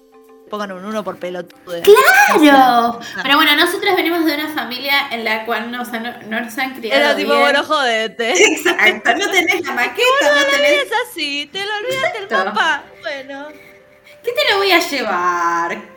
pongan 0.50 0.72
un 0.72 0.84
uno 0.84 1.04
por 1.04 1.18
pelotude. 1.18 1.82
¡Claro! 1.82 2.98
Pero 3.22 3.36
bueno, 3.36 3.56
nosotros 3.56 3.94
venimos 3.96 4.24
de 4.24 4.34
una 4.34 4.48
familia 4.48 5.08
en 5.10 5.24
la 5.24 5.44
cual 5.44 5.70
no, 5.70 5.82
o 5.82 5.84
sea, 5.84 6.00
no, 6.00 6.12
no 6.28 6.40
nos 6.40 6.58
han 6.58 6.74
criado 6.74 7.00
Era 7.00 7.14
tipo, 7.16 7.30
bien. 7.30 7.40
bueno, 7.42 7.62
jodete. 7.64 8.30
Exacto, 8.54 9.14
no 9.16 9.30
tenés 9.30 9.64
la 9.66 9.72
maqueta, 9.72 10.34
no 10.34 10.44
tenés... 10.56 10.72
Es 10.82 10.90
así, 11.08 11.48
te 11.52 11.58
lo 11.64 11.70
olvidas 11.84 12.12
del 12.14 12.26
papá. 12.28 12.82
Bueno, 13.00 13.48
¿Qué 14.24 14.32
te 14.32 14.50
lo 14.52 14.58
voy 14.58 14.72
a 14.72 14.80
llevar? 14.80 15.95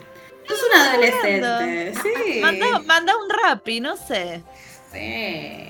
Es 0.49 0.63
un 0.63 0.81
adolescente, 0.81 1.93
sí. 2.01 2.39
Manda, 2.41 2.79
manda 2.79 3.13
un 3.17 3.29
rapi, 3.29 3.79
no 3.79 3.95
sé. 3.95 4.41
Sí. 4.91 5.69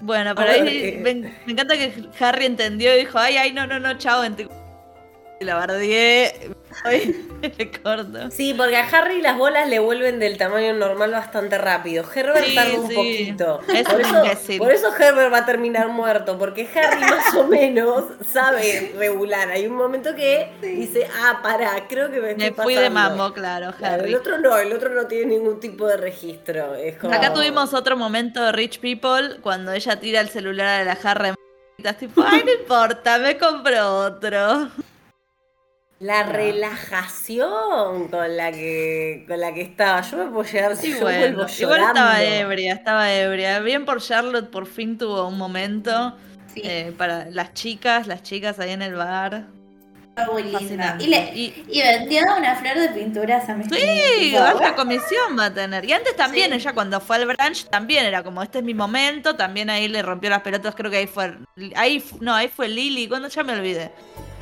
Bueno, 0.00 0.34
pero 0.34 0.50
ahí 0.50 1.00
me, 1.02 1.14
me, 1.14 1.52
encanta 1.52 1.76
que 1.76 1.92
Harry 2.20 2.46
entendió 2.46 2.94
y 2.94 3.00
dijo, 3.00 3.18
ay, 3.18 3.36
ay, 3.36 3.52
no, 3.52 3.66
no, 3.66 3.80
no, 3.80 3.98
chao, 3.98 4.20
24 4.20 4.67
la 5.40 5.66
le 6.86 7.70
corto. 7.82 8.30
Sí, 8.30 8.54
porque 8.54 8.76
a 8.76 8.86
Harry 8.86 9.20
las 9.20 9.36
bolas 9.36 9.68
le 9.68 9.78
vuelven 9.78 10.18
del 10.18 10.36
tamaño 10.36 10.74
normal 10.74 11.10
bastante 11.12 11.58
rápido. 11.58 12.04
Herbert 12.12 12.44
Sí, 12.46 12.54
tarda 12.54 12.78
un 12.80 12.88
sí. 12.88 12.94
poquito. 12.94 13.60
Es 13.72 13.88
por, 13.88 14.00
eso, 14.00 14.22
por 14.58 14.72
eso 14.72 14.96
Herbert 14.96 15.32
va 15.32 15.38
a 15.38 15.46
terminar 15.46 15.88
muerto, 15.88 16.38
porque 16.38 16.68
Harry 16.74 17.00
más 17.00 17.34
o 17.34 17.46
menos 17.46 18.04
sabe 18.30 18.92
regular. 18.96 19.50
Hay 19.50 19.66
un 19.66 19.74
momento 19.76 20.14
que 20.14 20.50
dice, 20.60 21.08
ah, 21.22 21.40
pará, 21.42 21.86
creo 21.88 22.10
que 22.10 22.20
me 22.20 22.30
estoy 22.32 22.50
Me 22.50 22.52
fui 22.62 22.74
de 22.74 22.90
pasando". 22.90 23.16
mambo, 23.16 23.34
claro, 23.34 23.72
Claro, 23.78 24.02
Harry. 24.02 24.10
el 24.10 24.16
otro 24.16 24.38
no, 24.38 24.56
el 24.56 24.72
otro 24.72 24.90
no 24.90 25.06
tiene 25.06 25.26
ningún 25.26 25.60
tipo 25.60 25.86
de 25.86 25.96
registro. 25.96 26.74
Es 26.74 26.96
como... 26.98 27.14
Acá 27.14 27.32
tuvimos 27.32 27.74
otro 27.74 27.96
momento 27.96 28.42
de 28.44 28.52
Rich 28.52 28.80
People 28.80 29.38
cuando 29.40 29.72
ella 29.72 29.98
tira 29.98 30.20
el 30.20 30.28
celular 30.28 30.78
de 30.80 30.84
la 30.84 30.96
jarra 30.96 31.28
en 31.28 31.34
m***, 31.78 31.92
tipo, 31.94 32.22
ay, 32.26 32.42
no 32.44 32.52
importa, 32.52 33.18
me 33.18 33.36
compro 33.38 33.96
otro. 34.06 34.70
La 36.00 36.22
relajación 36.22 38.08
con 38.08 38.36
la 38.36 38.52
que 38.52 39.24
con 39.26 39.40
la 39.40 39.52
que 39.52 39.62
estaba. 39.62 40.00
Yo 40.02 40.16
me 40.18 40.26
puedo 40.30 40.44
llegar 40.48 40.76
Sí, 40.76 40.92
yo 40.92 41.00
bueno, 41.00 41.36
vuelvo 41.38 41.52
igual 41.58 41.80
estaba 41.80 42.22
ebria, 42.22 42.72
estaba 42.74 43.12
ebria. 43.12 43.58
Bien 43.60 43.84
por 43.84 44.00
Charlotte, 44.00 44.48
por 44.50 44.66
fin 44.66 44.96
tuvo 44.96 45.26
un 45.26 45.36
momento 45.36 46.16
Sí, 46.54 46.62
eh, 46.64 46.92
para 46.96 47.26
las 47.30 47.52
chicas, 47.54 48.06
las 48.06 48.22
chicas 48.22 48.58
ahí 48.60 48.70
en 48.70 48.82
el 48.82 48.94
bar. 48.94 49.46
fue 50.14 50.26
muy 50.34 50.42
linda. 50.44 50.58
Fascinante. 50.60 51.04
Y, 51.04 51.06
le, 51.08 51.30
Y- 51.34 51.64
y 51.68 51.82
vendió 51.82 52.22
una 52.36 52.54
flor 52.56 52.78
de 52.78 52.88
pinturas 52.90 53.48
a 53.48 53.54
mis 53.54 53.66
Sí, 53.68 54.34
alta 54.36 54.74
comisión 54.76 55.36
va 55.38 55.46
a 55.46 55.54
tener. 55.54 55.84
Y 55.84 55.92
antes 55.92 56.14
también, 56.16 56.50
Sí. 56.50 56.56
ella 56.58 56.72
cuando 56.74 57.00
fue 57.00 57.16
al 57.16 57.26
branch, 57.26 57.64
también 57.70 58.04
era 58.04 58.22
como, 58.22 58.40
este 58.42 58.58
es 58.58 58.64
mi 58.64 58.74
momento, 58.74 59.34
también 59.36 59.68
ahí 59.70 59.88
le 59.88 60.02
rompió 60.02 60.30
las 60.30 60.42
pelotas, 60.42 60.74
creo 60.76 60.90
que 60.92 60.96
ahí 60.98 61.06
fue, 61.08 61.36
ahí, 61.76 62.02
no, 62.20 62.34
ahí 62.34 62.48
fue 62.48 62.68
Lily, 62.68 63.08
cuando 63.08 63.28
ya 63.28 63.42
me 63.44 63.52
olvidé. 63.52 63.92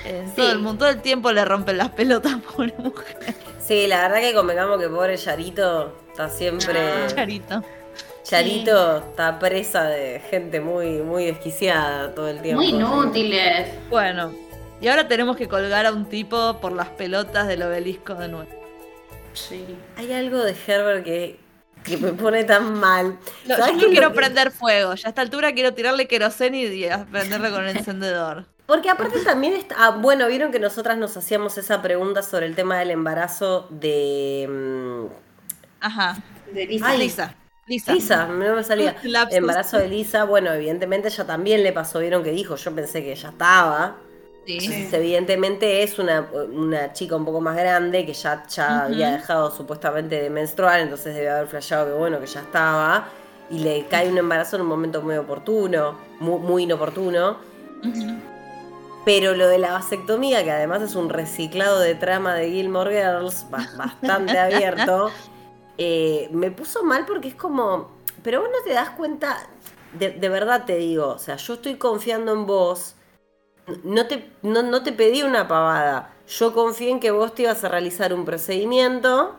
Eh, 0.07 0.25
Sí. 0.29 0.37
todo, 0.37 0.53
el 0.53 0.59
mundo, 0.59 0.79
todo 0.81 0.89
el 0.91 1.03
tiempo 1.03 1.33
le 1.33 1.45
rompen 1.45 1.79
las 1.79 1.91
pelotas, 1.91 2.37
pobre 2.57 2.75
mujer. 2.79 3.35
Sí, 3.61 3.87
la 3.89 4.03
verdad 4.03 4.21
que 4.21 4.33
convengamos 4.35 4.81
que 4.81 4.89
pobre 4.89 5.17
Yarito 5.17 5.97
está 6.11 6.29
siempre. 6.29 6.79
Ah. 6.79 7.07
Charito. 7.09 7.65
Yarito 8.29 8.97
está 8.99 9.39
presa 9.39 9.85
de 9.85 10.21
gente 10.31 10.61
muy, 10.61 11.01
muy 11.03 11.27
desquiciada 11.27 12.15
todo 12.15 12.29
el 12.29 12.41
tiempo. 12.43 12.63
Muy 12.63 12.71
inútiles. 12.73 13.69
Bueno, 13.91 14.33
y 14.81 14.89
ahora 14.89 15.07
tenemos 15.09 15.37
que 15.37 15.47
colgar 15.49 15.87
a 15.87 15.93
un 15.93 16.07
tipo 16.07 16.59
por 16.61 16.73
las 16.73 16.89
pelotas 16.91 17.47
del 17.49 17.63
obelisco 17.63 18.15
de 18.15 18.29
nuevo. 18.29 18.51
Sí. 19.33 19.65
Hay 19.97 20.13
algo 20.13 20.39
de 20.39 20.57
Herbert 20.67 21.05
que, 21.05 21.39
que 21.85 21.97
me 21.99 22.13
pone 22.13 22.43
tan 22.45 22.75
mal. 22.79 23.17
No, 23.47 23.57
¿Sabes 23.57 23.77
yo 23.77 23.83
no 23.87 23.93
quiero 23.93 24.11
que- 24.11 24.17
prender 24.17 24.51
fuego, 24.51 24.95
ya 24.95 25.07
a 25.07 25.11
esta 25.11 25.23
altura 25.23 25.53
quiero 25.53 25.73
tirarle 25.75 26.09
queroseno 26.09 26.57
y 26.57 26.65
y 26.65 26.89
prenderle 27.11 27.51
con 27.51 27.67
el 27.67 27.77
encendedor. 27.77 28.47
Porque 28.67 28.91
aparte 28.91 29.21
también 29.21 29.55
está. 29.55 29.77
ah, 29.79 29.91
bueno, 30.01 30.27
vieron 30.27 30.51
que 30.51 30.59
nosotras 30.59 30.99
nos 30.99 31.17
hacíamos 31.17 31.57
esa 31.59 31.83
pregunta 31.83 32.23
sobre 32.23 32.47
el 32.47 32.55
tema 32.57 32.79
del 32.79 32.91
embarazo 32.91 33.67
de. 33.71 34.47
mm, 34.49 35.07
Ajá. 35.81 36.17
De 36.53 36.67
Lisa. 36.67 36.87
Ay, 36.89 36.99
Lisa. 36.99 37.35
Lisa. 37.67 37.93
Lisa, 37.93 38.27
no 38.27 38.55
me 38.57 38.65
salía. 38.65 38.97
Lapsus. 39.03 39.39
Embarazo 39.39 39.79
de 39.79 39.89
Lisa, 39.89 40.25
bueno, 40.25 40.53
evidentemente 40.53 41.09
ella 41.09 41.27
también 41.27 41.63
le 41.63 41.73
pasó, 41.73 41.99
vieron 42.01 42.23
que 42.23 42.31
dijo, 42.31 42.57
yo 42.57 42.75
pensé 42.75 43.03
que 43.03 43.15
ya 43.15 43.31
estaba. 43.31 43.97
Sí. 44.47 44.59
Entonces, 44.59 44.93
evidentemente 44.93 45.83
es 45.83 45.99
una, 45.99 46.21
una 46.53 46.93
chica 46.93 47.17
un 47.17 47.25
poco 47.25 47.41
más 47.41 47.57
grande 47.57 48.07
que 48.07 48.13
ya, 48.15 48.47
ya 48.47 48.85
había 48.85 49.11
dejado 49.11 49.51
supuestamente 49.51 50.23
de 50.23 50.31
menstruar, 50.31 50.79
entonces 50.81 51.15
debe 51.17 51.31
haber 51.31 51.49
flasheado 51.49 51.87
que 51.87 51.93
bueno, 51.95 52.21
que 52.21 52.27
ya 52.27 52.41
estaba. 52.41 53.09
Y 53.51 53.59
le 53.61 53.87
cae 53.87 54.09
un 54.09 54.19
embarazo 54.19 54.57
en 54.57 54.63
un 54.63 54.69
momento 54.69 55.03
muy 55.03 55.17
oportuno, 55.17 55.99
muy, 56.21 56.39
muy 56.41 56.63
inoportuno. 56.65 57.39
Ujú. 57.85 58.36
Pero 59.07 59.35
lo 59.35 59.47
de 59.49 59.57
la 59.59 59.73
vasectomía, 59.73 60.43
que 60.45 60.51
además 60.51 60.83
es 60.83 60.95
un 60.97 61.09
reciclado 61.09 61.79
de 61.81 61.95
trama 61.95 62.35
de 62.35 62.51
Gilmore 62.51 62.91
Girls, 62.93 63.47
ba- 63.51 63.67
bastante 63.79 64.37
abierto, 64.39 65.11
eh, 65.79 66.29
me 66.33 66.51
puso 66.51 66.83
mal 66.83 67.07
porque 67.07 67.29
es 67.29 67.35
como, 67.37 67.89
pero 68.23 68.41
vos 68.41 68.51
no 68.51 68.63
te 68.65 68.75
das 68.75 68.91
cuenta, 68.91 69.39
de, 69.93 70.11
de 70.11 70.29
verdad 70.29 70.65
te 70.67 70.77
digo, 70.77 71.07
o 71.09 71.19
sea, 71.19 71.37
yo 71.37 71.55
estoy 71.55 71.77
confiando 71.77 72.33
en 72.33 72.47
vos, 72.47 72.97
no 73.85 74.07
te, 74.07 74.29
no, 74.43 74.63
no 74.63 74.83
te 74.83 74.93
pedí 74.93 75.23
una 75.23 75.47
pavada, 75.47 76.13
yo 76.27 76.53
confié 76.53 76.91
en 76.91 76.99
que 77.01 77.13
vos 77.13 77.33
te 77.35 77.43
ibas 77.43 77.63
a 77.63 77.69
realizar 77.69 78.13
un 78.13 78.25
procedimiento 78.25 79.37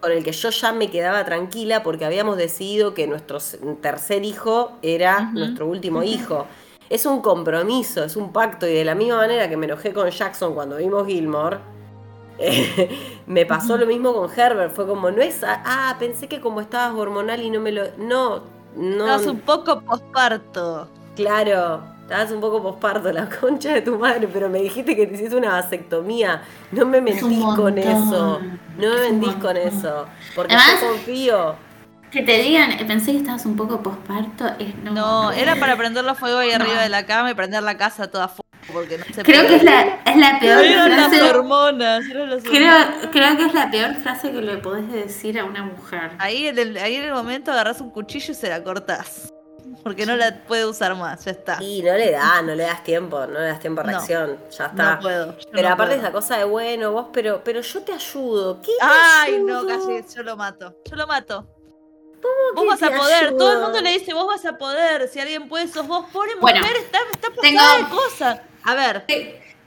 con 0.00 0.12
el 0.12 0.24
que 0.24 0.32
yo 0.32 0.48
ya 0.48 0.72
me 0.72 0.90
quedaba 0.90 1.26
tranquila 1.26 1.82
porque 1.82 2.06
habíamos 2.06 2.38
decidido 2.38 2.94
que 2.94 3.06
nuestro 3.06 3.36
tercer 3.82 4.24
hijo 4.24 4.72
era 4.80 5.30
nuestro 5.32 5.66
último 5.66 6.02
hijo. 6.04 6.46
Es 6.90 7.06
un 7.06 7.22
compromiso, 7.22 8.04
es 8.04 8.16
un 8.16 8.32
pacto 8.32 8.66
y 8.66 8.74
de 8.74 8.84
la 8.84 8.94
misma 8.94 9.16
manera 9.16 9.48
que 9.48 9.56
me 9.56 9.66
enojé 9.66 9.92
con 9.92 10.10
Jackson 10.10 10.54
cuando 10.54 10.76
vimos 10.76 11.06
Gilmore, 11.06 11.58
me 13.26 13.46
pasó 13.46 13.76
lo 13.76 13.86
mismo 13.86 14.12
con 14.12 14.30
Herbert, 14.30 14.74
fue 14.74 14.86
como, 14.86 15.10
no 15.10 15.22
es, 15.22 15.42
ah, 15.44 15.94
pensé 15.98 16.26
que 16.26 16.40
como 16.40 16.60
estabas 16.60 16.94
hormonal 16.98 17.42
y 17.42 17.50
no 17.50 17.60
me 17.60 17.72
lo... 17.72 17.84
No, 17.96 18.42
no. 18.76 19.04
Estabas 19.04 19.26
un 19.26 19.40
poco 19.40 19.80
posparto. 19.82 20.88
Claro, 21.14 21.82
estabas 22.02 22.32
un 22.32 22.40
poco 22.40 22.62
posparto, 22.62 23.12
la 23.12 23.28
concha 23.28 23.72
de 23.74 23.82
tu 23.82 23.96
madre, 23.96 24.28
pero 24.32 24.48
me 24.48 24.60
dijiste 24.60 24.96
que 24.96 25.06
te 25.06 25.14
hiciste 25.14 25.36
una 25.36 25.50
vasectomía. 25.50 26.42
No 26.72 26.86
me 26.86 27.00
mentís 27.00 27.44
con 27.56 27.78
eso. 27.78 28.40
No 28.78 28.88
me 28.94 29.10
mentís 29.10 29.34
con 29.36 29.56
eso. 29.56 30.06
Porque 30.34 30.54
yo 30.54 30.88
confío. 30.88 31.69
Que 32.10 32.22
te 32.22 32.38
digan, 32.42 32.76
pensé 32.88 33.12
que 33.12 33.18
estabas 33.18 33.46
un 33.46 33.56
poco 33.56 33.82
posparto. 33.82 34.44
no, 34.82 34.92
no, 34.92 35.32
era 35.32 35.56
para 35.56 35.76
prender 35.76 36.04
los 36.04 36.18
fuegos 36.18 36.40
ahí 36.40 36.50
arriba 36.50 36.82
de 36.82 36.88
la 36.88 37.06
cama 37.06 37.30
y 37.30 37.34
prender 37.34 37.62
la 37.62 37.76
casa 37.76 38.10
toda 38.10 38.28
fuego. 38.28 38.48
Porque 38.72 38.98
no 38.98 39.04
se 39.12 39.22
creo 39.22 39.46
que 39.46 39.56
es 39.56 39.62
la, 39.62 40.00
es 40.04 40.16
la 40.16 40.38
peor 40.40 40.64
frase. 40.64 41.16
Las 41.16 41.30
hormonas, 41.30 42.04
creo, 42.08 42.78
creo 43.10 43.36
que 43.36 43.44
es 43.44 43.54
la 43.54 43.70
peor 43.70 43.94
frase 43.94 44.32
que 44.32 44.42
le 44.42 44.58
podés 44.58 44.90
decir 44.92 45.38
a 45.38 45.44
una 45.44 45.62
mujer. 45.62 46.12
Ahí 46.18 46.46
en 46.46 46.58
el, 46.58 46.76
ahí 46.78 46.96
en 46.96 47.04
el 47.04 47.12
momento 47.12 47.52
agarras 47.52 47.80
un 47.80 47.90
cuchillo 47.90 48.32
y 48.32 48.34
se 48.34 48.48
la 48.48 48.62
cortás. 48.62 49.32
Porque 49.82 50.04
no 50.04 50.14
la 50.14 50.42
puede 50.46 50.66
usar 50.66 50.94
más, 50.94 51.24
ya 51.24 51.30
está. 51.30 51.62
Y 51.62 51.82
no 51.82 51.94
le 51.94 52.10
da, 52.10 52.42
no 52.42 52.54
le 52.54 52.64
das 52.64 52.84
tiempo, 52.84 53.26
no 53.26 53.38
le 53.38 53.46
das 53.46 53.60
tiempo 53.60 53.80
a 53.80 53.84
reacción, 53.84 54.36
ya 54.50 54.66
está. 54.66 54.96
No 54.96 55.00
puedo. 55.00 55.36
Pero 55.52 55.68
aparte 55.68 55.94
esa 55.94 56.12
cosa 56.12 56.36
de 56.36 56.44
bueno, 56.44 56.92
vos, 56.92 57.06
pero, 57.12 57.40
pero 57.42 57.60
yo 57.60 57.82
te 57.82 57.92
ayudo. 57.92 58.60
¿Qué 58.60 58.72
Ay, 58.80 59.40
no, 59.42 59.66
casi, 59.66 60.04
yo 60.14 60.22
lo 60.22 60.36
mato. 60.36 60.76
Yo 60.88 60.96
lo 60.96 61.06
mato. 61.06 61.46
Vos 62.54 62.66
vas 62.66 62.82
a 62.82 62.90
poder, 62.90 63.36
todo 63.36 63.52
el 63.52 63.60
mundo 63.60 63.80
le 63.80 63.98
dice, 63.98 64.12
vos 64.14 64.26
vas 64.26 64.44
a 64.44 64.58
poder, 64.58 65.08
si 65.08 65.20
alguien 65.20 65.48
puede, 65.48 65.68
sos 65.68 65.86
vos, 65.86 66.06
pobre 66.12 66.36
mujer, 66.36 66.76
está, 66.78 66.98
está 67.12 67.30
pasada 67.30 67.78
de 67.78 67.84
cosas. 67.88 68.40
A 68.64 68.74
ver. 68.74 69.04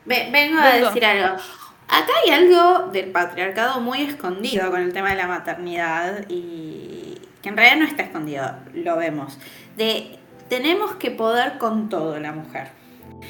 vengo 0.05 0.59
a 0.59 0.73
decir 0.73 1.05
algo. 1.05 1.41
Acá 1.87 2.11
hay 2.23 2.31
algo 2.31 2.89
del 2.91 3.11
patriarcado 3.11 3.79
muy 3.81 4.01
escondido 4.01 4.71
con 4.71 4.81
el 4.81 4.93
tema 4.93 5.11
de 5.11 5.15
la 5.17 5.27
maternidad 5.27 6.25
y 6.29 7.19
que 7.41 7.49
en 7.49 7.57
realidad 7.57 7.77
no 7.77 7.85
está 7.85 8.03
escondido, 8.03 8.55
lo 8.73 8.97
vemos. 8.97 9.37
De 9.75 10.17
tenemos 10.49 10.95
que 10.95 11.11
poder 11.11 11.57
con 11.57 11.89
todo 11.89 12.19
la 12.19 12.31
mujer. 12.31 12.69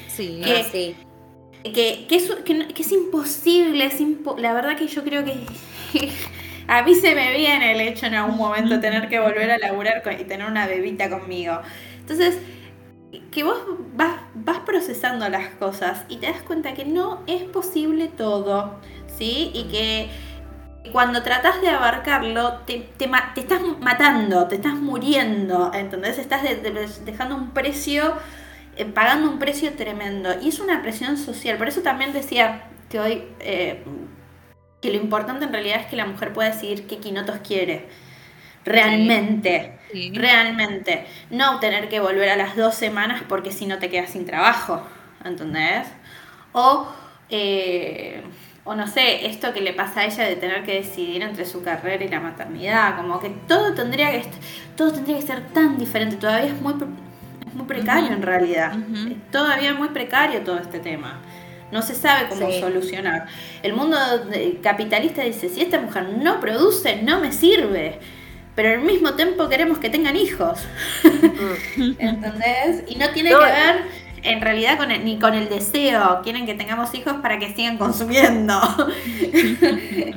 Sí, 0.08 0.40
que, 0.44 0.64
sí. 0.64 0.96
Que, 1.72 2.06
es, 2.10 2.30
es, 2.76 2.92
imposible, 2.92 3.86
es 3.86 3.96
la 4.38 4.52
verdad 4.52 4.76
que 4.76 4.86
yo 4.86 5.02
creo 5.02 5.24
que 5.24 5.46
a 6.68 6.82
mí 6.82 6.94
se 6.94 7.14
me 7.14 7.36
viene 7.36 7.72
el 7.72 7.80
hecho 7.80 8.06
en 8.06 8.14
algún 8.14 8.36
momento 8.36 8.80
tener 8.80 9.08
que 9.08 9.20
volver 9.20 9.50
a 9.50 9.58
laburar 9.58 10.02
y 10.18 10.24
tener 10.24 10.46
una 10.46 10.66
bebita 10.66 11.10
conmigo. 11.10 11.60
Entonces, 12.00 12.38
que 13.30 13.44
vos 13.44 13.58
vas, 13.94 14.16
vas 14.34 14.60
procesando 14.60 15.28
las 15.28 15.48
cosas 15.50 16.04
y 16.08 16.16
te 16.16 16.26
das 16.26 16.42
cuenta 16.42 16.74
que 16.74 16.84
no 16.84 17.22
es 17.26 17.42
posible 17.42 18.08
todo, 18.08 18.80
¿sí? 19.16 19.50
Y 19.54 19.64
que 19.64 20.08
cuando 20.92 21.22
tratas 21.22 21.60
de 21.60 21.68
abarcarlo, 21.68 22.58
te, 22.66 22.88
te, 22.96 23.10
estás 23.36 23.60
matando, 23.80 24.46
te 24.48 24.56
estás 24.56 24.74
muriendo, 24.74 25.72
¿entendés? 25.72 26.18
Estás 26.18 26.42
dejando 27.04 27.36
un 27.36 27.50
precio, 27.50 28.14
eh, 28.76 28.84
pagando 28.84 29.30
un 29.30 29.38
precio 29.38 29.72
tremendo. 29.72 30.30
Y 30.42 30.48
es 30.48 30.60
una 30.60 30.82
presión 30.82 31.16
social. 31.16 31.56
Por 31.56 31.68
eso 31.68 31.80
también 31.80 32.12
decía 32.12 32.64
que 32.90 33.00
hoy, 33.00 33.24
eh, 33.40 33.82
que 34.84 34.90
lo 34.90 35.02
importante 35.02 35.46
en 35.46 35.52
realidad 35.52 35.80
es 35.80 35.86
que 35.86 35.96
la 35.96 36.04
mujer 36.04 36.34
pueda 36.34 36.50
decidir 36.50 36.86
qué 36.86 36.98
quinotos 36.98 37.38
quiere. 37.38 37.86
Realmente. 38.66 39.78
Realmente. 40.12 41.06
No 41.30 41.58
tener 41.58 41.88
que 41.88 42.00
volver 42.00 42.28
a 42.28 42.36
las 42.36 42.54
dos 42.54 42.74
semanas 42.74 43.22
porque 43.26 43.50
si 43.50 43.64
no 43.64 43.78
te 43.78 43.88
quedas 43.88 44.10
sin 44.10 44.26
trabajo. 44.26 44.82
¿Entendés? 45.24 45.86
O, 46.52 46.86
eh, 47.30 48.22
o 48.64 48.74
no 48.74 48.86
sé, 48.86 49.24
esto 49.24 49.54
que 49.54 49.62
le 49.62 49.72
pasa 49.72 50.02
a 50.02 50.04
ella 50.04 50.24
de 50.24 50.36
tener 50.36 50.64
que 50.64 50.74
decidir 50.74 51.22
entre 51.22 51.46
su 51.46 51.62
carrera 51.62 52.04
y 52.04 52.08
la 52.08 52.20
maternidad. 52.20 52.98
Como 52.98 53.20
que 53.20 53.30
todo 53.30 53.72
tendría 53.72 54.10
que, 54.10 54.28
todo 54.76 54.92
tendría 54.92 55.16
que 55.16 55.22
ser 55.22 55.48
tan 55.54 55.78
diferente. 55.78 56.16
Todavía 56.16 56.50
es 56.50 56.60
muy, 56.60 56.74
muy 57.54 57.64
precario 57.66 58.12
en 58.12 58.20
realidad. 58.20 58.74
Es 59.10 59.30
todavía 59.30 59.72
muy 59.72 59.88
precario 59.88 60.42
todo 60.42 60.58
este 60.58 60.78
tema. 60.78 61.22
No 61.74 61.82
se 61.82 61.96
sabe 61.96 62.28
cómo 62.28 62.50
solucionar. 62.52 63.26
El 63.64 63.72
mundo 63.72 63.98
capitalista 64.62 65.22
dice, 65.22 65.48
si 65.48 65.60
esta 65.60 65.80
mujer 65.80 66.08
no 66.08 66.38
produce, 66.38 67.02
no 67.02 67.18
me 67.18 67.32
sirve 67.32 67.98
pero 68.54 68.70
al 68.70 68.82
mismo 68.82 69.14
tiempo 69.14 69.48
queremos 69.48 69.78
que 69.78 69.90
tengan 69.90 70.14
hijos. 70.14 70.60
Mm. 71.76 71.90
¿Entendés? 71.98 72.84
Y 72.86 72.94
no 72.94 73.10
tiene 73.10 73.30
que 73.30 73.36
ver 73.36 73.82
en 74.22 74.40
realidad 74.40 74.78
con 74.78 74.88
ni 75.04 75.18
con 75.18 75.34
el 75.34 75.48
deseo. 75.48 76.20
Quieren 76.22 76.46
que 76.46 76.54
tengamos 76.54 76.94
hijos 76.94 77.14
para 77.14 77.40
que 77.40 77.52
sigan 77.54 77.78
consumiendo. 77.78 78.54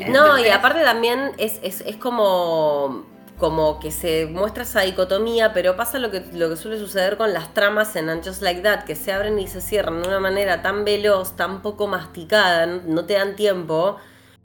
no, 0.10 0.38
y 0.46 0.50
aparte 0.50 0.84
también 0.84 1.32
es, 1.40 1.60
es, 1.64 1.82
es 1.82 1.96
como 1.96 3.06
como 3.38 3.80
que 3.80 3.92
se 3.92 4.26
muestra 4.26 4.64
esa 4.64 4.82
dicotomía, 4.82 5.54
pero 5.54 5.76
pasa 5.76 6.00
lo 6.00 6.10
que, 6.12 6.22
lo 6.34 6.50
que 6.50 6.58
suele 6.58 6.80
suceder 6.80 7.18
con 7.18 7.34
las 7.34 7.54
tramas 7.54 7.96
en 7.96 8.10
And 8.10 8.26
Just 8.26 8.42
Like 8.42 8.62
That, 8.62 8.86
que 8.86 8.96
se 8.96 9.12
abren 9.12 9.38
y 9.40 9.48
se 9.48 9.62
cierran 9.62 10.02
de 10.02 10.08
una 10.08 10.20
manera 10.20 10.62
tan 10.62 10.84
veloz, 10.84 11.36
tan 11.36 11.62
poco 11.62 11.88
masticada, 11.88 12.66
no 12.66 13.06
te 13.06 13.14
dan 13.14 13.36
tiempo, 13.36 13.98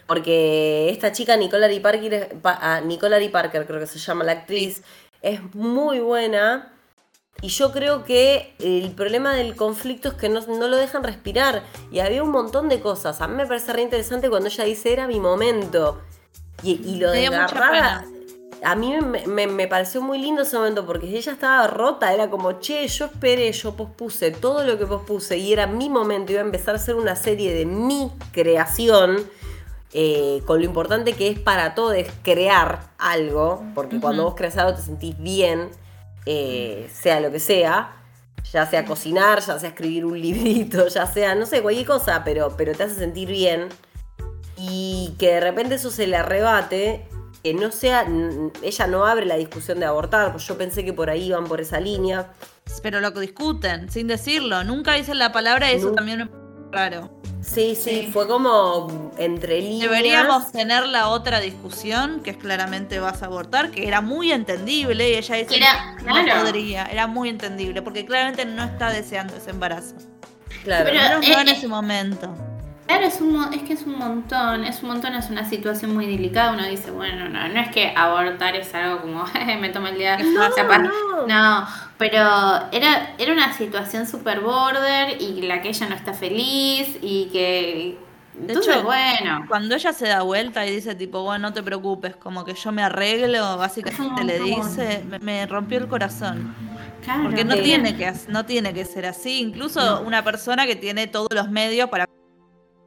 porque 0.06 0.90
esta 0.90 1.12
chica, 1.12 1.36
Nicolari 1.36 1.80
Parker, 1.80 2.36
Nicolari 2.84 3.28
Parker, 3.30 3.66
creo 3.66 3.80
que 3.80 3.86
se 3.86 3.98
llama 3.98 4.24
la 4.24 4.32
actriz, 4.32 4.82
es 5.22 5.40
muy 5.54 6.00
buena. 6.00 6.68
Y 7.40 7.48
yo 7.48 7.72
creo 7.72 8.04
que 8.04 8.54
el 8.60 8.90
problema 8.92 9.32
del 9.34 9.56
conflicto 9.56 10.10
es 10.10 10.14
que 10.14 10.28
no, 10.28 10.40
lo 10.40 10.76
dejan 10.76 11.02
respirar. 11.02 11.62
Y 11.90 12.00
había 12.00 12.22
un 12.22 12.30
montón 12.30 12.68
de 12.68 12.80
cosas. 12.80 13.20
A 13.20 13.26
mí 13.26 13.34
me 13.34 13.46
parece 13.46 13.72
re 13.72 13.82
interesante 13.82 14.28
cuando 14.28 14.48
ella 14.48 14.64
dice 14.64 14.92
era 14.92 15.08
mi 15.08 15.18
momento. 15.18 16.00
Y, 16.62 16.96
lo 17.00 17.10
de 17.10 17.26
agarrada. 17.26 18.04
A 18.64 18.76
mí 18.76 18.94
me, 19.26 19.46
me, 19.46 19.66
pareció 19.68 20.00
muy 20.00 20.18
lindo 20.18 20.42
ese 20.42 20.56
momento 20.56 20.86
porque 20.86 21.06
ella 21.06 21.32
estaba 21.32 21.66
rota. 21.66 22.12
Era 22.12 22.30
como, 22.30 22.60
che, 22.60 22.86
yo 22.86 23.06
esperé, 23.06 23.50
yo 23.52 23.74
pospuse 23.74 24.30
todo 24.30 24.64
lo 24.64 24.78
que 24.78 24.86
pospuse 24.86 25.38
y 25.38 25.52
era 25.52 25.66
mi 25.66 25.88
momento. 25.88 26.32
Iba 26.32 26.42
a 26.42 26.44
empezar 26.44 26.74
a 26.74 26.78
hacer 26.78 26.94
una 26.94 27.16
serie 27.16 27.52
de 27.54 27.66
mi 27.66 28.10
creación 28.32 29.26
eh, 29.94 30.42
con 30.46 30.58
lo 30.60 30.64
importante 30.64 31.12
que 31.12 31.28
es 31.28 31.38
para 31.38 31.74
todos 31.74 31.96
crear 32.22 32.90
algo, 32.96 33.62
porque 33.74 34.00
cuando 34.00 34.24
vos 34.24 34.34
creas 34.34 34.56
algo 34.56 34.74
te 34.74 34.82
sentís 34.82 35.18
bien, 35.18 35.68
eh, 36.24 36.88
sea 36.90 37.20
lo 37.20 37.30
que 37.30 37.38
sea, 37.38 37.96
ya 38.50 38.64
sea 38.66 38.86
cocinar, 38.86 39.40
ya 39.40 39.58
sea 39.58 39.68
escribir 39.68 40.06
un 40.06 40.18
librito, 40.20 40.88
ya 40.88 41.06
sea, 41.06 41.34
no 41.34 41.44
sé, 41.44 41.60
cualquier 41.60 41.86
cosa, 41.86 42.22
pero, 42.24 42.54
pero 42.56 42.72
te 42.72 42.84
hace 42.84 42.94
sentir 42.94 43.28
bien. 43.28 43.68
Y 44.56 45.14
que 45.18 45.34
de 45.34 45.40
repente 45.40 45.74
eso 45.74 45.90
se 45.90 46.06
le 46.06 46.16
arrebate, 46.16 47.06
que 47.42 47.54
no 47.54 47.72
sea, 47.72 48.06
ella 48.62 48.86
no 48.86 49.06
abre 49.06 49.26
la 49.26 49.36
discusión 49.36 49.80
de 49.80 49.86
abortar, 49.86 50.32
pues 50.32 50.46
yo 50.46 50.56
pensé 50.56 50.84
que 50.84 50.92
por 50.92 51.10
ahí 51.10 51.26
iban 51.26 51.44
por 51.44 51.60
esa 51.60 51.80
línea. 51.80 52.32
Pero 52.82 53.00
lo 53.00 53.12
que 53.12 53.20
discuten, 53.20 53.90
sin 53.90 54.06
decirlo, 54.06 54.62
nunca 54.64 54.94
dicen 54.94 55.18
la 55.18 55.32
palabra, 55.32 55.70
eso 55.70 55.92
también 55.92 56.20
es 56.22 56.28
raro. 56.70 57.10
Sí, 57.42 57.74
sí, 57.74 58.08
fue 58.12 58.28
como 58.28 59.10
entre 59.18 59.60
líneas. 59.60 59.90
Deberíamos 59.90 60.52
tener 60.52 60.86
la 60.86 61.08
otra 61.08 61.40
discusión, 61.40 62.20
que 62.22 62.30
es 62.30 62.36
claramente 62.36 63.00
vas 63.00 63.22
a 63.22 63.26
abortar, 63.26 63.72
que 63.72 63.88
era 63.88 64.00
muy 64.00 64.30
entendible 64.30 65.10
y 65.10 65.14
ella 65.14 65.36
dice 65.36 65.56
era, 65.56 65.96
no 66.04 66.44
podría, 66.44 66.86
era 66.86 67.08
muy 67.08 67.28
entendible, 67.28 67.82
porque 67.82 68.06
claramente 68.06 68.44
no 68.44 68.62
está 68.62 68.90
deseando 68.90 69.34
ese 69.36 69.50
embarazo. 69.50 69.96
Claro, 70.62 70.90
pero, 70.92 71.20
no 71.20 71.40
en 71.40 71.48
ese 71.48 71.66
momento. 71.66 72.32
Claro, 72.92 73.06
es, 73.06 73.22
un, 73.22 73.54
es 73.54 73.62
que 73.62 73.72
es 73.72 73.86
un 73.86 73.98
montón, 73.98 74.64
es 74.64 74.82
un 74.82 74.90
montón, 74.90 75.14
es 75.14 75.30
una 75.30 75.48
situación 75.48 75.94
muy 75.94 76.04
delicada. 76.04 76.52
Uno 76.52 76.66
dice, 76.66 76.90
bueno, 76.90 77.26
no, 77.26 77.48
no 77.48 77.58
es 77.58 77.70
que 77.70 77.90
abortar 77.96 78.54
es 78.54 78.74
algo 78.74 79.00
como, 79.00 79.24
me 79.60 79.70
toma 79.70 79.88
el 79.88 79.96
día. 79.96 80.18
No, 80.18 80.50
no. 80.50 81.26
no, 81.26 81.66
pero 81.96 82.20
era, 82.70 83.14
era 83.16 83.32
una 83.32 83.54
situación 83.54 84.06
super 84.06 84.40
border 84.40 85.22
y 85.22 85.40
la 85.40 85.62
que 85.62 85.70
ella 85.70 85.88
no 85.88 85.94
está 85.94 86.12
feliz 86.12 86.98
y 87.00 87.30
que. 87.32 87.98
De 88.34 88.52
hecho, 88.52 88.82
bueno. 88.82 89.46
Cuando 89.48 89.74
ella 89.74 89.94
se 89.94 90.08
da 90.08 90.20
vuelta 90.20 90.66
y 90.66 90.74
dice, 90.74 90.94
tipo, 90.94 91.22
bueno, 91.22 91.48
no 91.48 91.54
te 91.54 91.62
preocupes, 91.62 92.14
como 92.16 92.44
que 92.44 92.52
yo 92.52 92.72
me 92.72 92.82
arreglo, 92.82 93.56
básicamente 93.56 94.22
le 94.22 94.38
dice, 94.38 95.02
me, 95.22 95.46
rompió 95.46 95.78
el 95.78 95.88
corazón. 95.88 96.54
Porque 97.22 97.44
no 97.46 97.54
tiene, 97.56 97.96
que, 97.96 98.12
no 98.28 98.44
tiene 98.44 98.74
que 98.74 98.84
ser 98.84 99.06
así. 99.06 99.40
Incluso 99.40 100.02
una 100.02 100.22
persona 100.22 100.66
que 100.66 100.76
tiene 100.76 101.06
todos 101.06 101.28
los 101.32 101.50
medios 101.50 101.88
para 101.88 102.06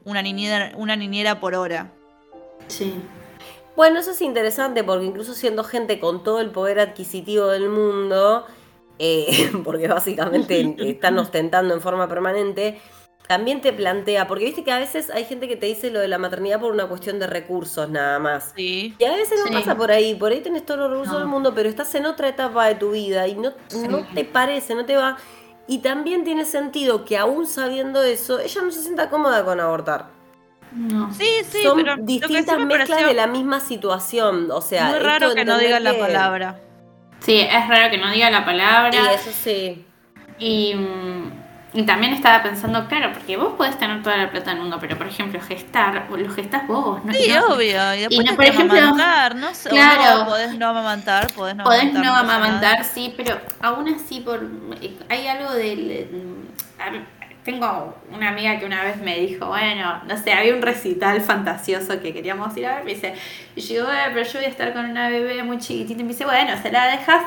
una 0.05 0.21
niñera, 0.21 0.71
una 0.77 0.95
niñera 0.95 1.39
por 1.39 1.55
hora. 1.55 1.91
Sí. 2.67 2.93
Bueno, 3.75 3.99
eso 3.99 4.11
es 4.11 4.21
interesante 4.21 4.83
porque 4.83 5.05
incluso 5.05 5.33
siendo 5.33 5.63
gente 5.63 5.99
con 5.99 6.23
todo 6.23 6.39
el 6.39 6.51
poder 6.51 6.79
adquisitivo 6.79 7.47
del 7.47 7.69
mundo, 7.69 8.45
eh, 8.99 9.51
porque 9.65 9.87
básicamente 9.87 10.75
están 10.89 11.17
ostentando 11.17 11.73
en 11.73 11.81
forma 11.81 12.07
permanente, 12.07 12.79
también 13.27 13.59
te 13.59 13.73
plantea, 13.73 14.27
porque 14.27 14.45
viste 14.45 14.63
que 14.63 14.71
a 14.71 14.77
veces 14.77 15.09
hay 15.09 15.25
gente 15.25 15.47
que 15.47 15.55
te 15.55 15.65
dice 15.65 15.89
lo 15.89 15.99
de 15.99 16.07
la 16.07 16.19
maternidad 16.19 16.59
por 16.59 16.71
una 16.71 16.87
cuestión 16.87 17.19
de 17.19 17.25
recursos 17.25 17.89
nada 17.89 18.19
más. 18.19 18.53
Sí. 18.55 18.95
Y 18.99 19.03
a 19.03 19.13
veces 19.13 19.39
no 19.43 19.51
pasa 19.51 19.75
por 19.75 19.91
ahí, 19.91 20.13
por 20.13 20.31
ahí 20.31 20.41
tenés 20.41 20.63
todos 20.65 20.79
los 20.79 20.91
recursos 20.91 21.17
del 21.17 21.27
mundo, 21.27 21.53
pero 21.55 21.67
estás 21.67 21.93
en 21.95 22.05
otra 22.05 22.29
etapa 22.29 22.67
de 22.67 22.75
tu 22.75 22.91
vida 22.91 23.27
y 23.27 23.35
no, 23.35 23.53
no 23.89 24.05
te 24.13 24.25
parece, 24.25 24.75
no 24.75 24.85
te 24.85 24.95
va. 24.95 25.17
Y 25.67 25.79
también 25.79 26.23
tiene 26.23 26.45
sentido 26.45 27.05
que 27.05 27.17
aún 27.17 27.47
sabiendo 27.47 28.03
eso, 28.03 28.39
ella 28.39 28.61
no 28.61 28.71
se 28.71 28.81
sienta 28.81 29.09
cómoda 29.09 29.43
con 29.43 29.59
abortar. 29.59 30.07
No. 30.71 31.13
Sí, 31.13 31.27
sí, 31.49 31.63
Son 31.63 31.77
pero 31.77 31.95
sí 31.95 32.01
distintas 32.03 32.57
me 32.57 32.65
mezclas 32.65 33.05
de 33.05 33.13
la 33.13 33.27
misma 33.27 33.59
situación. 33.59 34.51
O 34.51 34.61
sea, 34.61 34.91
esto 34.91 35.03
raro 35.03 35.33
que 35.33 35.45
no 35.45 35.57
digan 35.57 35.83
la 35.83 35.97
palabra. 35.97 36.59
Sí, 37.19 37.39
es 37.39 37.67
raro 37.67 37.89
que 37.89 37.97
no 37.97 38.11
diga 38.11 38.29
la 38.29 38.45
palabra. 38.45 38.91
Sí, 38.91 38.99
eso 39.15 39.31
sí. 39.31 39.85
Y, 40.37 40.75
y 41.75 41.83
también 41.83 42.13
estaba 42.13 42.41
pensando, 42.41 42.87
claro, 42.87 43.11
porque 43.13 43.37
vos 43.37 43.53
podés 43.57 43.77
tener 43.77 44.01
toda 44.01 44.17
la 44.17 44.31
plata 44.31 44.51
del 44.51 44.61
mundo, 44.61 44.77
pero 44.79 44.97
por 44.97 45.07
ejemplo, 45.07 45.39
gestar, 45.41 46.07
lo 46.09 46.29
gestás 46.33 46.65
vos, 46.67 47.03
¿no? 47.05 47.13
Sí, 47.13 47.29
no- 47.29 47.53
obvio. 47.53 47.93
Y 47.95 47.99
después 47.99 48.25
no, 48.25 48.31
te 48.31 48.35
por 48.37 48.45
ejemplo, 48.45 48.77
amamantar, 48.79 49.35
no 49.35 49.53
sé. 49.53 49.69
claro. 49.69 50.19
no, 50.19 50.25
podés 50.25 50.57
no 50.57 50.67
amamantar, 50.69 51.27
podés 51.33 51.55
no 51.55 51.63
Podés 51.65 51.81
amamantar. 51.83 52.05
no 52.05 52.11
nada. 52.13 52.19
amamantar, 52.37 52.83
sí, 52.85 53.13
pero 53.17 53.39
aún 53.61 53.89
así 53.89 54.21
por 54.21 54.41
hay 55.09 55.27
algo 55.27 55.51
del... 55.53 56.07
Tengo 57.43 57.95
una 58.11 58.29
amiga 58.29 58.57
que 58.57 58.65
una 58.65 58.83
vez 58.83 58.97
me 59.01 59.19
dijo, 59.19 59.45
bueno, 59.45 60.01
no 60.07 60.17
sé, 60.17 60.33
había 60.33 60.55
un 60.55 60.63
recital 60.63 61.21
fantasioso 61.21 62.01
que 62.01 62.11
queríamos 62.11 62.57
ir 62.57 62.65
a 62.65 62.75
ver, 62.77 62.85
me 62.85 62.95
dice, 62.95 63.13
y 63.55 63.61
yo 63.61 63.73
digo, 63.75 63.87
"Eh, 63.91 64.09
pero 64.15 64.25
yo 64.25 64.39
voy 64.39 64.45
a 64.45 64.49
estar 64.49 64.73
con 64.73 64.85
una 64.89 65.09
bebé 65.09 65.43
muy 65.43 65.59
chiquitita, 65.59 66.01
y 66.01 66.03
me 66.05 66.13
dice, 66.13 66.25
bueno, 66.25 66.53
se 66.59 66.71
la 66.71 66.87
dejas 66.87 67.21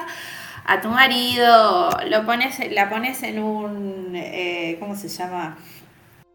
a 0.68 0.82
tu 0.82 0.88
marido, 0.88 1.88
lo 2.10 2.26
pones, 2.26 2.58
la 2.70 2.90
pones 2.90 3.22
en 3.22 3.38
un, 3.42 4.12
eh, 4.14 4.76
¿cómo 4.78 4.94
se 4.94 5.08
llama? 5.08 5.56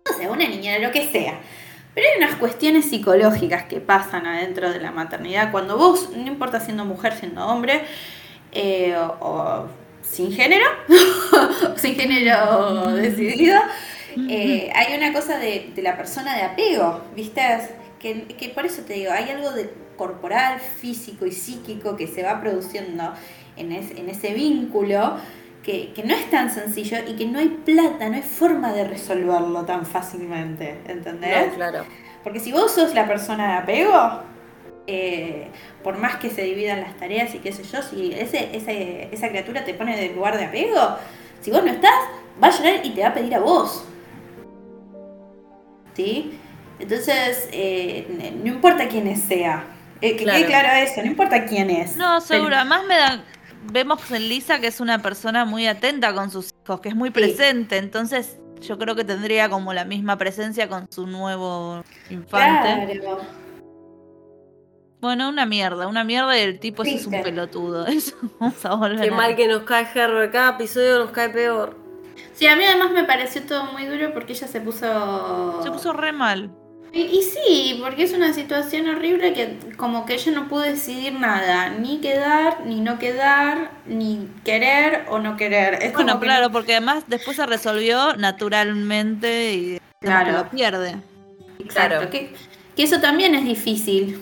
No 0.09 0.17
sé, 0.17 0.27
una 0.27 0.47
niñera, 0.47 0.79
lo 0.85 0.91
que 0.91 1.07
sea. 1.07 1.39
Pero 1.93 2.07
hay 2.11 2.17
unas 2.17 2.37
cuestiones 2.37 2.89
psicológicas 2.89 3.65
que 3.65 3.79
pasan 3.79 4.25
adentro 4.25 4.71
de 4.71 4.79
la 4.79 4.91
maternidad 4.91 5.51
cuando 5.51 5.77
vos, 5.77 6.09
no 6.15 6.25
importa 6.25 6.59
siendo 6.59 6.83
mujer, 6.83 7.13
siendo 7.13 7.45
hombre, 7.45 7.83
eh, 8.51 8.95
o, 8.97 9.17
o 9.21 9.67
sin 10.01 10.33
género, 10.33 10.65
sin 11.75 11.93
género 11.93 12.87
decidido, 12.93 13.61
eh, 14.29 14.71
hay 14.73 14.97
una 14.97 15.13
cosa 15.13 15.37
de, 15.37 15.73
de 15.75 15.81
la 15.83 15.95
persona 15.95 16.35
de 16.35 16.41
apego, 16.41 17.01
¿viste? 17.15 17.43
Que, 17.99 18.23
que 18.23 18.49
por 18.49 18.65
eso 18.65 18.81
te 18.81 18.93
digo, 18.93 19.11
hay 19.11 19.29
algo 19.29 19.51
de 19.51 19.71
corporal, 19.95 20.59
físico 20.59 21.27
y 21.27 21.31
psíquico 21.31 21.95
que 21.95 22.07
se 22.07 22.23
va 22.23 22.41
produciendo 22.41 23.13
en, 23.57 23.71
es- 23.71 23.91
en 23.91 24.09
ese 24.09 24.33
vínculo 24.33 25.17
que, 25.63 25.93
que 25.93 26.03
no 26.03 26.13
es 26.13 26.29
tan 26.29 26.49
sencillo 26.51 26.97
y 27.07 27.15
que 27.15 27.25
no 27.25 27.39
hay 27.39 27.47
plata, 27.49 28.09
no 28.09 28.15
hay 28.15 28.21
forma 28.21 28.73
de 28.73 28.83
resolverlo 28.85 29.63
tan 29.65 29.85
fácilmente, 29.85 30.77
¿entendés? 30.87 31.49
No, 31.49 31.55
claro. 31.55 31.85
Porque 32.23 32.39
si 32.39 32.51
vos 32.51 32.71
sos 32.71 32.93
la 32.93 33.07
persona 33.07 33.51
de 33.53 33.57
apego, 33.59 34.21
eh, 34.87 35.47
por 35.83 35.97
más 35.97 36.17
que 36.17 36.29
se 36.29 36.41
dividan 36.43 36.81
las 36.81 36.97
tareas 36.97 37.33
y 37.35 37.39
qué 37.39 37.51
sé 37.53 37.63
yo, 37.63 37.81
si 37.81 38.13
ese, 38.13 38.49
ese- 38.55 39.09
esa 39.11 39.29
criatura 39.29 39.63
te 39.63 39.73
pone 39.73 39.95
del 39.95 40.15
lugar 40.15 40.37
de 40.37 40.45
apego, 40.45 40.97
si 41.41 41.51
vos 41.51 41.63
no 41.63 41.71
estás, 41.71 41.91
va 42.41 42.47
a 42.47 42.51
llorar 42.51 42.85
y 42.85 42.89
te 42.89 43.01
va 43.01 43.07
a 43.09 43.13
pedir 43.13 43.33
a 43.35 43.39
vos. 43.39 43.85
¿Sí? 45.95 46.37
Entonces, 46.79 47.47
eh, 47.51 48.33
no 48.43 48.47
importa 48.51 48.87
quién 48.87 49.15
sea. 49.15 49.63
Eh, 50.01 50.17
que 50.17 50.25
quede 50.25 50.45
Claro. 50.45 50.47
claro 50.47 50.85
eso, 50.85 51.01
no 51.01 51.07
importa 51.07 51.45
quién 51.45 51.69
es. 51.69 51.95
No, 51.95 52.07
Pero- 52.15 52.21
seguro. 52.21 52.55
Además 52.57 52.81
me 52.87 52.95
da, 52.97 53.23
vemos 53.71 54.09
en 54.11 54.27
Lisa 54.29 54.59
que 54.59 54.67
es 54.67 54.79
una 54.79 55.01
persona 55.01 55.45
muy 55.45 55.67
atenta 55.67 56.13
con 56.13 56.29
sus 56.31 56.51
hijos, 56.63 56.79
que 56.81 56.89
es 56.89 56.95
muy 56.95 57.09
presente. 57.09 57.77
Entonces 57.77 58.37
yo 58.61 58.77
creo 58.77 58.95
que 58.95 59.03
tendría 59.03 59.49
como 59.49 59.73
la 59.73 59.85
misma 59.85 60.17
presencia 60.17 60.69
con 60.69 60.87
su 60.91 61.05
nuevo 61.07 61.83
infante. 62.09 62.99
Claro. 62.99 63.19
Bueno, 65.01 65.27
una 65.27 65.45
mierda, 65.45 65.87
una 65.87 66.05
mierda 66.05 66.37
y 66.37 66.41
el 66.41 66.59
tipo 66.59 66.83
ese 66.83 66.95
es 66.95 67.07
un 67.07 67.21
pelotudo. 67.21 67.85
Eso 67.87 68.15
vamos 68.39 68.65
a 68.65 68.75
volver 68.75 69.01
Qué 69.01 69.09
a- 69.13 69.17
mal 69.17 69.35
que 69.35 69.47
nos 69.47 69.63
cae 69.63 69.85
Herbert. 69.93 70.31
Cada 70.31 70.51
episodio 70.51 70.99
nos 70.99 71.11
cae 71.11 71.29
peor. 71.29 71.77
Sí, 72.33 72.47
a 72.47 72.55
mí 72.55 72.63
además 72.63 72.91
me 72.91 73.03
pareció 73.03 73.43
todo 73.43 73.65
muy 73.73 73.85
duro 73.85 74.13
porque 74.13 74.33
ella 74.33 74.47
se 74.47 74.61
puso... 74.61 75.61
Se 75.61 75.69
puso 75.71 75.91
re 75.93 76.13
mal. 76.13 76.51
Y, 76.95 77.01
y 77.01 77.21
sí, 77.23 77.79
porque 77.81 78.03
es 78.03 78.13
una 78.13 78.33
situación 78.33 78.87
horrible 78.87 79.33
que 79.33 79.57
como 79.77 80.05
que 80.05 80.13
ella 80.13 80.31
no 80.31 80.47
pudo 80.47 80.61
decidir 80.61 81.13
nada, 81.13 81.69
ni 81.69 81.97
quedar, 82.01 82.65
ni 82.67 82.81
no 82.81 82.99
quedar, 82.99 83.71
ni 83.87 84.27
querer 84.45 85.05
o 85.09 85.17
no 85.17 85.35
querer. 85.35 85.73
Es 85.81 85.93
Bueno, 85.93 86.09
como 86.13 86.19
que- 86.21 86.27
claro, 86.27 86.51
porque 86.51 86.73
además 86.73 87.03
después 87.07 87.35
se 87.37 87.47
resolvió 87.47 88.15
naturalmente 88.15 89.53
y 89.53 89.81
Claro. 90.01 90.33
lo 90.33 90.49
pierde. 90.51 90.95
Exacto, 91.57 91.95
Claro. 91.97 92.09
que, 92.11 92.35
que 92.75 92.83
eso 92.83 92.99
también 93.01 93.33
es 93.33 93.43
difícil. 93.45 94.19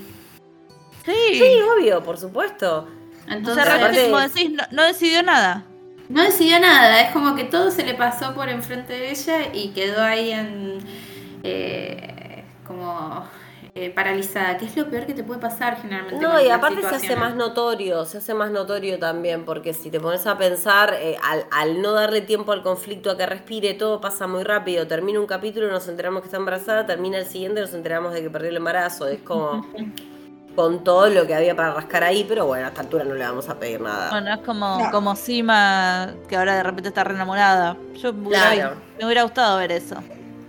Sí. 1.06 1.12
Sí, 1.34 1.44
obvio, 1.78 2.02
por 2.04 2.18
supuesto. 2.18 2.88
o 3.28 3.32
Entonces, 3.34 3.64
sea, 3.66 3.76
realmente, 3.78 4.06
aparte- 4.08 4.12
como 4.12 4.22
decís, 4.22 4.52
no, 4.52 4.64
no 4.72 4.84
decidió 4.84 5.24
nada. 5.24 5.66
no 6.10 6.24
decidió 6.24 6.60
nada, 6.60 7.02
es 7.02 7.12
como 7.12 7.36
que 7.36 7.44
todo 7.46 7.70
se 7.72 7.84
le 7.86 7.94
pasó 7.96 8.34
por 8.34 8.48
enfrente 8.50 8.94
de 8.94 9.12
ella 9.12 9.54
y 9.54 9.70
quedó 9.70 10.02
ahí 10.04 10.32
en 10.32 10.80
eh, 11.44 12.21
como 12.72 13.24
eh, 13.76 13.90
paralizada, 13.90 14.58
que 14.58 14.66
es 14.66 14.76
lo 14.76 14.90
peor 14.90 15.06
que 15.06 15.14
te 15.14 15.24
puede 15.24 15.40
pasar 15.40 15.78
generalmente. 15.82 16.20
No, 16.26 16.42
y 16.42 16.50
aparte 16.50 16.82
se 16.82 16.88
hace 16.96 17.16
más 17.16 17.36
notorio, 17.36 18.06
se 18.06 18.18
hace 18.18 18.34
más 18.34 18.52
notorio 18.52 19.00
también, 19.00 19.46
porque 19.46 19.74
si 19.74 19.90
te 19.90 20.00
pones 20.00 20.26
a 20.28 20.38
pensar, 20.38 20.94
eh, 21.00 21.18
al, 21.24 21.46
al 21.52 21.82
no 21.82 21.94
darle 21.94 22.22
tiempo 22.22 22.52
al 22.52 22.64
conflicto 22.64 23.12
a 23.12 23.18
que 23.18 23.26
respire, 23.26 23.74
todo 23.74 24.02
pasa 24.02 24.28
muy 24.28 24.44
rápido. 24.44 24.88
Termina 24.88 25.20
un 25.20 25.28
capítulo, 25.28 25.70
nos 25.72 25.88
enteramos 25.88 26.22
que 26.22 26.28
está 26.28 26.38
embarazada, 26.38 26.86
termina 26.86 27.18
el 27.18 27.26
siguiente, 27.26 27.62
nos 27.62 27.74
enteramos 27.74 28.14
de 28.14 28.22
que 28.24 28.30
perdió 28.30 28.50
el 28.50 28.58
embarazo. 28.58 29.08
Es 29.08 29.22
como 29.22 29.66
con 30.56 30.84
todo 30.84 31.08
lo 31.10 31.26
que 31.26 31.34
había 31.34 31.56
para 31.56 31.74
rascar 31.74 32.04
ahí, 32.04 32.26
pero 32.28 32.46
bueno, 32.46 32.66
a 32.66 32.70
esta 32.70 32.82
altura 32.82 33.06
no 33.06 33.14
le 33.14 33.24
vamos 33.24 33.48
a 33.48 33.58
pedir 33.58 33.80
nada. 33.80 34.10
Bueno, 34.10 34.34
es 34.34 34.40
como, 34.42 34.80
No. 34.80 34.92
como 34.92 35.16
Sima, 35.16 36.14
que 36.28 36.36
ahora 36.36 36.56
de 36.58 36.64
repente 36.64 36.90
está 36.90 37.06
re 37.06 37.14
enamorada. 37.14 37.78
Yo 37.94 38.14
Claro. 38.14 38.76
me 39.00 39.06
hubiera 39.06 39.24
gustado 39.24 39.58
ver 39.60 39.72
eso. 39.72 39.96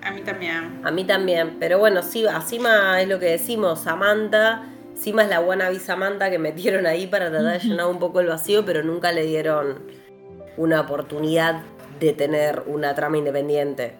A 0.04 0.10
mí 0.10 0.22
también. 0.22 0.80
A 0.84 0.90
mí 0.90 1.04
también, 1.04 1.56
pero 1.60 1.78
bueno, 1.78 2.02
sí, 2.02 2.26
a 2.26 2.40
Sima 2.40 3.00
es 3.00 3.08
lo 3.08 3.18
que 3.18 3.26
decimos, 3.26 3.80
Samantha, 3.80 4.68
Sima 4.94 5.22
es 5.22 5.28
la 5.28 5.40
wannabe 5.40 5.78
Samantha 5.78 6.28
que 6.30 6.38
metieron 6.38 6.86
ahí 6.86 7.06
para 7.06 7.30
tratar 7.30 7.52
de 7.52 7.58
llenar 7.68 7.86
un 7.86 7.98
poco 7.98 8.20
el 8.20 8.26
vacío, 8.26 8.64
pero 8.64 8.82
nunca 8.82 9.12
le 9.12 9.24
dieron 9.24 9.82
una 10.56 10.80
oportunidad 10.80 11.62
de 12.00 12.12
tener 12.12 12.62
una 12.66 12.94
trama 12.94 13.16
independiente. 13.18 13.94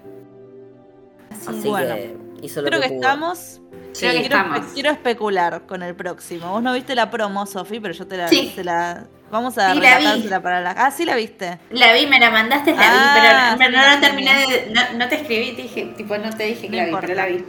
Así 1.47 1.69
Bueno. 1.69 1.95
que 1.95 2.17
hizo 2.43 2.63
lo 2.63 2.69
Creo 2.69 2.81
que, 2.81 2.89
que 2.89 2.95
pudo. 2.95 3.01
estamos. 3.03 3.61
Creo 3.99 4.13
que 4.13 4.21
quiero, 4.21 4.37
estamos. 4.37 4.67
quiero 4.75 4.91
especular 4.91 5.63
con 5.67 5.83
el 5.83 5.95
próximo. 5.95 6.51
Vos 6.51 6.63
no 6.63 6.73
viste 6.73 6.95
la 6.95 7.11
promo, 7.11 7.47
Sofi, 7.47 7.79
pero 7.81 7.95
yo 7.95 8.07
te 8.07 8.17
la, 8.17 8.29
Sí. 8.29 8.53
te 8.55 8.65
la- 8.65 9.05
Vamos 9.31 9.57
a 9.57 9.73
Sí, 9.73 9.81
la 9.81 9.99
vi. 9.99 10.29
para 10.43 10.61
la. 10.61 10.71
Ah, 10.73 10.91
sí 10.91 11.07
la 11.07 11.17
viste. 11.17 11.59
La 11.71 11.95
vi, 11.95 12.07
me 12.07 12.21
la 12.21 12.31
mandaste, 12.31 12.75
la 12.75 12.81
Ah, 12.83 13.15
vi, 13.15 13.59
pero, 13.59 13.59
pero 13.59 13.71
sí, 13.71 13.77
no 13.77 13.95
la 13.95 14.01
terminé 14.01 14.31
de. 14.47 14.73
No, 14.75 14.99
no 14.99 15.09
te 15.09 15.15
escribí, 15.17 15.53
te 15.53 15.63
dije, 15.63 15.85
tipo, 15.97 16.19
no 16.19 16.29
te 16.37 16.45
dije 16.45 16.63
que 16.63 16.69
No 16.71 16.77
la 16.77 16.83
vi, 16.83 16.89
importa. 16.91 17.07
pero 17.07 17.19
la 17.21 17.27
vi. 17.29 17.45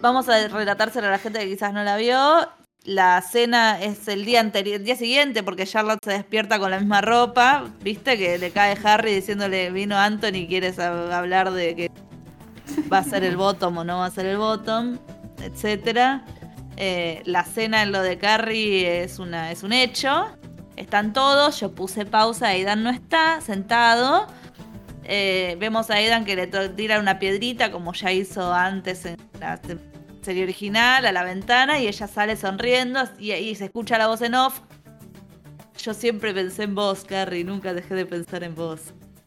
Vamos 0.00 0.28
a 0.28 0.48
relatársela 0.48 1.06
a 1.06 1.10
la 1.12 1.18
gente 1.18 1.38
que 1.38 1.46
quizás 1.46 1.72
no 1.72 1.84
la 1.84 1.96
vio. 1.96 2.48
La 2.84 3.22
cena 3.22 3.80
es 3.80 4.08
el 4.08 4.24
día 4.24 4.40
anterior, 4.40 4.76
el 4.80 4.84
día 4.84 4.96
siguiente, 4.96 5.44
porque 5.44 5.64
Charlotte 5.64 6.00
se 6.04 6.10
despierta 6.10 6.58
con 6.58 6.72
la 6.72 6.80
misma 6.80 7.00
ropa, 7.00 7.66
viste 7.82 8.18
que 8.18 8.36
le 8.38 8.50
cae 8.50 8.76
Harry 8.82 9.14
diciéndole 9.14 9.70
vino 9.70 9.96
Anthony, 9.96 10.48
quieres 10.48 10.78
hab- 10.80 11.12
hablar 11.12 11.52
de 11.52 11.76
que 11.76 11.90
va 12.92 12.98
a 12.98 13.04
ser 13.04 13.22
el 13.22 13.36
bottom 13.36 13.78
o 13.78 13.84
no 13.84 13.98
va 13.98 14.06
a 14.06 14.10
ser 14.10 14.26
el 14.26 14.38
bottom, 14.38 14.98
etcétera. 15.42 16.24
Eh, 16.76 17.22
la 17.26 17.44
cena 17.44 17.82
en 17.82 17.92
lo 17.92 18.00
de 18.02 18.18
Carrie 18.18 19.02
es 19.02 19.18
una, 19.18 19.50
es 19.52 19.62
un 19.62 19.72
hecho. 19.72 20.26
Están 20.76 21.12
todos, 21.12 21.60
yo 21.60 21.72
puse 21.74 22.06
pausa, 22.06 22.48
Aidan 22.48 22.82
no 22.82 22.90
está, 22.90 23.40
sentado. 23.40 24.26
Eh, 25.04 25.56
vemos 25.60 25.90
a 25.90 25.94
Aidan 25.94 26.24
que 26.24 26.34
le 26.36 26.46
tira 26.46 26.98
una 26.98 27.18
piedrita, 27.18 27.70
como 27.70 27.92
ya 27.92 28.10
hizo 28.12 28.52
antes 28.54 29.04
en 29.04 29.16
la 29.40 29.58
se- 29.58 29.78
serie 30.22 30.44
original, 30.44 31.04
a 31.04 31.12
la 31.12 31.24
ventana, 31.24 31.78
y 31.80 31.88
ella 31.88 32.06
sale 32.06 32.36
sonriendo 32.36 33.00
y, 33.18 33.32
y 33.32 33.54
se 33.54 33.64
escucha 33.66 33.98
la 33.98 34.06
voz 34.06 34.22
en 34.22 34.34
off. 34.34 34.60
Yo 35.82 35.92
siempre 35.94 36.32
pensé 36.32 36.62
en 36.62 36.74
vos, 36.76 37.04
Carrie, 37.04 37.44
nunca 37.44 37.74
dejé 37.74 37.94
de 37.94 38.06
pensar 38.06 38.44
en 38.44 38.54
vos. 38.54 38.80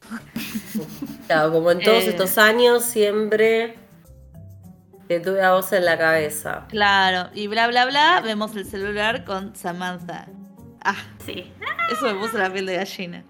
Claro, 1.28 1.51
como 1.51 1.72
en 1.72 1.80
todos 1.80 2.03
Eh. 2.03 2.09
estos 2.09 2.38
años, 2.38 2.84
siempre 2.84 3.76
te 5.08 5.20
tuve 5.20 5.41
a 5.43 5.53
vos 5.53 5.72
en 5.74 5.86
la 5.86 5.97
cabeza. 5.97 6.66
Claro, 6.70 7.30
y 7.34 7.47
bla, 7.47 7.68
bla, 7.68 7.86
bla, 7.86 8.22
vemos 8.24 8.56
el 8.56 8.66
celular 8.66 9.24
con 9.26 9.56
Samantha. 9.56 10.28
Ah, 10.84 10.95
Sí. 11.26 11.51
eso 11.91 12.06
me 12.06 12.16
puso 12.20 12.38
la 12.38 12.51
piel 12.51 12.66
de 12.66 12.76
gallina. 12.76 13.24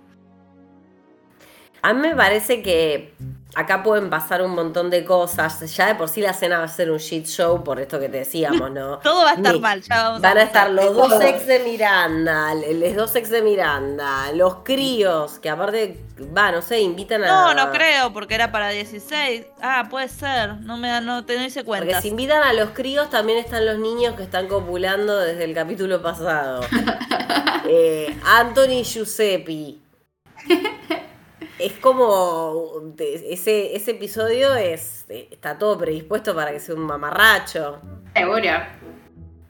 A 1.85 1.93
mí 1.93 2.01
me 2.01 2.15
parece 2.15 2.63
que 2.63 3.13
acá 3.53 3.83
pueden 3.83 4.09
pasar 4.09 4.41
un 4.41 4.55
montón 4.55 4.89
de 4.89 5.05
cosas. 5.05 5.59
Ya 5.75 5.85
de 5.85 5.93
por 5.93 6.09
sí 6.09 6.19
la 6.19 6.33
cena 6.33 6.57
va 6.57 6.63
a 6.63 6.67
ser 6.67 6.89
un 6.89 6.97
shit 6.97 7.27
show 7.27 7.63
por 7.63 7.79
esto 7.79 7.99
que 7.99 8.09
te 8.09 8.17
decíamos, 8.17 8.71
¿no? 8.71 8.97
Todo 9.03 9.23
va 9.23 9.29
a 9.29 9.33
estar 9.35 9.53
Ni- 9.53 9.59
mal, 9.59 9.83
ya 9.83 10.01
vamos 10.01 10.21
Van 10.21 10.35
a 10.39 10.41
estar 10.41 10.71
los 10.71 10.95
dos 10.95 11.21
ex 11.21 11.45
de 11.45 11.59
Miranda, 11.59 12.55
los 12.55 12.95
dos 12.95 13.15
ex 13.15 13.29
de 13.29 13.43
Miranda, 13.43 14.31
los 14.33 14.55
críos, 14.63 15.37
que 15.37 15.47
aparte, 15.47 16.03
va, 16.35 16.51
no 16.51 16.63
sé, 16.63 16.79
invitan 16.81 17.23
a... 17.23 17.27
No, 17.27 17.53
no 17.53 17.71
creo, 17.71 18.11
porque 18.13 18.33
era 18.33 18.51
para 18.51 18.69
16. 18.69 19.45
Ah, 19.61 19.85
puede 19.87 20.09
ser. 20.09 20.55
No 20.61 20.77
me 20.77 20.87
da, 20.87 21.01
no 21.01 21.23
te 21.23 21.37
no 21.37 21.45
hice 21.45 21.63
Porque 21.63 21.81
cuenta. 21.85 22.01
si 22.01 22.07
invitan 22.07 22.41
a 22.41 22.51
los 22.53 22.71
críos, 22.71 23.11
también 23.11 23.37
están 23.37 23.63
los 23.63 23.77
niños 23.77 24.15
que 24.15 24.23
están 24.23 24.47
copulando 24.47 25.19
desde 25.19 25.43
el 25.43 25.53
capítulo 25.53 26.01
pasado. 26.01 26.61
eh, 27.69 28.17
Anthony 28.25 28.81
Giuseppe. 28.83 29.75
Es 31.59 31.73
como. 31.73 32.73
Ese, 32.97 33.75
ese 33.75 33.91
episodio 33.91 34.53
es 34.55 35.05
está 35.09 35.57
todo 35.57 35.77
predispuesto 35.77 36.35
para 36.35 36.51
que 36.51 36.59
sea 36.59 36.75
un 36.75 36.81
mamarracho. 36.81 37.79
Seguro. 38.15 38.49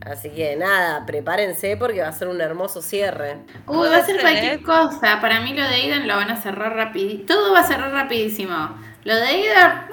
Así 0.01 0.29
que 0.29 0.55
nada, 0.55 1.03
prepárense 1.05 1.77
porque 1.77 2.01
va 2.01 2.09
a 2.09 2.11
ser 2.11 2.27
un 2.27 2.39
hermoso 2.39 2.81
cierre. 2.83 3.37
Uy, 3.65 3.89
va 3.89 3.97
a 3.97 4.05
ser 4.05 4.21
cualquier 4.21 4.53
¿eh? 4.53 4.61
cosa. 4.61 5.19
Para 5.19 5.41
mí 5.41 5.53
lo 5.53 5.63
de 5.63 5.75
Aidan 5.75 6.07
lo 6.07 6.15
van 6.15 6.29
a 6.29 6.39
cerrar 6.39 6.75
rapidísimo. 6.75 7.25
Todo 7.25 7.51
va 7.53 7.61
a 7.61 7.63
cerrar 7.63 7.91
rapidísimo. 7.91 8.55
Lo 9.03 9.15
de 9.15 9.23
Aidan... 9.23 9.87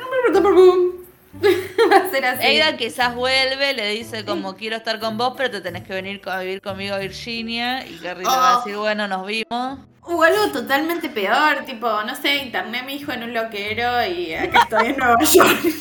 va 1.90 1.96
a 1.96 2.10
ser 2.10 2.26
así. 2.26 2.44
Aidan 2.44 2.76
quizás 2.76 3.14
vuelve, 3.14 3.72
le 3.72 3.88
dice 3.88 4.26
como 4.26 4.54
quiero 4.54 4.76
estar 4.76 5.00
con 5.00 5.16
vos, 5.16 5.32
pero 5.34 5.50
te 5.50 5.62
tenés 5.62 5.82
que 5.84 5.94
venir 5.94 6.20
a 6.26 6.40
vivir 6.40 6.60
conmigo 6.60 6.94
a 6.94 6.98
Virginia. 6.98 7.86
Y 7.86 7.96
Carrie 7.96 8.24
le 8.24 8.28
va 8.28 8.50
a 8.52 8.58
Oh. 8.58 8.64
decir, 8.64 8.76
bueno, 8.76 9.08
nos 9.08 9.26
vimos. 9.26 9.78
O 10.04 10.22
algo 10.22 10.50
totalmente 10.52 11.08
peor, 11.08 11.64
tipo, 11.64 11.88
no 12.02 12.14
sé, 12.16 12.36
interné 12.36 12.80
a 12.80 12.82
mi 12.82 12.94
hijo 12.94 13.12
en 13.12 13.22
un 13.22 13.32
loquero 13.32 14.04
y 14.04 14.34
acá 14.34 14.62
estoy 14.62 14.88
en 14.88 14.96
Nueva 14.96 15.22
York. 15.24 15.60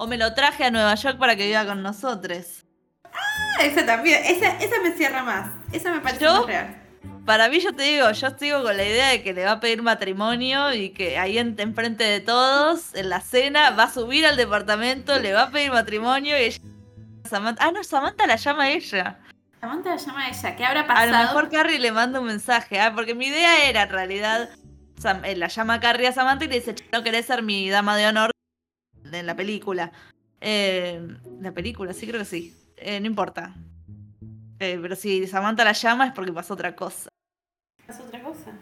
O 0.00 0.06
me 0.06 0.16
lo 0.16 0.32
traje 0.32 0.64
a 0.64 0.70
Nueva 0.70 0.94
York 0.94 1.18
para 1.18 1.34
que 1.34 1.48
viva 1.48 1.66
con 1.66 1.82
nosotros. 1.82 2.64
Ah, 3.02 3.64
esa 3.64 3.84
también, 3.84 4.22
esa, 4.24 4.56
esa 4.58 4.80
me 4.80 4.92
cierra 4.92 5.24
más. 5.24 5.50
Esa 5.72 5.90
me 5.90 5.98
parece 5.98 6.24
¿Yo? 6.24 6.34
más 6.34 6.46
real. 6.46 6.82
Para 7.26 7.48
mí, 7.48 7.58
yo 7.58 7.74
te 7.74 7.82
digo, 7.82 8.08
yo 8.12 8.30
sigo 8.38 8.62
con 8.62 8.76
la 8.76 8.84
idea 8.84 9.08
de 9.08 9.24
que 9.24 9.34
le 9.34 9.44
va 9.44 9.52
a 9.52 9.60
pedir 9.60 9.82
matrimonio 9.82 10.72
y 10.72 10.90
que 10.90 11.18
ahí 11.18 11.36
en, 11.36 11.56
enfrente 11.58 12.04
de 12.04 12.20
todos, 12.20 12.94
en 12.94 13.08
la 13.08 13.20
cena, 13.20 13.70
va 13.70 13.82
a 13.82 13.92
subir 13.92 14.24
al 14.24 14.36
departamento, 14.36 15.18
le 15.18 15.32
va 15.32 15.42
a 15.42 15.50
pedir 15.50 15.72
matrimonio 15.72 16.38
y 16.38 16.42
ella. 16.42 16.58
Samantha, 17.28 17.66
ah, 17.66 17.72
no, 17.72 17.82
Samantha 17.82 18.24
la 18.26 18.36
llama 18.36 18.70
ella. 18.70 19.18
Samantha 19.60 19.90
la 19.90 19.96
llama 19.96 20.24
a 20.24 20.28
ella. 20.28 20.56
¿Qué 20.56 20.64
habrá 20.64 20.80
A 20.82 20.86
pasado? 20.86 21.10
lo 21.12 21.18
mejor 21.18 21.50
Carrie 21.50 21.78
le 21.78 21.92
manda 21.92 22.20
un 22.20 22.26
mensaje, 22.26 22.78
ah, 22.80 22.92
porque 22.94 23.14
mi 23.14 23.26
idea 23.26 23.68
era 23.68 23.82
en 23.82 23.90
realidad. 23.90 24.48
Sam- 25.00 25.24
eh, 25.24 25.36
la 25.36 25.48
llama 25.48 25.78
Carrie 25.80 26.08
a 26.08 26.12
Samantha 26.12 26.44
y 26.44 26.48
le 26.48 26.56
dice, 26.56 26.74
"Che, 26.74 26.84
¿no 26.92 27.02
querés 27.04 27.26
ser 27.26 27.42
mi 27.42 27.68
dama 27.70 27.96
de 27.96 28.06
honor 28.08 28.30
en 29.12 29.26
la 29.26 29.34
película? 29.36 29.92
Eh, 30.40 31.00
la 31.40 31.52
película, 31.52 31.92
sí, 31.92 32.06
creo 32.06 32.20
que 32.20 32.24
sí. 32.24 32.56
Eh, 32.76 32.98
no 33.00 33.06
importa. 33.06 33.54
Eh, 34.60 34.78
pero 34.82 34.96
si 34.96 35.26
Samantha 35.28 35.64
la 35.64 35.72
llama 35.72 36.06
es 36.06 36.12
porque 36.12 36.32
pasó 36.32 36.54
otra 36.54 36.74
cosa. 36.74 37.08
¿Es 37.88 37.98
otra 38.00 38.20
cosa? 38.22 38.52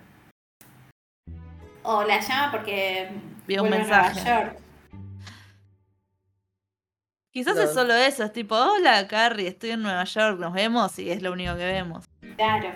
O 1.83 2.03
la 2.05 2.21
llama 2.21 2.51
porque 2.53 3.11
Vio 3.47 3.63
un 3.63 3.73
a 3.73 3.79
Nueva 3.79 4.03
mensaje. 4.03 4.29
York. 4.29 4.59
Quizás 7.37 7.55
No. 7.55 7.61
es 7.65 7.75
solo 7.75 7.93
eso, 7.93 8.25
es 8.25 8.33
tipo, 8.33 8.55
hola 8.57 9.07
Carrie, 9.09 9.47
estoy 9.49 9.73
en 9.73 9.83
Nueva 9.83 10.05
York, 10.05 10.39
nos 10.39 10.55
vemos 10.55 10.99
y 10.99 11.11
es 11.11 11.21
lo 11.21 11.33
único 11.33 11.55
que 11.55 11.67
vemos. 11.67 12.07
Claro. 12.35 12.71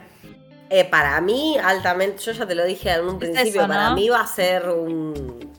Eh, 0.69 0.85
para 0.85 1.19
mí, 1.23 1.57
altamente, 1.57 2.23
yo 2.23 2.33
ya 2.33 2.47
te 2.47 2.55
lo 2.55 2.67
dije 2.67 2.91
en 2.93 3.07
un 3.07 3.15
Es 3.15 3.31
principio, 3.31 3.63
eso, 3.63 3.69
para 3.69 3.89
¿no? 3.89 3.95
mí 3.95 4.11
va 4.11 4.21
a 4.21 4.27
ser 4.27 4.69
un, 4.69 4.91
un- 4.93 5.50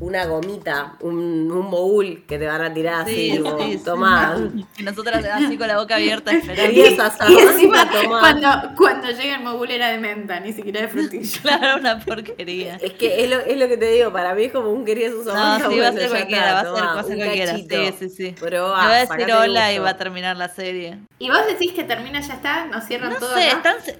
una 0.00 0.24
gomita, 0.24 0.96
un, 1.00 1.50
un 1.52 1.66
mogul 1.70 2.24
que 2.26 2.38
te 2.38 2.46
van 2.46 2.62
a 2.62 2.72
tirar 2.72 3.02
así, 3.02 3.14
Sí, 3.14 3.30
tipo, 3.36 3.58
sí, 3.60 3.78
tomá. 3.84 4.36
Y 4.78 4.82
nosotras 4.82 5.24
así 5.24 5.58
con 5.58 5.68
la 5.68 5.78
boca 5.78 5.96
abierta 5.96 6.32
esperando. 6.32 6.72
Y 6.72 6.80
Y 6.80 7.38
encima, 7.38 7.88
cuando, 8.08 8.48
cuando 8.76 9.10
llega 9.10 9.36
el 9.36 9.42
mogul 9.42 9.70
era 9.70 9.88
de 9.88 9.98
menta, 9.98 10.40
ni 10.40 10.52
siquiera 10.52 10.80
de 10.82 10.88
frutilla. 10.88 11.38
Claro, 11.42 11.80
una 11.80 12.00
porquería. 12.00 12.76
Es 12.76 12.92
que 12.94 13.24
es 13.24 13.30
lo, 13.30 13.40
es 13.40 13.56
lo 13.58 13.68
que 13.68 13.76
te 13.76 13.90
digo, 13.92 14.12
para 14.12 14.34
mí 14.34 14.44
es 14.44 14.52
como 14.52 14.70
un 14.70 14.84
quería 14.84 15.10
su 15.10 15.22
No, 15.24 15.70
sí, 15.70 15.78
va 15.78 15.88
a 15.88 15.92
ser 15.92 16.08
cualquiera, 16.08 16.48
está, 16.48 16.54
va 16.54 16.60
a 16.60 16.62
ser, 16.64 16.72
tomá, 16.74 16.94
va 16.94 17.00
a 17.00 17.04
ser 17.04 17.12
un 17.12 17.18
cualquiera. 17.18 17.52
cachito. 17.52 17.76
Sí, 17.76 17.94
sí, 17.98 18.08
sí. 18.08 18.34
Le 18.50 18.56
ah, 18.58 18.86
voy 18.86 18.94
a 18.94 19.06
decir 19.06 19.32
hola 19.34 19.72
y 19.72 19.78
va 19.78 19.90
a 19.90 19.96
terminar 19.96 20.36
la 20.36 20.48
serie. 20.48 20.98
¿Y 21.18 21.28
vos 21.28 21.46
decís 21.46 21.72
que 21.72 21.84
termina 21.84 22.20
ya 22.20 22.34
está? 22.34 22.64
¿Nos 22.66 22.84
cierran 22.84 23.12
No 23.12 23.18
todo 23.18 23.34
sé, 23.34 23.50
acá? 23.50 23.76
están... 23.78 23.96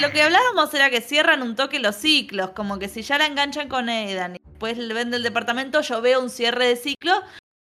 Lo 0.00 0.10
que 0.12 0.22
hablábamos 0.22 0.72
era 0.74 0.90
que 0.90 1.00
cierran 1.00 1.42
un 1.42 1.56
toque 1.56 1.78
los 1.78 1.96
ciclos, 1.96 2.50
como 2.50 2.78
que 2.78 2.88
si 2.88 3.02
ya 3.02 3.18
la 3.18 3.26
enganchan 3.26 3.68
con 3.68 3.88
Aidan 3.88 4.36
y 4.36 4.40
después 4.44 4.78
le 4.78 4.92
vende 4.94 5.16
el 5.16 5.22
departamento, 5.22 5.80
yo 5.80 6.00
veo 6.00 6.20
un 6.20 6.30
cierre 6.30 6.66
de 6.66 6.76
ciclo, 6.76 7.22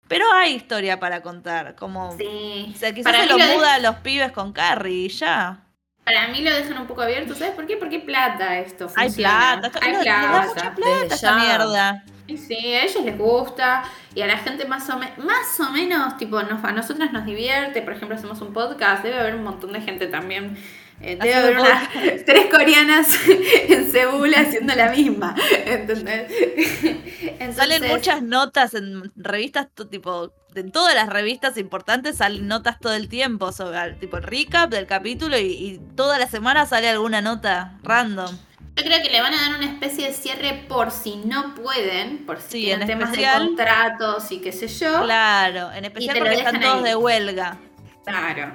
pero 0.08 0.24
hay 0.32 0.54
historia 0.54 0.98
para 1.00 1.22
contar, 1.22 1.74
como... 1.76 2.16
Sí. 2.18 2.72
O 2.74 2.78
sea, 2.78 2.92
quizás 2.92 3.12
Para 3.12 3.24
se 3.24 3.30
lo 3.30 3.38
lo 3.38 3.44
muda 3.54 3.74
a 3.74 3.78
los 3.78 3.96
pibes 3.96 4.32
con 4.32 4.52
Carrie 4.52 5.06
y 5.06 5.08
ya. 5.08 5.60
Para 6.04 6.28
mí 6.28 6.42
lo 6.42 6.52
dejan 6.52 6.78
un 6.78 6.86
poco 6.86 7.02
abierto, 7.02 7.34
¿sabes 7.34 7.54
por 7.54 7.66
qué? 7.66 7.76
Porque 7.76 7.96
hay 7.96 8.02
plata 8.02 8.58
esto. 8.58 8.88
Hay 8.96 9.06
funciona. 9.08 9.58
plata, 9.60 9.78
Hay 9.82 9.92
no, 9.92 10.02
le 10.02 10.10
da 10.10 10.20
plata. 10.20 10.46
mucha 10.48 10.74
plata 10.74 11.14
esta 11.14 11.36
mierda. 11.36 12.04
Sí, 12.28 12.54
a 12.74 12.84
ellos 12.84 13.04
les 13.04 13.18
gusta 13.18 13.82
y 14.14 14.22
a 14.22 14.26
la 14.26 14.38
gente 14.38 14.64
más 14.64 14.88
o, 14.90 14.96
me- 14.98 15.12
más 15.18 15.60
o 15.60 15.70
menos, 15.70 16.16
tipo, 16.16 16.42
nos, 16.42 16.64
a 16.64 16.72
nosotras 16.72 17.12
nos 17.12 17.24
divierte. 17.24 17.82
Por 17.82 17.92
ejemplo, 17.92 18.16
hacemos 18.16 18.40
un 18.40 18.52
podcast, 18.52 19.02
debe 19.02 19.18
haber 19.20 19.34
un 19.34 19.44
montón 19.44 19.72
de 19.72 19.80
gente 19.80 20.06
también. 20.06 20.56
Eh, 21.02 21.16
debe 21.20 21.34
haber 21.34 21.56
Haciendo 21.56 21.62
unas 22.04 22.24
tres 22.24 22.46
coreanas 22.50 23.08
en 23.68 23.90
Seúl 23.92 24.34
haciendo 24.34 24.74
la 24.74 24.90
misma, 24.90 25.34
¿entendés? 25.66 26.30
Entonces, 27.22 27.56
Salen 27.56 27.88
muchas 27.88 28.22
notas 28.22 28.74
en 28.74 29.12
revistas, 29.16 29.68
tipo, 29.90 30.32
en 30.54 30.70
todas 30.70 30.94
las 30.94 31.08
revistas 31.08 31.56
importantes 31.58 32.18
salen 32.18 32.46
notas 32.46 32.78
todo 32.78 32.94
el 32.94 33.08
tiempo 33.08 33.52
sobre, 33.52 33.92
tipo, 33.94 34.16
el 34.18 34.22
recap 34.22 34.70
del 34.70 34.86
capítulo 34.86 35.38
y, 35.38 35.42
y 35.46 35.80
toda 35.96 36.18
la 36.18 36.26
semana 36.28 36.66
sale 36.66 36.88
alguna 36.88 37.20
nota 37.20 37.78
random. 37.82 38.36
Yo 38.74 38.84
creo 38.84 39.02
que 39.02 39.10
le 39.10 39.20
van 39.20 39.34
a 39.34 39.48
dar 39.50 39.56
una 39.58 39.66
especie 39.70 40.06
de 40.08 40.14
cierre 40.14 40.64
por 40.68 40.90
si 40.90 41.16
no 41.16 41.54
pueden, 41.54 42.24
por 42.24 42.40
si 42.40 42.48
Sí, 42.52 42.60
tienen 42.64 42.82
en 42.82 42.86
temas 42.98 43.10
especial- 43.10 43.40
de 43.42 43.46
contratos 43.48 44.32
y 44.32 44.38
qué 44.40 44.50
sé 44.52 44.68
yo. 44.68 45.02
Claro, 45.02 45.72
en 45.72 45.84
especial 45.84 46.16
porque 46.18 46.34
están 46.36 46.54
dejan 46.54 46.62
todos 46.72 46.84
ahí. 46.84 46.90
de 46.90 46.96
huelga. 46.96 47.58
Claro. 48.06 48.52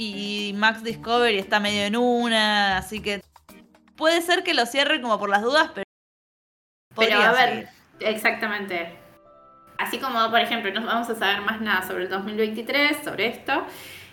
Y 0.00 0.52
Max 0.54 0.84
Discovery 0.84 1.40
está 1.40 1.58
medio 1.58 1.82
en 1.82 1.96
una, 1.96 2.76
así 2.78 3.00
que 3.02 3.20
puede 3.96 4.22
ser 4.22 4.44
que 4.44 4.54
lo 4.54 4.64
cierre 4.64 5.00
como 5.02 5.18
por 5.18 5.28
las 5.28 5.42
dudas, 5.42 5.72
pero. 5.74 5.84
Pero 6.94 7.20
a 7.20 7.32
ver, 7.32 7.48
seguir. 7.48 7.68
exactamente. 8.14 8.96
Así 9.76 9.98
como, 9.98 10.30
por 10.30 10.38
ejemplo, 10.38 10.70
no 10.72 10.86
vamos 10.86 11.10
a 11.10 11.16
saber 11.16 11.40
más 11.40 11.60
nada 11.60 11.84
sobre 11.84 12.04
el 12.04 12.10
2023, 12.10 12.98
sobre 13.02 13.26
esto, 13.26 13.66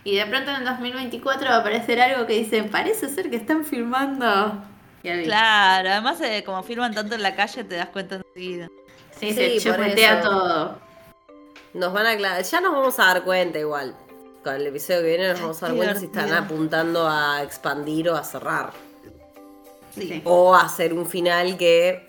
y 0.04 0.16
de 0.16 0.26
pronto 0.26 0.50
en 0.50 0.58
el 0.58 0.66
2024 0.66 1.50
va 1.50 1.56
a 1.58 1.60
aparecer 1.60 2.02
algo 2.02 2.26
que 2.26 2.34
dice, 2.34 2.64
parece 2.64 3.08
ser 3.08 3.30
que 3.30 3.36
están 3.36 3.64
filmando. 3.64 4.64
Claro, 5.04 5.90
además, 5.90 6.20
eh, 6.22 6.44
como 6.44 6.64
firman 6.64 6.96
tanto 6.96 7.14
en 7.14 7.22
la 7.22 7.36
calle, 7.36 7.64
te 7.64 7.76
das 7.76 7.90
cuenta 7.90 8.16
enseguida. 8.16 8.70
Sí, 9.12 9.34
Sí, 9.34 9.60
se 9.60 9.70
por 9.70 9.82
chupetea 9.82 10.20
eso. 10.20 10.30
todo. 10.30 10.80
Nos 11.76 11.94
van 11.94 12.08
a 12.08 12.12
aclarar, 12.14 12.42
ya 12.44 12.60
nos 12.60 12.74
vamos 12.74 13.00
a 13.00 13.06
dar 13.06 13.24
cuenta 13.24 13.60
igual. 13.60 13.96
Con 14.46 14.54
el 14.54 14.68
episodio 14.68 15.02
que 15.02 15.08
viene 15.08 15.30
nos 15.30 15.42
vamos 15.42 15.64
a 15.64 15.66
dar 15.66 15.76
cuenta 15.76 16.00
si 16.00 16.06
están 16.06 16.32
apuntando 16.32 17.10
a 17.10 17.42
expandir 17.42 18.10
o 18.10 18.16
a 18.16 18.24
cerrar. 18.24 18.74
Sí. 19.96 20.02
Sí. 20.08 20.22
O 20.24 20.54
a 20.54 20.62
hacer 20.62 20.94
un 20.94 21.08
final 21.08 21.58
que 21.58 22.08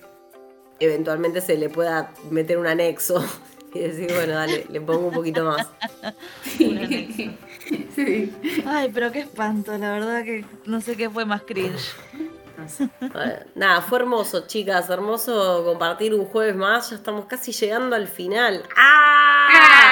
eventualmente 0.78 1.40
se 1.40 1.56
le 1.56 1.70
pueda 1.70 2.12
meter 2.30 2.58
un 2.58 2.66
anexo. 2.66 3.24
Y 3.74 3.80
decir, 3.80 4.10
bueno, 4.14 4.32
dale, 4.32 4.64
le 4.70 4.80
pongo 4.80 5.08
un 5.08 5.12
poquito 5.12 5.44
más. 5.44 5.66
Sí. 7.94 8.32
Ay, 8.64 8.90
pero 8.94 9.12
qué 9.12 9.20
espanto, 9.20 9.76
la 9.76 9.92
verdad 9.92 10.24
que 10.24 10.46
no 10.64 10.80
sé 10.80 10.96
qué 10.96 11.10
fue 11.10 11.26
más 11.26 11.42
cringe. 11.42 11.94
Bueno, 13.12 13.34
nada, 13.54 13.82
fue 13.82 13.98
hermoso, 13.98 14.46
chicas. 14.46 14.88
Hermoso 14.88 15.62
compartir 15.64 16.14
un 16.14 16.24
jueves 16.24 16.56
más. 16.56 16.88
Ya 16.90 16.96
estamos 16.96 17.26
casi 17.26 17.52
llegando 17.52 17.96
al 17.96 18.08
final. 18.08 18.62
¡Ah! 18.76 19.48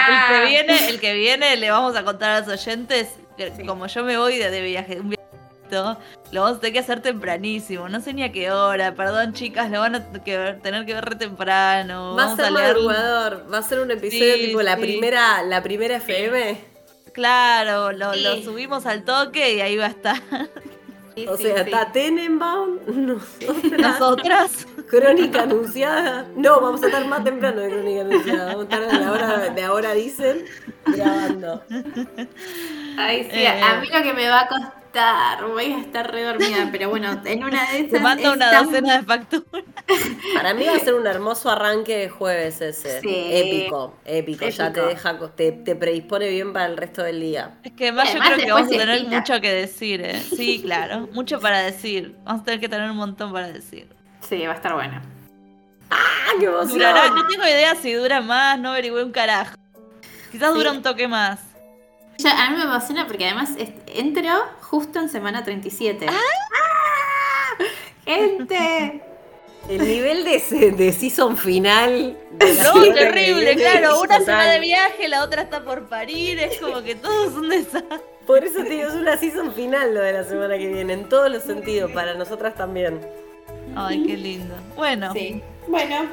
El 0.08 0.36
que 0.36 0.46
viene, 0.46 0.88
el 0.88 1.00
que 1.00 1.14
viene 1.14 1.56
le 1.56 1.70
vamos 1.70 1.96
a 1.96 2.04
contar 2.04 2.30
a 2.30 2.40
los 2.40 2.48
oyentes 2.48 3.08
que 3.36 3.66
como 3.66 3.86
yo 3.86 4.04
me 4.04 4.16
voy 4.16 4.38
de, 4.38 4.50
de 4.50 4.60
viaje, 4.60 5.00
un 5.00 5.10
viajito, 5.10 5.98
lo 6.30 6.42
vamos 6.42 6.58
a 6.58 6.60
tener 6.60 6.72
que 6.72 6.78
hacer 6.78 7.00
tempranísimo. 7.00 7.88
No 7.88 8.00
sé 8.00 8.12
ni 8.12 8.22
a 8.22 8.32
qué 8.32 8.50
hora, 8.50 8.94
perdón 8.94 9.32
chicas, 9.32 9.70
lo 9.70 9.80
van 9.80 9.96
a 9.96 10.12
que 10.24 10.58
tener 10.62 10.86
que 10.86 10.94
ver 10.94 11.04
re 11.04 11.16
temprano. 11.16 12.14
Va 12.14 12.32
a 12.32 12.36
ser 12.36 12.52
madrugador. 12.52 13.46
Va 13.52 13.58
a 13.58 13.62
ser 13.62 13.80
un 13.80 13.90
episodio 13.90 14.34
Sí, 14.34 14.46
tipo 14.46 14.62
la 14.62 14.76
primera, 14.76 15.42
la 15.42 15.62
primera 15.62 15.96
FM. 15.96 16.74
Claro, 17.12 17.92
lo, 17.92 18.12
subimos 18.42 18.86
al 18.86 19.04
toque 19.04 19.54
y 19.54 19.60
ahí 19.60 19.76
va 19.76 19.86
a 19.86 19.90
estar. 19.90 20.20
O 21.28 21.36
sea, 21.36 21.60
está 21.60 21.92
Tenenbaum, 21.92 22.80
nosotras, 22.88 23.80
Nosotras. 23.80 24.66
Crónica 25.00 25.42
Anunciada. 25.44 26.26
No, 26.36 26.60
vamos 26.60 26.82
a 26.82 26.86
estar 26.86 27.04
más 27.06 27.24
temprano 27.24 27.60
de 27.60 27.70
Crónica 27.70 28.00
Anunciada. 28.02 28.46
Vamos 28.54 28.60
a 28.70 28.74
estar 28.76 28.82
a 28.82 28.98
la 29.00 29.12
hora 29.12 29.38
de 29.50 29.62
ahora 29.62 29.92
dicen 29.94 30.44
grabando. 30.86 31.62
Ay, 32.98 33.24
sí, 33.32 33.40
Eh. 33.40 33.48
a 33.62 33.80
mí 33.80 33.88
lo 33.92 34.02
que 34.02 34.12
me 34.12 34.28
va 34.28 34.42
a 34.42 34.48
costar, 34.48 35.44
voy 35.48 35.72
a 35.72 35.80
estar 35.80 36.12
re 36.12 36.22
dormida, 36.22 36.68
pero 36.70 36.88
bueno, 36.90 37.20
en 37.24 37.42
una 37.42 37.70
de 37.72 37.78
esas. 37.80 37.90
Te 37.90 38.00
manda 38.00 38.32
una 38.32 38.50
tan- 38.50 38.66
docena 38.66 38.98
de 38.98 39.04
facturas. 39.04 39.64
Para 40.34 40.54
mí 40.54 40.64
va 40.66 40.76
a 40.76 40.78
ser 40.78 40.94
un 40.94 41.06
hermoso 41.06 41.50
arranque 41.50 41.96
de 41.96 42.08
jueves 42.08 42.60
ese. 42.60 43.00
Sí. 43.00 43.26
Épico, 43.30 43.96
épico, 44.04 44.48
Ya 44.48 44.72
te 44.72 44.80
deja, 44.80 45.18
te, 45.34 45.52
te 45.52 45.74
predispone 45.76 46.28
bien 46.30 46.52
para 46.52 46.66
el 46.66 46.76
resto 46.76 47.02
del 47.02 47.20
día. 47.20 47.58
Es 47.64 47.72
que 47.72 47.88
además 47.88 48.06
yo 48.06 48.20
Además, 48.20 48.28
creo 48.34 48.46
que 48.46 48.52
vamos 48.52 48.68
a 48.68 48.78
tener 48.78 49.04
mucho 49.06 49.40
que 49.40 49.52
decir, 49.52 50.00
¿eh? 50.00 50.20
Sí, 50.20 50.60
claro, 50.62 51.08
mucho 51.12 51.40
para 51.40 51.60
decir. 51.60 52.14
Vamos 52.24 52.42
a 52.42 52.44
tener 52.44 52.60
que 52.60 52.68
tener 52.68 52.90
un 52.90 52.96
montón 52.96 53.32
para 53.32 53.48
decir. 53.48 53.88
Sí, 54.28 54.44
va 54.46 54.52
a 54.52 54.56
estar 54.56 54.74
buena. 54.74 55.02
¡Ah, 55.90 56.32
qué 56.38 56.46
emoción! 56.46 56.78
Durará, 56.78 57.10
no 57.10 57.26
tengo 57.26 57.44
idea 57.44 57.74
si 57.74 57.92
dura 57.92 58.20
más, 58.20 58.58
no 58.58 58.70
averigüé 58.70 59.02
un 59.04 59.12
carajo. 59.12 59.54
Quizás 60.32 60.52
Sí. 60.52 60.58
dura 60.58 60.72
un 60.72 60.82
toque 60.82 61.06
más. 61.08 61.40
Ya, 62.18 62.44
a 62.46 62.50
mí 62.50 62.56
me 62.56 62.62
emociona 62.64 63.06
porque 63.06 63.26
además 63.26 63.50
entro 63.88 64.22
justo 64.62 64.98
en 65.00 65.08
semana 65.08 65.42
37. 65.44 66.06
¡Ah! 66.08 67.64
Gente. 68.04 69.02
El 69.68 69.78
nivel 69.78 70.24
de, 70.24 70.72
de 70.72 70.92
season 70.92 71.36
final. 71.38 72.16
no, 72.32 72.92
terrible, 72.92 73.56
claro. 73.56 74.00
Una 74.02 74.20
se 74.20 74.30
va 74.30 74.44
de 74.44 74.60
viaje, 74.60 75.08
la 75.08 75.24
otra 75.24 75.42
está 75.42 75.64
por 75.64 75.88
parir. 75.88 76.38
Es 76.38 76.60
como 76.60 76.82
que 76.82 76.94
todo 76.96 77.28
es 77.28 77.32
un 77.34 77.48
desastre. 77.48 78.00
Por 78.26 78.44
eso 78.44 78.62
te 78.62 78.68
digo, 78.70 78.88
es 78.88 78.94
una 78.94 79.16
season 79.16 79.52
final 79.54 79.94
lo 79.94 80.00
de 80.00 80.12
la 80.12 80.24
semana 80.24 80.56
que 80.58 80.68
viene, 80.68 80.92
en 80.92 81.08
todos 81.08 81.30
los 81.30 81.42
sentidos, 81.42 81.90
para 81.92 82.14
nosotras 82.14 82.54
también. 82.54 83.00
Ay, 83.76 84.04
qué 84.06 84.16
lindo. 84.16 84.54
Bueno. 84.76 85.12
Sí. 85.12 85.42
Bueno. 85.68 86.06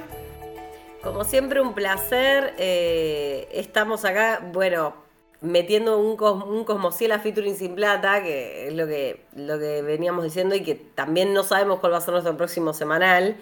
Como 1.03 1.23
siempre, 1.23 1.61
un 1.61 1.73
placer. 1.73 2.53
Eh, 2.57 3.47
estamos 3.51 4.05
acá, 4.05 4.41
bueno, 4.51 4.93
metiendo 5.41 5.97
un, 5.97 6.21
un 6.21 6.63
Cosmociela 6.63 7.19
featuring 7.19 7.55
sin 7.55 7.75
plata, 7.75 8.21
que 8.23 8.67
es 8.67 8.73
lo 8.73 8.87
que, 8.87 9.25
lo 9.35 9.59
que 9.59 9.81
veníamos 9.81 10.23
diciendo 10.23 10.55
y 10.55 10.61
que 10.63 10.75
también 10.75 11.33
no 11.33 11.43
sabemos 11.43 11.79
cuál 11.79 11.93
va 11.93 11.97
a 11.97 12.01
ser 12.01 12.13
nuestro 12.13 12.37
próximo 12.37 12.73
semanal. 12.73 13.37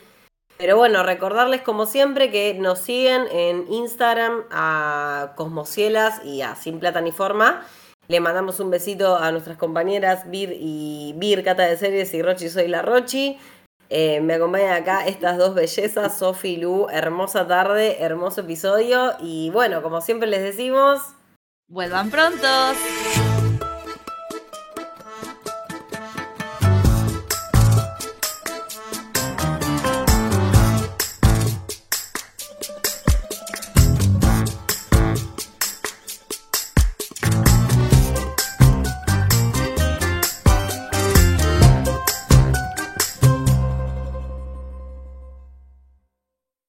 Pero 0.58 0.76
bueno, 0.76 1.04
recordarles 1.04 1.62
como 1.62 1.86
siempre 1.86 2.32
que 2.32 2.54
nos 2.54 2.80
siguen 2.80 3.28
en 3.32 3.72
Instagram 3.72 4.44
a 4.52 5.32
Cosmocielas 5.36 6.24
y 6.26 6.42
a 6.42 6.56
Sin 6.56 6.80
Plata 6.80 7.00
ni 7.00 7.14
Forma. 7.14 7.66
Le 8.10 8.20
mandamos 8.20 8.60
un 8.60 8.70
besito 8.70 9.16
a 9.16 9.32
nuestras 9.32 9.56
compañeras 9.56 10.30
Bir 10.30 10.58
y 10.60 11.14
Bir, 11.16 11.44
Cata 11.44 11.64
de 11.64 11.78
Series 11.78 12.14
y 12.14 12.22
Rochi 12.22 12.50
Soy 12.50 12.68
la 12.68 12.82
Rochi. 12.82 13.38
Eh, 13.90 14.22
me 14.22 14.36
acompañan 14.36 14.82
acá 14.82 15.08
estas 15.08 15.38
dos 15.38 15.56
bellezas, 15.56 16.20
Sofi 16.20 16.50
y 16.50 16.58
Lu. 16.58 16.88
Hermosa 16.92 17.48
tarde, 17.48 17.98
hermoso 18.04 18.42
episodio. 18.42 19.14
Y 19.20 19.50
bueno, 19.50 19.82
como 19.82 20.02
siempre 20.02 20.28
les 20.28 20.42
decimos. 20.42 21.02
Vuelvan 21.68 22.10
prontos. 22.10 22.78